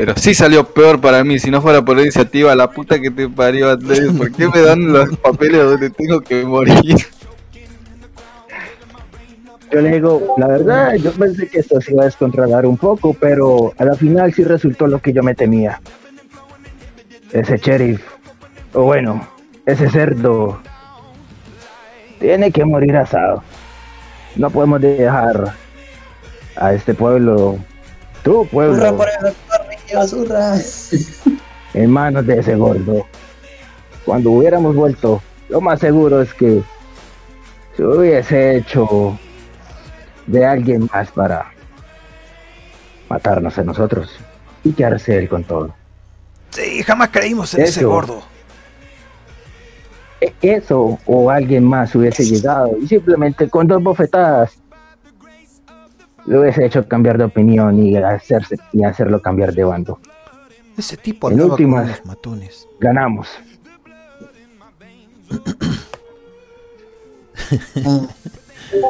[0.00, 1.38] Pero sí salió peor para mí.
[1.38, 4.10] Si no fuera por la iniciativa, la puta que te parió, Andrés.
[4.16, 6.96] ¿Por qué me dan los papeles donde tengo que morir?
[9.70, 13.12] Yo le digo, la verdad, yo pensé que esto se iba a descontrolar un poco,
[13.12, 15.82] pero a la final sí resultó lo que yo me temía.
[17.30, 18.00] Ese sheriff,
[18.72, 19.28] o bueno,
[19.66, 20.62] ese cerdo,
[22.18, 23.42] tiene que morir asado.
[24.34, 25.52] No podemos dejar
[26.56, 27.58] a este pueblo,
[28.24, 28.96] tu ¡Hurra pueblo,
[29.92, 30.56] por el doctor Riquelme, hurra!
[31.74, 33.06] en manos de ese gordo.
[34.04, 36.62] Cuando hubiéramos vuelto, lo más seguro es que
[37.76, 39.18] se hubiese hecho
[40.26, 41.52] de alguien más para
[43.08, 44.10] matarnos a nosotros
[44.64, 45.74] y quedarse él con todo.
[46.50, 48.22] Sí, jamás creímos en ese gordo.
[50.20, 54.52] E- Eso o alguien más hubiese llegado y simplemente con dos bofetadas
[56.30, 59.98] lo hubiese hecho cambiar de opinión y, hacerse, y hacerlo cambiar de bando.
[60.78, 61.82] Ese tipo En últimas.
[61.82, 62.68] con los matones.
[62.78, 63.28] Ganamos.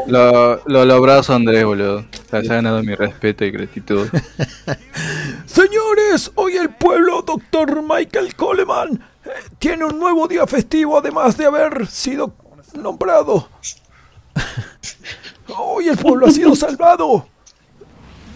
[0.07, 2.05] Lo, lo, lo abrazo, Andrés, boludo.
[2.29, 4.07] Se ha ganado mi respeto y gratitud.
[5.47, 11.47] Señores, hoy el pueblo, doctor Michael Coleman, eh, tiene un nuevo día festivo además de
[11.47, 12.35] haber sido
[12.75, 13.49] nombrado.
[15.57, 17.27] Hoy el pueblo ha sido salvado.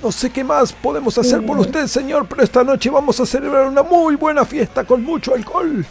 [0.02, 3.66] No sé qué más podemos hacer por usted, señor, pero esta noche vamos a celebrar
[3.66, 5.84] una muy buena fiesta con mucho alcohol.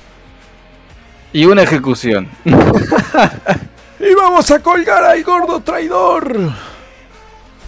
[1.31, 2.29] Y una ejecución.
[3.99, 6.51] Y vamos a colgar al gordo traidor.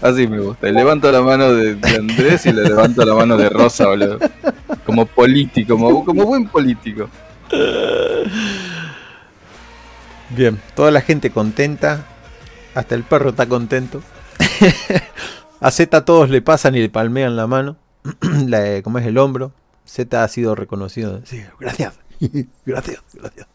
[0.01, 0.67] Así me gusta.
[0.69, 4.19] Levanto la mano de, de Andrés y le levanto la mano de Rosa, boludo.
[4.85, 7.09] Como político, como, como buen político.
[10.29, 12.05] Bien, toda la gente contenta.
[12.75, 14.01] Hasta el perro está contento.
[15.61, 17.77] A Z todos le pasan y le palmean la mano.
[18.47, 19.51] la, como es el hombro.
[19.85, 21.21] Z ha sido reconocido.
[21.23, 21.93] Sí, gracias.
[22.65, 23.47] gracias, gracias.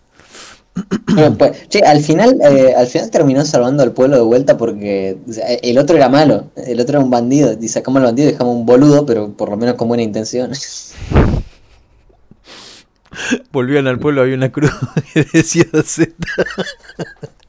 [1.12, 5.18] Bueno, pues, che, al final, eh, al final terminó salvando al pueblo de vuelta porque
[5.28, 8.28] o sea, el otro era malo, el otro era un bandido, y sacamos al bandido
[8.28, 10.52] y dejamos un boludo, pero por lo menos con buena intención.
[13.50, 14.70] Volvían al pueblo, había una cruz
[15.12, 16.14] que decía Z.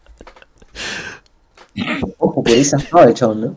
[2.18, 3.56] Ojo, que dice no, el chabón, ¿no?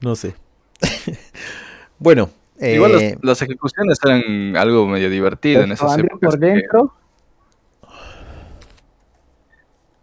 [0.00, 0.34] No sé.
[1.98, 6.30] bueno, eh, Igual los- las ejecuciones eran algo medio divertido en esas Andrew épocas.
[6.30, 6.94] por dentro,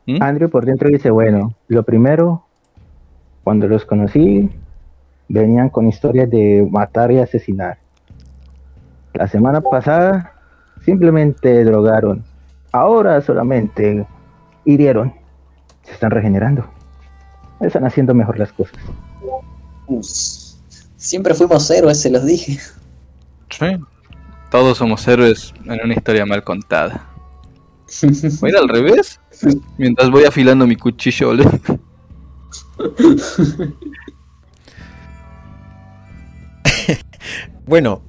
[0.05, 0.21] ¿Mm?
[0.21, 2.45] Andrew por dentro dice, bueno, lo primero,
[3.43, 4.49] cuando los conocí,
[5.27, 7.77] venían con historias de matar y asesinar.
[9.13, 10.33] La semana pasada
[10.85, 12.23] simplemente drogaron.
[12.71, 14.05] Ahora solamente
[14.63, 15.13] hirieron.
[15.83, 16.69] Se están regenerando.
[17.59, 18.75] Están haciendo mejor las cosas.
[20.97, 22.59] Siempre fuimos héroes, se los dije.
[23.49, 23.65] Sí.
[24.51, 27.09] Todos somos héroes en una historia mal contada.
[28.39, 29.19] ¿Voy a ir al revés?
[29.77, 31.51] Mientras voy afilando mi cuchillo, boludo.
[37.67, 38.01] Bueno,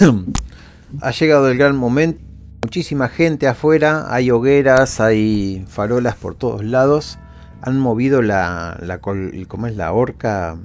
[1.02, 2.22] ha llegado el gran momento.
[2.62, 7.18] Muchísima gente afuera, hay hogueras, hay farolas por todos lados.
[7.62, 10.56] Han movido la, la col- ¿cómo es la horca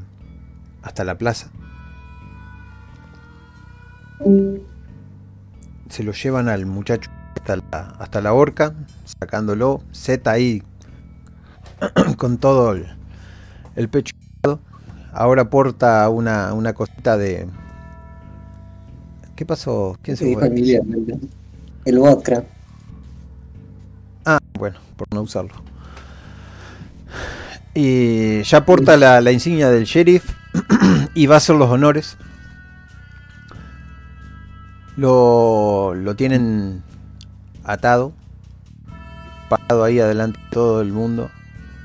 [0.81, 1.49] hasta la plaza.
[5.89, 8.73] Se lo llevan al muchacho hasta la, hasta la horca,
[9.19, 9.81] sacándolo.
[9.91, 10.63] Z ahí
[12.17, 12.85] con todo el,
[13.75, 14.13] el pecho.
[15.11, 17.47] Ahora porta una, una cosita de,
[19.35, 19.97] ¿Qué pasó?
[20.01, 20.35] ¿Quién se Sí,
[21.83, 22.43] El vodka.
[24.23, 25.53] Ah, bueno, por no usarlo.
[27.73, 30.23] Y ya porta la, insignia del sheriff
[31.13, 32.17] y va a hacer los honores.
[34.95, 36.83] Lo, lo tienen
[37.65, 38.13] atado,
[39.49, 41.29] parado ahí adelante de todo el mundo.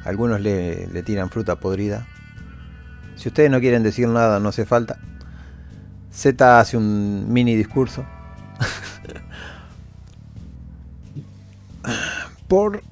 [0.04, 2.06] Algunos le, le tiran fruta podrida.
[3.16, 4.98] Si ustedes no quieren decir nada, no hace falta.
[6.12, 8.04] Z hace un mini discurso.
[12.48, 12.82] Por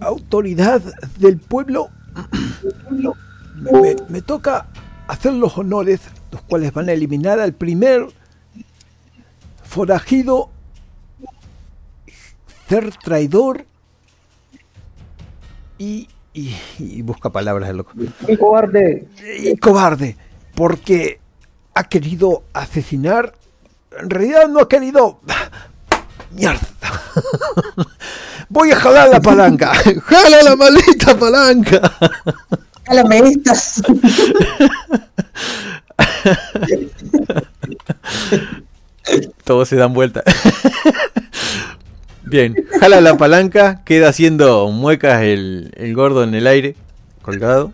[0.00, 0.80] autoridad
[1.18, 1.90] del pueblo,
[4.08, 4.66] me, toca
[5.06, 6.00] hacer los honores,
[6.30, 8.06] los cuales van a eliminar al primer
[9.64, 10.50] forajido,
[12.68, 13.64] ser traidor
[15.78, 17.92] y, y- y busca palabras el loco.
[18.28, 19.08] ¡Un cobarde!
[19.40, 20.16] Y cobarde,
[20.54, 21.20] porque
[21.74, 23.34] ha querido asesinar,
[24.00, 25.20] en realidad no ha querido...
[26.30, 26.60] Mierda.
[28.48, 29.74] Voy a jalar la palanca.
[30.04, 31.80] Jala la maldita palanca.
[32.86, 33.82] ¡Jálame estas!
[39.44, 40.22] Todos se dan vuelta.
[42.24, 46.76] Bien, jala la palanca, queda haciendo muecas el, el gordo en el aire,
[47.22, 47.72] colgado.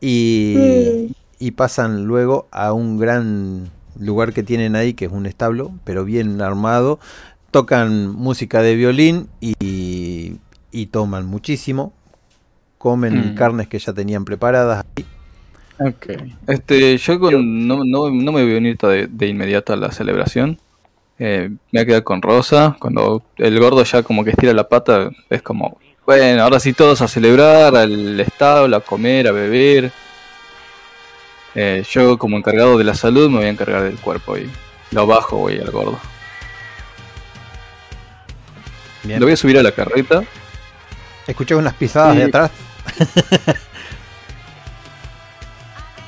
[0.00, 5.72] Y, y pasan luego a un gran lugar que tienen ahí, que es un establo,
[5.84, 6.98] pero bien armado.
[7.64, 10.38] Tocan música de violín y,
[10.72, 11.92] y toman muchísimo.
[12.78, 13.34] Comen Mm.
[13.36, 14.84] carnes que ya tenían preparadas.
[15.78, 16.06] Ok.
[16.48, 19.92] Este, yo con- no, no, no me voy a unir de, de inmediato a la
[19.92, 20.58] celebración.
[21.20, 22.76] Eh, me voy a quedar con Rosa.
[22.80, 27.02] Cuando el gordo ya como que estira la pata, es como, bueno, ahora sí todos
[27.02, 29.92] a celebrar, al establo, a comer, a beber.
[31.54, 34.50] Eh, yo como encargado de la salud me voy a encargar del cuerpo y
[34.90, 36.00] lo bajo voy al gordo.
[39.04, 39.20] Bien.
[39.20, 40.22] Lo voy a subir a la carreta.
[41.26, 42.18] Escuché unas pisadas Sí.
[42.18, 42.50] de atrás.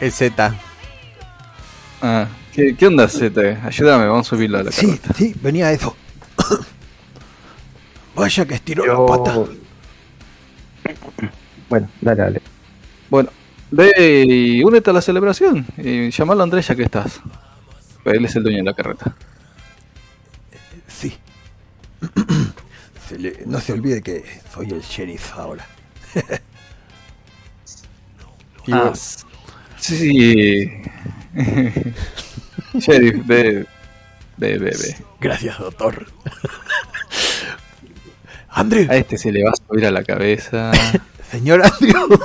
[0.01, 0.55] El Z.
[2.03, 3.59] Ah, ¿qué, qué onda, Zete?
[3.65, 5.15] Ayúdame, vamos a subirlo a la Sí, carreta.
[5.15, 5.97] sí, venía eso.
[8.15, 9.07] Vaya que estiró la Yo...
[9.07, 9.35] pata.
[11.69, 12.43] Bueno, dale, dale.
[13.11, 13.31] Bueno,
[13.71, 15.67] ve y únete a la celebración.
[15.79, 17.21] Y llamalo a Andrés ya que estás.
[18.05, 19.15] Él es el dueño de la carreta.
[20.87, 21.17] Sí.
[23.17, 24.23] Se le- no se olvide que
[24.53, 25.67] soy el sheriff ahora.
[28.67, 29.25] Y Ah, vos-
[29.79, 30.71] sí.
[32.75, 33.65] Sheriff, ve.
[34.37, 34.97] Ve, ve, ve.
[35.19, 36.07] Gracias, doctor.
[38.51, 40.73] Andrew, A este se le va a subir a la cabeza.
[41.31, 42.19] señor Andrew.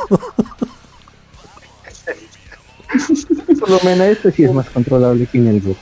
[3.60, 5.80] Por lo menos este sí es más controlable que en el grupo.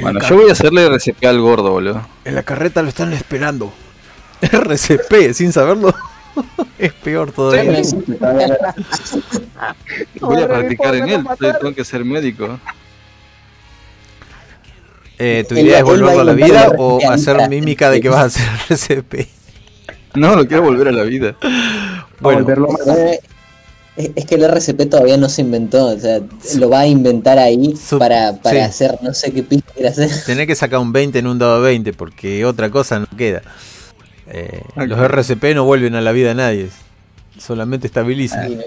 [0.00, 2.06] Bueno, yo voy a hacerle RCP al gordo, boludo.
[2.24, 3.72] En la carreta lo están esperando.
[4.40, 5.94] RCP, sin saberlo.
[6.78, 7.82] es peor todavía.
[10.20, 11.26] Voy a practicar en él.
[11.38, 12.60] Tengo que ser médico.
[15.18, 18.08] Eh, ¿Tu idea es va a volverlo a la vida o hacer mímica de que
[18.08, 18.48] vas a hacer
[19.02, 19.26] RCP?
[20.14, 21.34] No, lo quiero volver a la vida.
[22.20, 22.46] Bueno,
[23.98, 26.20] Es es que el RCP todavía no se inventó, o sea,
[26.56, 28.62] lo va a inventar ahí Sup- para, para sí.
[28.62, 30.08] hacer no sé qué pista quiere hacer.
[30.26, 33.42] tenés que sacar un 20 en un dado 20 porque otra cosa no queda.
[34.28, 34.62] Eh.
[34.76, 36.70] Los RCP no vuelven a la vida a nadie.
[37.38, 38.52] Solamente estabilizan.
[38.52, 38.58] Y-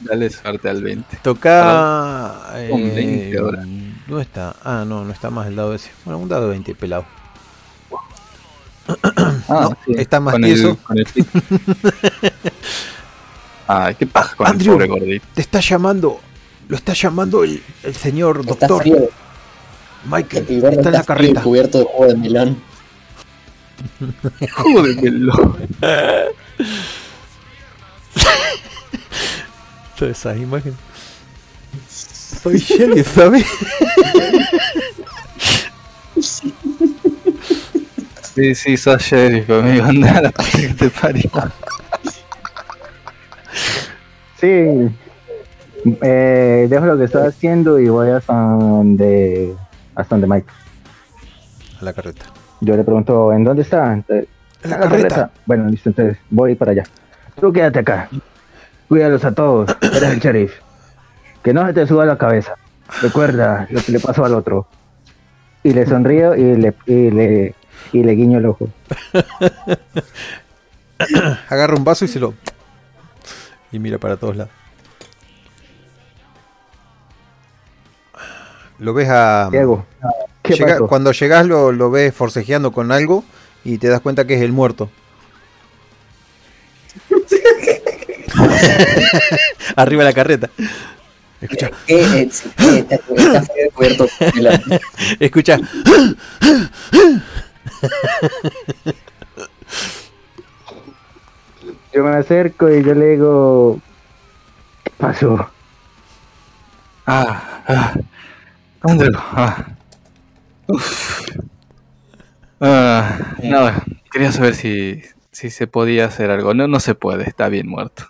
[0.00, 1.18] Dale suerte al 20.
[1.22, 2.42] Toca.
[2.70, 3.64] Un eh, 20 ahora.
[4.06, 4.54] ¿Dónde está?
[4.64, 5.90] Ah, no, no está más el dado ese.
[6.04, 7.04] Bueno, un dado 20 pelado.
[9.48, 10.70] Ah, No, está más con tieso.
[10.70, 11.06] el, con el
[13.68, 14.72] Ay, qué paja con Andrew.
[14.80, 15.26] el pobre gordito.
[15.34, 16.20] Te está llamando.
[16.68, 19.08] Lo está llamando el, el señor Está doctor frío,
[20.04, 20.46] Michael.
[20.48, 21.42] el gordo Está en la está carreta.
[21.42, 22.62] cubierto de jugo de melón.
[24.52, 25.56] Jódemelo.
[29.98, 30.78] Todas esas imágenes.
[32.42, 33.44] Soy Shelly, ¿sabes?
[38.34, 39.84] Sí, sí, sos sheriff, amigo.
[39.84, 41.30] Anda a la que te parió.
[44.40, 44.88] Sí.
[46.02, 49.54] Eh, dejo lo que estoy haciendo y voy hasta donde,
[49.94, 50.48] hasta donde Mike.
[51.80, 52.24] A la carreta.
[52.60, 53.92] Yo le pregunto, ¿en dónde está?
[53.92, 54.26] Entonces,
[54.64, 55.30] En la "Ah, carreta.
[55.46, 56.84] Bueno, listo, entonces voy para allá.
[57.40, 58.08] Tú quédate acá.
[58.88, 59.76] Cuídalos a todos.
[59.82, 60.52] Eres el sheriff.
[61.42, 62.54] Que no se te suba la cabeza.
[63.00, 64.66] Recuerda lo que le pasó al otro.
[65.62, 67.54] Y le sonrío y le, y le,
[67.92, 68.68] y le guiño el ojo.
[71.48, 72.34] Agarra un vaso y se lo.
[73.72, 74.52] Y mira para todos lados.
[78.78, 79.48] Lo ves a.
[79.50, 79.84] ¿Qué hago?
[80.42, 83.24] ¿Qué Llega- cuando llegas lo, lo ves forcejeando con algo
[83.64, 84.88] y te das cuenta que es el muerto.
[89.76, 90.50] Arriba de la carreta.
[91.40, 92.28] Escucha, ¿Qué?
[101.92, 103.80] Yo me acerco y yo le digo,
[104.84, 105.50] ¿qué pasó?
[107.06, 107.94] Ah, ah.
[108.82, 109.66] Andrew, ah.
[110.66, 111.30] Uf.
[112.60, 115.02] Ah, nada, quería saber si,
[115.32, 116.54] si se podía hacer algo.
[116.54, 118.04] No, no se puede, está bien muerto.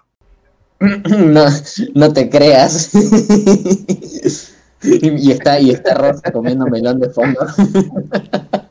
[0.81, 1.47] No,
[1.95, 2.91] no te creas.
[4.81, 7.41] Y está, y está Rosa comiendo melón de fondo.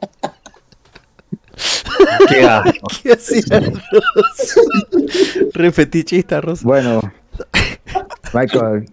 [2.30, 2.88] Qué asco.
[3.04, 4.62] ¿Qué hacía Rosa?
[5.54, 6.62] Re fetichista, Rosa.
[6.66, 7.02] Bueno,
[8.34, 8.86] Michael,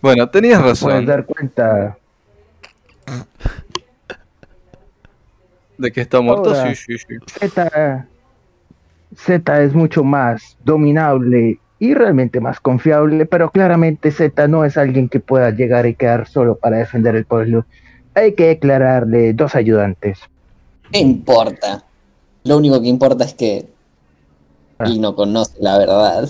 [0.00, 1.96] Bueno, tenías puedes razón dar cuenta.
[5.78, 6.50] de que está muerto.
[6.50, 6.74] Ahora.
[6.74, 7.16] Sí, sí, sí.
[7.40, 8.06] Z,
[9.16, 15.08] Z es mucho más dominable y realmente más confiable, pero claramente Z no es alguien
[15.08, 17.64] que pueda llegar y quedar solo para defender el pueblo.
[18.14, 20.18] Hay que declararle dos ayudantes.
[20.90, 21.84] ¿Qué importa?
[22.44, 23.68] Lo único que importa es que
[24.80, 26.28] él no conoce la verdad.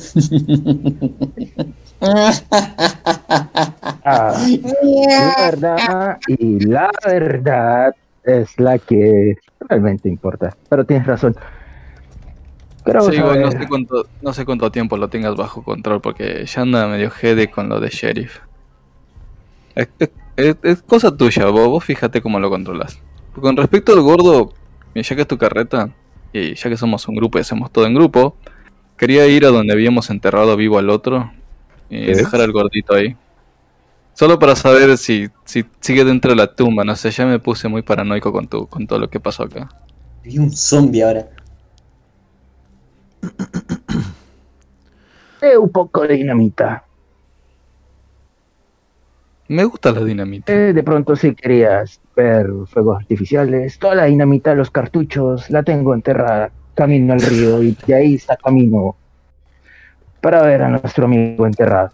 [4.03, 4.35] Ah,
[4.83, 7.95] la verdad y la verdad
[8.25, 9.37] es la que
[9.69, 10.57] realmente importa.
[10.69, 11.37] Pero tienes razón.
[12.85, 13.59] Pero Sí, vamos a igual no ver.
[13.63, 17.51] sé, cuánto, no sé cuánto tiempo lo tengas bajo control porque ya anda medio jede
[17.51, 18.39] con lo de sheriff.
[19.81, 22.99] Es, es- es- es cosa tuya, vos, vos fíjate cómo lo controlas.
[23.33, 24.53] Con respecto al gordo,
[24.95, 25.91] ya que es tu carreta,
[26.33, 28.37] y ya que somos un grupo y hacemos todo en grupo,
[28.97, 31.33] quería ir a donde habíamos enterrado vivo al otro
[31.89, 32.15] y ¿Qué?
[32.15, 33.17] dejar al gordito ahí.
[34.15, 37.69] Solo para saber si, si sigue dentro de la tumba, no sé, ya me puse
[37.69, 39.69] muy paranoico con, tu, con todo lo que pasó acá.
[40.23, 41.29] Vi un zombie ahora.
[45.43, 46.85] Eh, un poco de dinamita.
[49.51, 50.53] Me gusta la dinamita.
[50.53, 55.93] Eh, de pronto si querías ver fuegos artificiales, toda la dinamita, los cartuchos, la tengo
[55.93, 58.95] enterrada camino al río y de ahí está camino
[60.21, 61.91] para ver a nuestro amigo enterrado.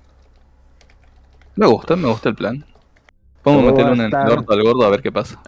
[1.54, 2.62] Me gusta, me gusta el plan.
[3.42, 5.40] Vamos a meterle un estar- al gordo a ver qué pasa.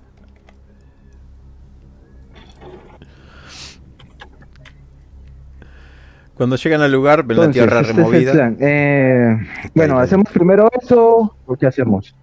[6.38, 8.32] Cuando llegan al lugar, ven la Entonces, tierra este es el removida.
[8.32, 8.56] plan.
[8.60, 9.36] Eh,
[9.74, 12.14] bueno, hacemos primero eso o qué hacemos?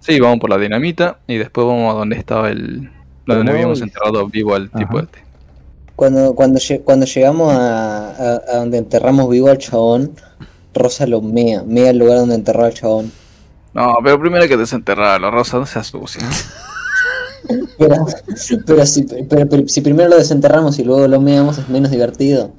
[0.00, 2.90] Sí, vamos por la dinamita y después vamos a donde estaba el.
[3.24, 5.20] Donde habíamos enterrado vivo al tipo este.
[5.94, 10.10] Cuando, cuando, cuando llegamos a, a- a donde enterramos vivo al chabón,
[10.74, 13.12] Rosa lo mea, mea el lugar donde enterró al chabón.
[13.74, 16.26] No, pero primero hay que desenterrarlo, Rosa, no seas sucia.
[17.78, 18.06] Pero,
[18.66, 22.52] pero, si, pero- pero si primero lo desenterramos y luego lo meamos es menos divertido.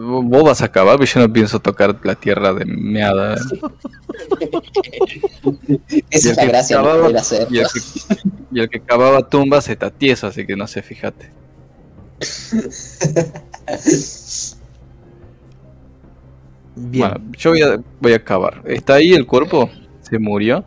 [0.00, 3.34] Vos vas a acabar, pero yo no pienso tocar la tierra de meada.
[6.10, 7.48] Esa es la gracia de poder hacer.
[7.50, 7.80] y, el que,
[8.52, 11.30] y el que cavaba tumbas está tieso, así que no sé, fíjate.
[16.74, 18.62] Bien, Bueno, yo voy a, voy a cavar.
[18.64, 19.68] ¿Está ahí el cuerpo?
[20.00, 20.64] ¿Se murió?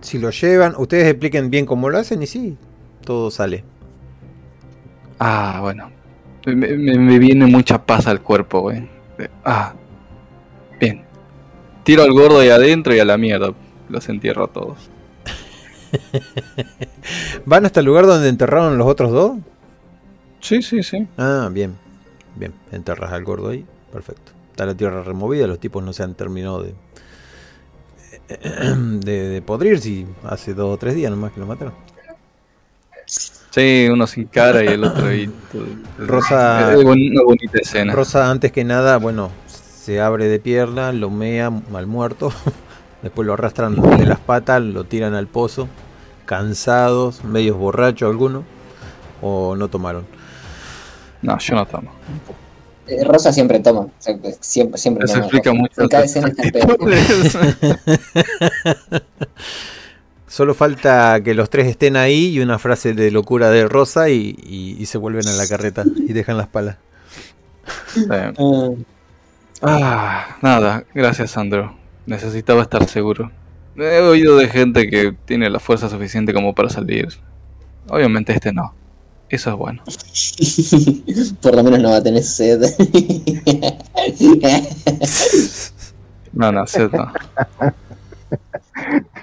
[0.00, 2.56] Si lo llevan, ustedes expliquen bien cómo lo hacen y sí,
[3.04, 3.64] todo sale.
[5.18, 5.90] Ah, bueno.
[6.46, 8.88] Me, me- me viene mucha paz al cuerpo, güey.
[9.44, 9.74] Ah.
[10.80, 11.02] Bien.
[11.82, 13.52] Tiro al gordo ahí adentro y a la mierda.
[13.88, 14.90] Los entierro a todos.
[17.46, 19.38] ¿Van hasta el lugar donde enterraron los otros dos?
[20.40, 21.06] Sí, sí, sí.
[21.16, 21.74] Ah, bien.
[22.36, 23.64] Bien, enterras al gordo ahí.
[23.92, 24.32] Perfecto.
[24.50, 26.74] Está la tierra removida, los tipos no se han terminado de,
[28.76, 31.74] de, de podrir si hace dos o tres días nomás que lo mataron.
[33.06, 35.30] Sí, uno sin cara y el otro ahí.
[35.98, 37.92] Rosa- Es una bonita escena.
[37.94, 42.30] Rosa, antes que nada, bueno, se abre de pierna, lo mea al muerto,
[43.02, 45.66] después lo arrastran de las patas, lo tiran al pozo,
[46.26, 48.44] cansados, medios borrachos algunos,
[49.22, 50.04] o no tomaron.
[51.22, 51.90] No, yo no tomo.
[52.88, 53.80] Eh, Rosa siempre toma.
[53.80, 55.24] o sea, que siempre, siempre Eso toma.
[55.26, 55.82] explica mucho.
[55.82, 56.76] En cada escena está en pedo.
[60.26, 64.36] Solo falta que los tres estén ahí y una frase de locura de Rosa y,
[64.46, 66.76] y- y se vuelven a la carreta y dejan las palas.
[69.62, 71.74] Ah, nada, gracias Sandro.
[72.06, 73.30] Necesitaba estar seguro.
[73.76, 77.08] He oído de gente que tiene la fuerza suficiente como para salir.
[77.88, 78.74] Obviamente este no.
[79.28, 79.82] Eso es bueno.
[81.42, 82.62] Por lo menos no va a tener sed.
[86.32, 87.12] No, no, Seth no.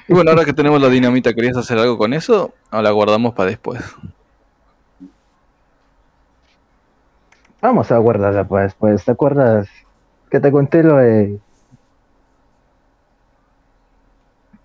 [0.07, 2.53] Y bueno, ahora que tenemos la dinamita, ¿querías hacer algo con eso?
[2.71, 3.81] ¿O la guardamos para después?
[7.61, 9.03] Vamos a guardarla para después.
[9.03, 9.67] ¿Te acuerdas
[10.29, 11.39] que te conté lo de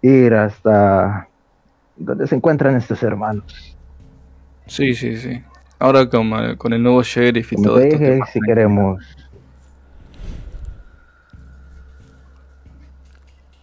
[0.02, 1.28] ir hasta
[1.96, 3.76] donde se encuentran estos hermanos?
[4.70, 5.42] Sí, sí, sí.
[5.80, 7.98] Ahora con, con el nuevo sheriff y Como todo te esto.
[7.98, 9.02] dije, si queremos.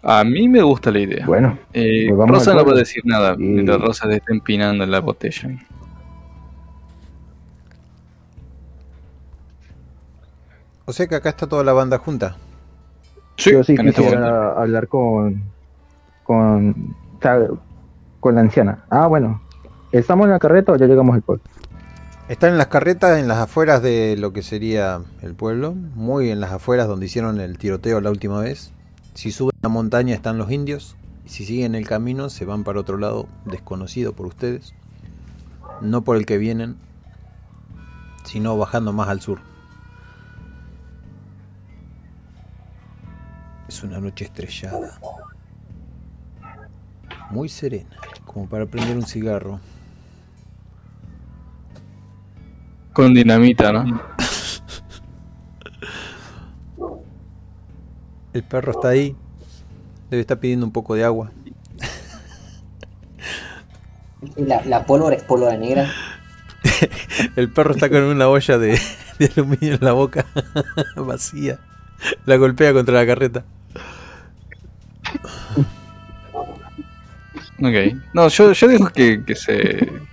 [0.04, 1.26] A mí me gusta la idea.
[1.26, 4.34] Bueno, Eh, pues vamos Rosa no va a decir nada Y- mientras Rosa le está
[4.34, 5.50] empinando en la botella.
[10.86, 12.36] O sea que acá está toda la banda junta.
[13.38, 15.42] Sí, Yo sí este quisiera hablar con,
[16.24, 16.96] con,
[18.20, 18.86] con la anciana.
[18.90, 19.42] Ah, bueno.
[19.98, 21.44] ¿Estamos en la carreta o ya llegamos al pueblo?
[22.30, 26.40] Están en las carretas, en las afueras de lo que sería el pueblo, muy en
[26.40, 28.74] las afueras donde hicieron el tiroteo la última vez.
[29.16, 32.80] Si suben la montaña están los indios, y si siguen el camino se van para
[32.80, 34.76] otro lado desconocido por ustedes.
[35.82, 36.78] No por el que vienen,
[38.24, 39.40] sino bajando más al sur.
[43.68, 45.00] Es una noche estrellada,
[47.32, 49.60] muy serena, como para prender un cigarro.
[52.98, 54.02] Con dinamita, ¿no?
[58.34, 59.16] El perro está ahí.
[60.10, 61.32] Debe estar pidiendo un poco de agua.
[64.36, 65.94] La, la pólvora es pólvora negra.
[67.36, 68.82] El perro está con una olla de,
[69.20, 70.26] de aluminio en la boca,
[70.96, 71.60] vacía.
[72.26, 73.46] La golpea contra la carreta.
[77.60, 78.02] Ok.
[78.16, 80.07] No, yo, yo dejo que, que se.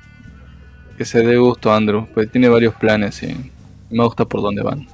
[0.97, 3.51] Que se dé gusto a Andrew, porque tiene varios planes y
[3.91, 4.87] me gusta por dónde van.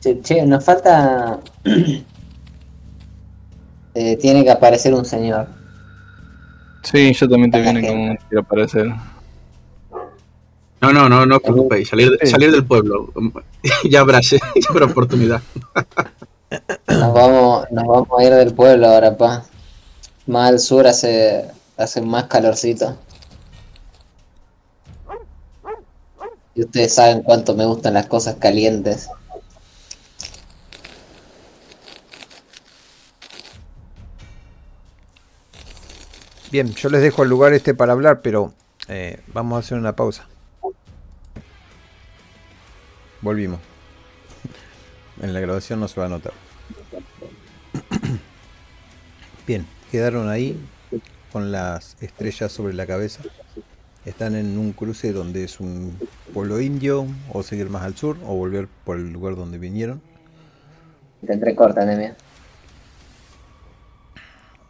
[0.00, 1.40] Che, che, nos falta.
[3.94, 5.46] Eh, tiene que aparecer un señor.
[6.82, 8.86] Sí, yo también te viene como quiero aparecer.
[10.80, 11.90] No, no, no, no os preocupéis.
[11.90, 13.12] Salir, salir del pueblo.
[13.90, 14.38] ya habrá, ya
[14.70, 15.42] habrá oportunidad.
[16.88, 19.44] Nos vamos, nos vamos a ir del pueblo ahora, pa.
[20.26, 21.44] Más al sur hace,
[21.76, 22.96] hace más calorcito.
[26.54, 29.08] Y ustedes saben cuánto me gustan las cosas calientes.
[36.50, 38.52] Bien, yo les dejo el lugar este para hablar, pero
[38.88, 40.28] eh, vamos a hacer una pausa.
[43.20, 43.60] Volvimos.
[45.20, 46.32] En la grabación no se va a notar.
[49.46, 50.58] Bien, quedaron ahí
[51.32, 53.22] con las estrellas sobre la cabeza.
[54.04, 55.98] Están en un cruce donde es un
[56.34, 60.00] pueblo indio, o seguir más al sur, o volver por el lugar donde vinieron.
[61.24, 62.16] Te entrecorta, Nemia.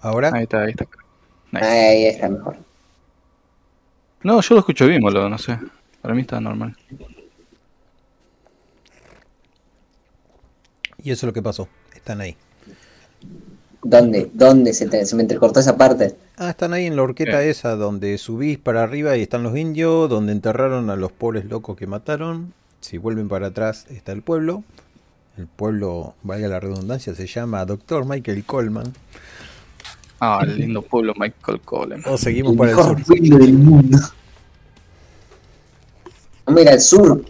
[0.00, 0.86] Ahora, Ahí está, ahí está.
[1.50, 1.66] Nice.
[1.66, 2.56] Ahí, ahí está mejor.
[4.22, 5.58] No, yo lo escucho bien, boludo, no sé.
[6.00, 6.76] Para mí está normal.
[11.04, 11.68] y eso es lo que pasó.
[11.94, 12.36] Están ahí.
[13.84, 14.30] ¿Dónde?
[14.32, 16.14] ¿Dónde se, te- se me entrecortó esa parte?
[16.36, 20.08] Ah, están ahí en la horqueta esa donde subís para arriba y están los indios,
[20.08, 22.52] donde enterraron a los pobres locos que mataron.
[22.80, 24.62] Si vuelven para atrás está el pueblo.
[25.38, 28.04] El pueblo, valga la redundancia, se llama Dr.
[28.04, 28.92] Michael Coleman.
[30.20, 32.04] Ah, el lindo pueblo Michael Coleman.
[32.06, 33.06] O seguimos El para el mejor sur.
[33.06, 33.98] pueblo del mundo.
[36.46, 37.24] Vamos a ir al sur.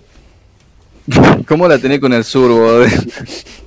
[1.48, 2.84] ¿Cómo la tenés con el sur, boludo?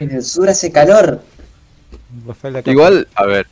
[0.00, 1.20] En el sur hace calor.
[2.70, 3.46] Igual, a ver.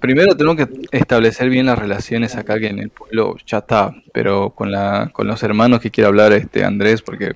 [0.00, 4.50] Primero tenemos que establecer bien las relaciones acá que en el pueblo ya está, pero
[4.50, 7.32] con la con los hermanos que quiere hablar este Andrés, porque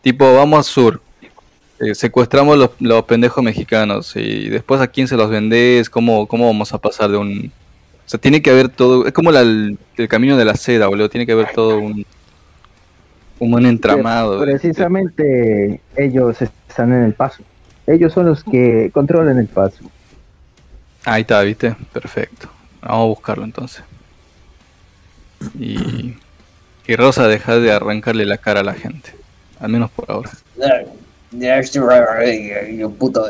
[0.00, 1.00] tipo vamos al sur,
[1.80, 6.46] eh, secuestramos los, los pendejos mexicanos y después a quién se los vendés, cómo cómo
[6.46, 7.50] vamos a pasar de un,
[8.06, 10.86] o sea tiene que haber todo, es como la- el, el camino de la seda,
[10.86, 12.06] boludo, tiene que haber todo un
[13.40, 14.38] un buen entramado.
[14.40, 17.42] Precisamente ellos están en el paso.
[17.86, 19.84] Ellos son los que controlan el paso.
[21.04, 21.76] Ahí está, ¿viste?
[21.92, 22.48] Perfecto.
[22.80, 23.82] Vamos a buscarlo entonces.
[25.58, 26.14] Y,
[26.86, 29.14] y Rosa, deja de arrancarle la cara a la gente.
[29.60, 30.30] Al menos por ahora.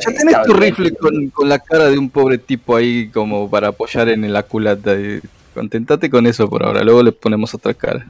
[0.06, 3.68] Ya tenés tu rifle con, con la cara de un pobre tipo ahí como para
[3.68, 4.94] apoyar en la culata.
[4.94, 5.20] y
[5.54, 6.82] Contentate con eso por ahora.
[6.82, 8.06] Luego le ponemos otra cara.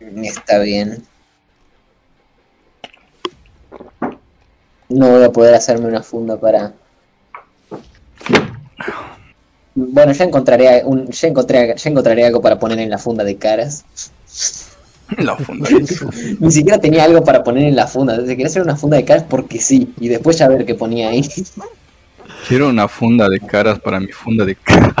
[0.00, 1.02] Está bien.
[4.88, 6.72] No voy a poder hacerme una funda para.
[9.74, 13.36] Bueno, ya encontraré un, ya encontré, ya encontraré algo para poner en la funda de
[13.36, 13.84] caras.
[15.18, 15.68] La funda.
[16.40, 18.16] Ni siquiera tenía algo para poner en la funda.
[18.16, 19.94] Se quería hacer una funda de caras porque sí.
[20.00, 21.22] Y después ya ver qué ponía ahí.
[22.48, 24.94] Quiero una funda de caras para mi funda de caras.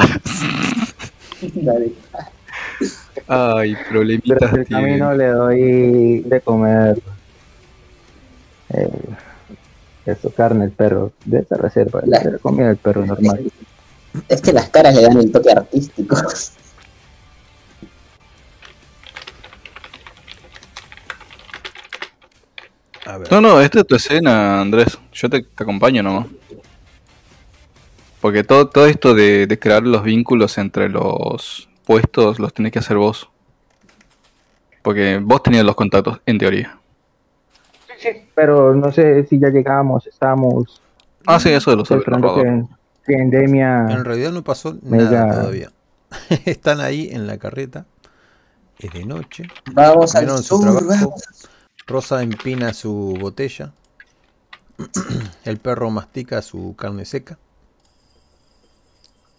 [1.54, 1.92] Dale.
[3.26, 4.38] Ay, problemitas.
[4.38, 4.76] Durante el tío.
[4.76, 7.02] camino le doy de comer
[8.70, 8.88] eh,
[10.06, 12.00] eso, carne al perro de esa reserva.
[12.06, 13.50] La- La comida del perro normal.
[14.28, 16.16] Es que las caras le dan el toque artístico.
[23.04, 23.30] A ver.
[23.30, 24.98] No, no, esta es tu escena, Andrés.
[25.12, 26.26] Yo te, te acompaño nomás.
[28.20, 32.80] Porque todo, todo esto de, de crear los vínculos entre los puestos los tenés que
[32.80, 33.28] hacer vos.
[34.82, 36.78] Porque vos tenías los contactos, en teoría.
[37.98, 40.82] Sí, pero no sé si ya llegamos, estamos.
[41.26, 42.64] Ah, sí, eso de los que,
[43.04, 43.86] que Endemia.
[43.88, 45.70] En realidad no pasó nada todavía.
[46.44, 47.86] Están ahí en la carreta.
[48.78, 49.44] Es de noche.
[49.72, 51.22] Vamos al sur, vamos.
[51.86, 53.72] Rosa empina su botella.
[55.44, 57.38] El perro mastica su carne seca.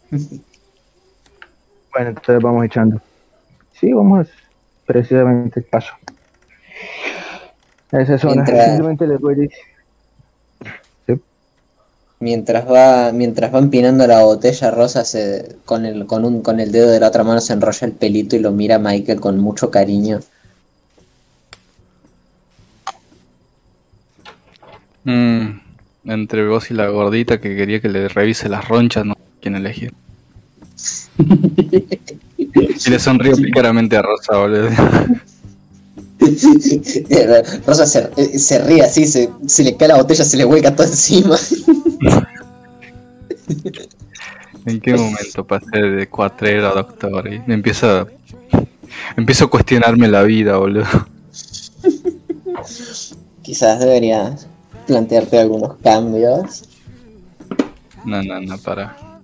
[0.10, 3.02] Bueno, entonces vamos echando.
[3.74, 4.28] Sí, vamos
[4.86, 5.94] precisamente el paso.
[7.92, 8.34] A esa zona.
[8.44, 9.58] Mientras- Simplemente les voy a decir.
[12.20, 16.72] Mientras va, mientras va empinando la botella, Rosa se, con el, con un, con el
[16.72, 19.38] dedo de la otra mano se enrolla el pelito y lo mira a Michael con
[19.38, 20.20] mucho cariño.
[25.04, 25.60] Mm,
[26.06, 29.56] entre vos y la gordita que quería que le revise las ronchas, no sé quién
[29.56, 29.94] elegir.
[32.40, 34.70] Y le sonrío pícaramente a Rosa, boludo.
[37.68, 40.88] Rosa se, se ríe así, se, se le cae la botella, se le vuelca todo
[40.88, 41.38] encima.
[44.66, 47.32] ¿En qué momento pasé de cuatrero a doctor?
[47.32, 48.08] Y me empiezo,
[49.16, 50.86] empiezo a cuestionarme la vida, boludo.
[53.44, 54.46] Quizás deberías
[54.86, 56.64] plantearte algunos cambios.
[58.04, 59.22] No, no, no, para.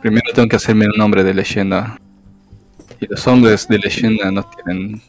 [0.00, 1.98] Primero tengo que hacerme un hombre de leyenda.
[3.00, 5.02] Y los hombres de leyenda no tienen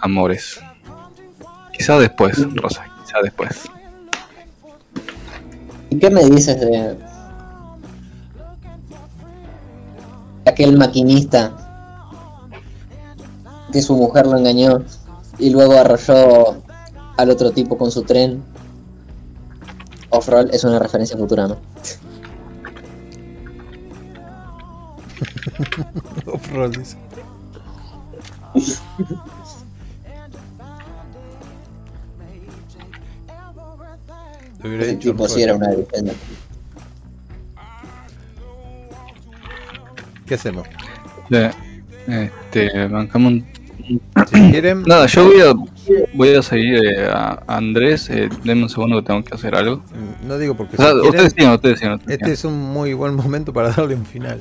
[0.00, 0.60] amores.
[1.72, 3.68] Quizá después, Rosa, quizá después.
[5.90, 6.96] ¿Y qué me dices de
[10.44, 11.52] aquel maquinista
[13.72, 14.82] que su mujer lo engañó
[15.38, 16.62] y luego arrolló
[17.16, 18.42] al otro tipo con su tren?
[20.10, 21.58] Off-roll es una referencia futura, ¿no?
[26.32, 26.96] Off-road, dice.
[34.66, 35.36] Lo hubiera dicho tipo off-road.
[35.36, 36.12] sí era una leyenda.
[40.26, 40.66] ¿Qué hacemos?
[41.30, 41.52] Ya,
[42.06, 43.46] Este, bancamos un-
[44.26, 45.52] Si quieren, Nada, yo voy a,
[46.14, 48.10] voy a seguir eh, a Andrés.
[48.10, 49.76] Eh, denme un segundo que tengo que hacer algo.
[49.76, 52.58] mm, no digo porque O sea, si quieren, ustedes sigan, ustedes ustedes este es un
[52.72, 54.40] muy buen momento para darle un final.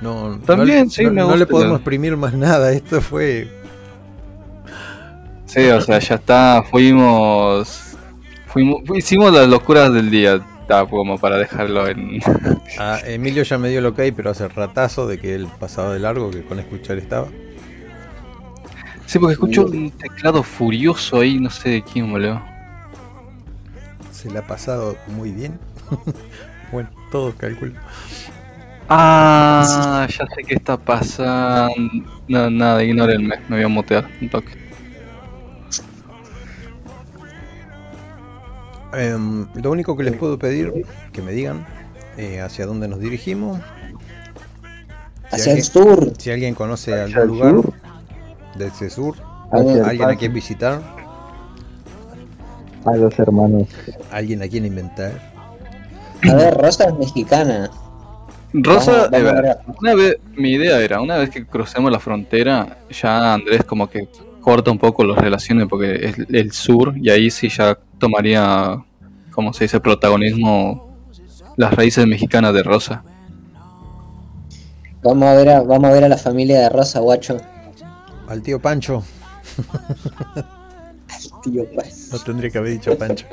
[0.00, 1.38] No, También, no, sí, no- me no gusta.
[1.38, 2.72] le podemos exprimir más nada.
[2.72, 3.48] Esto fue
[5.46, 7.93] Sí, o sea, ya está, fuimos,
[8.54, 10.40] fuimos, hicimos las locuras del día,
[10.88, 12.20] como para dejarlo en...
[12.78, 16.00] Ah, Emilio ya me dio el ok, pero hace ratazo de que él pasaba de
[16.00, 17.28] largo, que con escuchar estaba.
[19.06, 22.42] Sí, porque escucho un teclado furioso ahí, no sé de quién, boludo.
[24.10, 25.58] Se le ha pasado muy bien.
[26.72, 27.74] bueno, todos calculo.
[28.88, 31.74] Ah, ya sé qué está pasando.
[32.26, 34.63] No, nada, ignórenme, me voy a mutear un toque.
[38.96, 40.72] Em, lo único que les puedo pedir,
[41.12, 41.66] que me digan
[42.16, 43.58] eh, hacia dónde nos dirigimos.
[45.30, 46.12] Si Hacia el sur.
[46.18, 47.72] si alguien conoce Hacia algún lugar sur.
[48.56, 49.16] de ese sur,
[49.52, 50.80] Hacia alguien a quien visitar,
[52.84, 53.68] A los hermanos.
[54.10, 55.12] alguien a quien inventar.
[56.30, 57.70] A ver, Rosa es mexicana.
[58.52, 62.78] Rosa, Vamos- vamos eh, una vez, mi idea era, una vez que crucemos la frontera,
[62.90, 64.08] ya Andrés como que
[64.44, 68.76] corta un poco las relaciones porque es el sur y ahí sí ya tomaría,
[69.32, 70.94] como se dice, protagonismo
[71.56, 73.02] las raíces mexicanas de Rosa.
[75.02, 77.38] Vamos a ver a, vamos a ver a la familia de Rosa, guacho.
[78.28, 79.02] Al tío Pancho,
[81.42, 82.10] Tío, pues.
[82.12, 83.26] no tendría que haber dicho Pancho.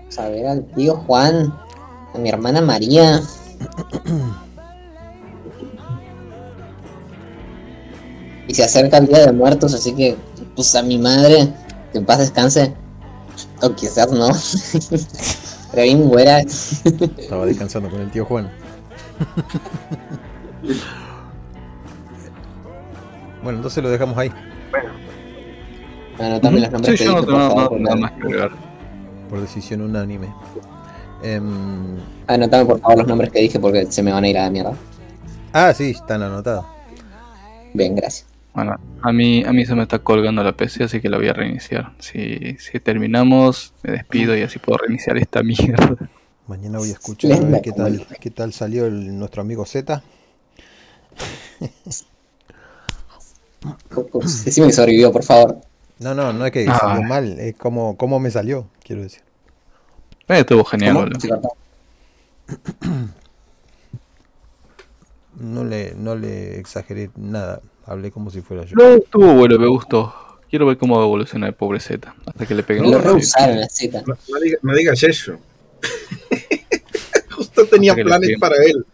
[0.00, 1.54] Vamos a ver al tío Juan.
[2.14, 3.20] A mi hermana María.
[8.48, 10.16] Y se acerca el día de muertos, así que,
[10.56, 11.52] pues a mi madre,
[11.92, 12.74] que en paz descanse.
[13.62, 14.28] O quizás no.
[15.70, 16.40] Pero bien güera.
[17.18, 18.50] Estaba descansando con el tío Juan.
[23.42, 24.30] bueno, entonces lo dejamos ahí,
[26.18, 27.80] Anotame los nombres Sí, que yo no dije, tengo por nada, favor.
[27.80, 28.50] nada más que agregar.
[29.30, 30.28] por decisión unánime.
[31.22, 31.96] Em,
[32.26, 34.50] Anotame por favor los nombres que dije porque se me van a ir a la
[34.50, 34.72] mierda.
[35.52, 36.64] ah, sí, están anotados.
[37.74, 38.26] Bien, gracias.
[38.58, 41.28] Bueno, a mí, a mí se me está colgando la PC, así que la voy
[41.28, 41.92] a reiniciar.
[42.00, 45.94] Si, si terminamos, me despido y así puedo reiniciar esta mierda.
[46.48, 49.64] Mañana voy a escuchar a ver Lenda qué tal, qué tal salió el- nuestro amigo
[49.64, 50.02] Z.
[54.44, 55.60] Decime que sobrevivió, por favor.
[56.00, 56.78] No, no, no es que Ah.
[56.80, 59.22] salió mal, es como, cómo me salió, quiero decir.
[60.26, 61.12] Eh, estuvo genial,
[65.38, 67.60] no le, no le exageré nada.
[67.88, 68.76] Hablé como si fuera yo.
[68.76, 70.14] No, estuvo bueno, me gustó.
[70.50, 72.14] Quiero ver cómo evoluciona el pobre Z.
[72.26, 72.84] Hasta que le peguen
[73.20, 74.02] Z.
[74.06, 75.38] No, no diga- no digas eso.
[77.30, 78.84] Justo tenía planes para él.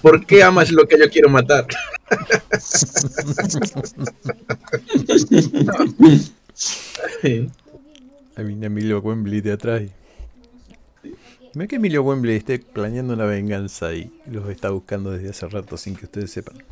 [0.00, 1.66] ¿Por qué amas lo que yo quiero matar?
[8.36, 9.82] Ahí viene Emilio Wembley de atrás.
[11.54, 15.76] Mira que Emilio Wembley esté planeando una venganza y los está buscando desde hace rato
[15.76, 16.62] sin que ustedes sepan.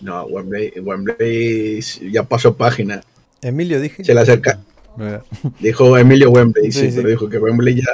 [0.00, 1.80] No, Wembley, Wembley
[2.12, 3.00] ya pasó página.
[3.42, 4.04] Emilio dije.
[4.04, 4.60] Se le acerca.
[4.96, 5.22] Mira,
[5.60, 6.96] Dijo Emilio Wembley, sí, Sí, sí.
[6.96, 7.84] pero dijo que Wembley ya,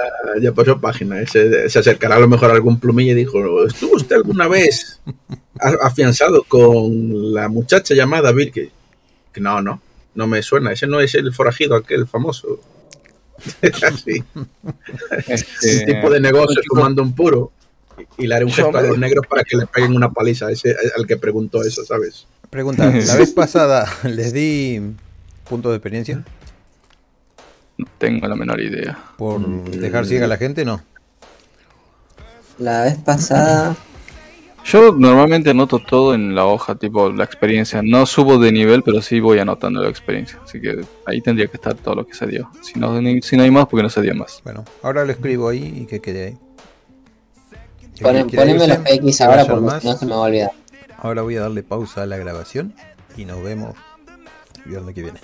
[0.40, 1.24] ya pasó página.
[1.26, 5.00] Se, se acercará a lo mejor a algún plumilla y dijo: ¿Estuvo usted alguna vez
[5.82, 8.32] afianzado con la muchacha llamada?
[8.34, 8.70] Que
[9.40, 9.80] no, no,
[10.14, 10.72] no me suena.
[10.72, 12.60] Ese no es el forajido, aquel famoso.
[13.82, 14.22] Así.
[15.26, 17.52] Este, un tipo de negocio fumando un puro.
[18.18, 20.50] Y le haré un gesto a los negros para que le peguen una paliza a
[20.52, 22.26] ese, al que preguntó eso, ¿sabes?
[22.50, 24.80] Pregunta, la vez pasada les di
[25.48, 26.24] puntos de experiencia
[27.76, 28.98] No tengo la menor idea.
[29.16, 29.40] por
[29.70, 30.82] dejar ciega a la gente, no.
[32.58, 33.76] La vez pasada.
[34.64, 37.82] Yo normalmente anoto todo en la hoja, tipo la experiencia.
[37.82, 40.38] No subo de nivel, pero sí voy anotando la experiencia.
[40.42, 42.48] Así que ahí tendría que estar todo lo que se dio.
[42.62, 44.40] Si no, si no hay más, porque no se dio más.
[44.42, 46.38] Bueno, ahora lo escribo ahí y que quede ahí.
[47.96, 49.84] Quiera poneme los PX ahora porque más.
[49.84, 50.50] no se me va a olvidar.
[50.98, 52.74] Ahora voy a darle pausa a la grabación
[53.16, 53.74] y nos vemos
[54.64, 55.20] viernes que viene.